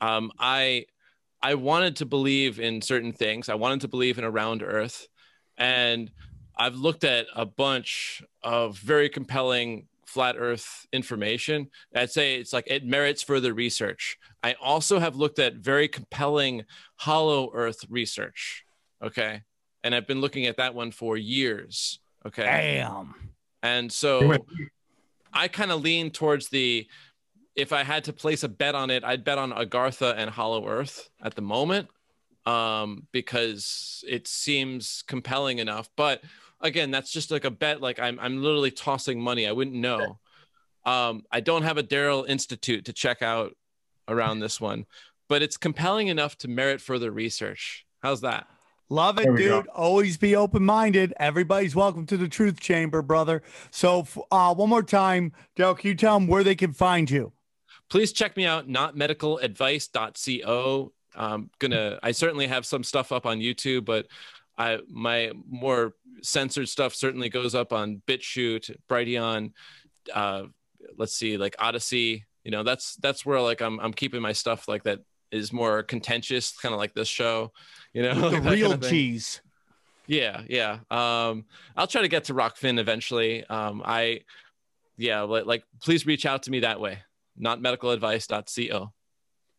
[0.00, 0.86] Um, I
[1.42, 3.48] I wanted to believe in certain things.
[3.48, 5.06] I wanted to believe in a round Earth,
[5.56, 6.10] and
[6.56, 12.64] I've looked at a bunch of very compelling flat earth information i'd say it's like
[12.68, 16.62] it merits further research i also have looked at very compelling
[16.94, 18.65] hollow earth research
[19.02, 19.42] okay.
[19.84, 22.00] And i've been looking at that one for years.
[22.24, 22.42] Okay.
[22.42, 23.14] Damn.
[23.62, 24.36] and so
[25.32, 26.86] i kind of lean towards the
[27.54, 30.66] if i had to place a bet on it i'd bet on agartha and hollow
[30.66, 31.88] earth at the moment
[32.46, 35.88] um because it seems compelling enough.
[35.96, 36.22] But
[36.60, 39.46] again that's just like a bet like i'm, I'm literally tossing money.
[39.46, 40.18] I wouldn't know.
[40.84, 43.56] Um i don't have a daryl institute to check out
[44.08, 44.86] around this one
[45.28, 47.84] but it's compelling enough to merit further research.
[48.00, 48.46] How's that
[48.88, 49.62] Love it, There we go.
[49.62, 49.68] dude.
[49.68, 51.12] Always be open minded.
[51.18, 53.42] Everybody's welcome to the truth chamber, brother.
[53.70, 57.32] So, uh, one more time, Daryl, can you tell them where they can find you?
[57.88, 63.84] please check me out notmedicaladvice.co I'm gonna i certainly have some stuff up on youtube
[63.84, 64.06] but
[64.58, 69.52] i my more censored stuff certainly goes up on bitchute brighteon
[70.12, 70.44] uh
[70.98, 74.66] let's see like odysee you know that's that's where like i'm, I'm keeping my stuff
[74.68, 75.00] like that
[75.32, 77.52] is more contentious kind of like this show
[77.96, 79.40] you know The like that kind real of cheese.
[80.06, 80.78] Yeah, yeah.
[80.90, 81.46] Um,
[81.76, 83.44] I'll try to get to Rokfin eventually.
[83.44, 84.20] Um, I,
[84.96, 86.98] yeah, like, like please reach out to me that way.
[87.40, 88.92] Notmedicaladvice.co.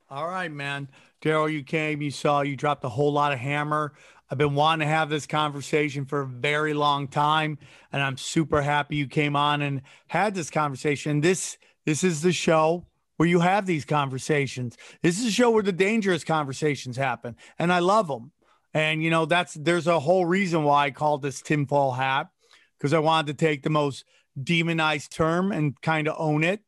[0.10, 0.88] All right, man.
[1.22, 3.94] Daryl, you came, you saw, you dropped a whole lot of hammer.
[4.30, 7.58] I've been wanting to have this conversation for a very long time,
[7.92, 11.22] and I'm super happy you came on and had this conversation.
[11.22, 12.86] This this is the show
[13.18, 14.78] where you have these conversations.
[15.02, 18.32] This is a show where the dangerous conversations happen, and I love them.
[18.74, 22.30] And you know, that's there's a whole reason why I called this tinfoil hat
[22.78, 24.06] because I wanted to take the most
[24.42, 26.62] demonized term and kind of own it.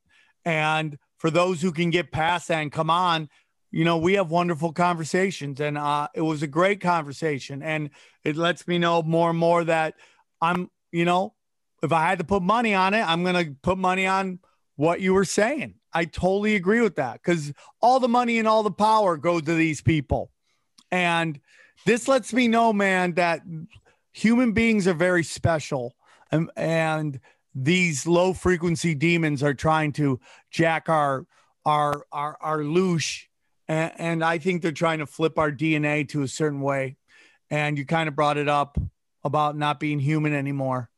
[0.43, 3.29] And for those who can get past that and come on,
[3.71, 7.91] you know, we have wonderful conversations, and uh, it was a great conversation, and
[8.23, 9.93] it lets me know more and more that
[10.41, 11.35] I'm, you know,
[11.83, 14.39] if I had to put money on it, I'm gonna put money on
[14.75, 15.75] what you were saying.
[15.93, 17.51] I totally agree with that because
[17.81, 20.31] all the money and all the power go to these people,
[20.91, 21.39] and
[21.85, 23.41] this lets me know, man, that
[24.11, 25.95] human beings are very special,
[26.31, 27.19] and and
[27.55, 30.19] these low frequency demons are trying to
[30.51, 31.25] jack our
[31.65, 33.25] our our our loosh
[33.69, 36.97] and, and I think they're trying to flip our DNA to a certain way.
[37.51, 38.77] And you kind of brought it up
[39.23, 40.89] about not being human anymore.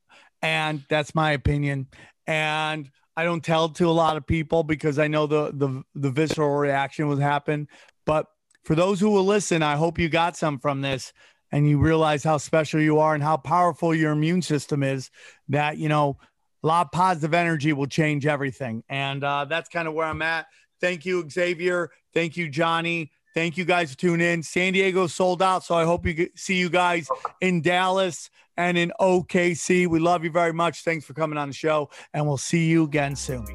[0.42, 1.88] And that's my opinion.
[2.26, 2.90] And
[3.22, 6.56] I don't tell to a lot of people because I know the the the visceral
[6.56, 7.68] reaction would happen.
[8.04, 8.26] But
[8.64, 11.14] for those who will listen, I hope you got some from this
[11.52, 15.12] and you realize how special you are and how powerful your immune system is
[15.50, 16.18] that you know
[16.64, 18.84] a lot of positive energy will change everything.
[18.90, 20.48] And uh, that's kind of where I'm at.
[20.80, 21.92] Thank you, Xavier.
[22.16, 23.12] Thank you, Johnny.
[23.34, 24.44] Thank you guys for tuning in.
[24.44, 27.08] San Diego sold out, so I hope you see you guys
[27.40, 29.88] in Dallas and in OKC.
[29.88, 30.84] We love you very much.
[30.84, 33.46] Thanks for coming on the show, and we'll see you again soon.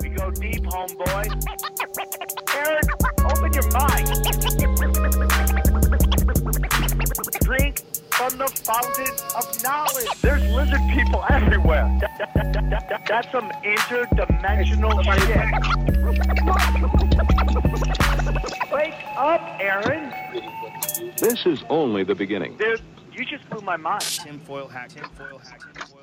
[0.00, 1.28] We go deep, homeboy.
[2.54, 2.84] Aaron,
[3.24, 4.08] open your mind.
[7.40, 7.80] Drink
[8.12, 10.08] from the fountain of knowledge.
[10.20, 11.88] There's lizard people everywhere.
[12.00, 15.48] That- that- that- that- that- that's some interdimensional shit.
[18.72, 20.12] Wake up, Aaron.
[21.18, 22.56] This is only the beginning.
[22.56, 22.80] Dude,
[23.12, 24.02] you just blew my mind.
[24.02, 26.01] Tinfoil hat, tinfoil hat, tinfoil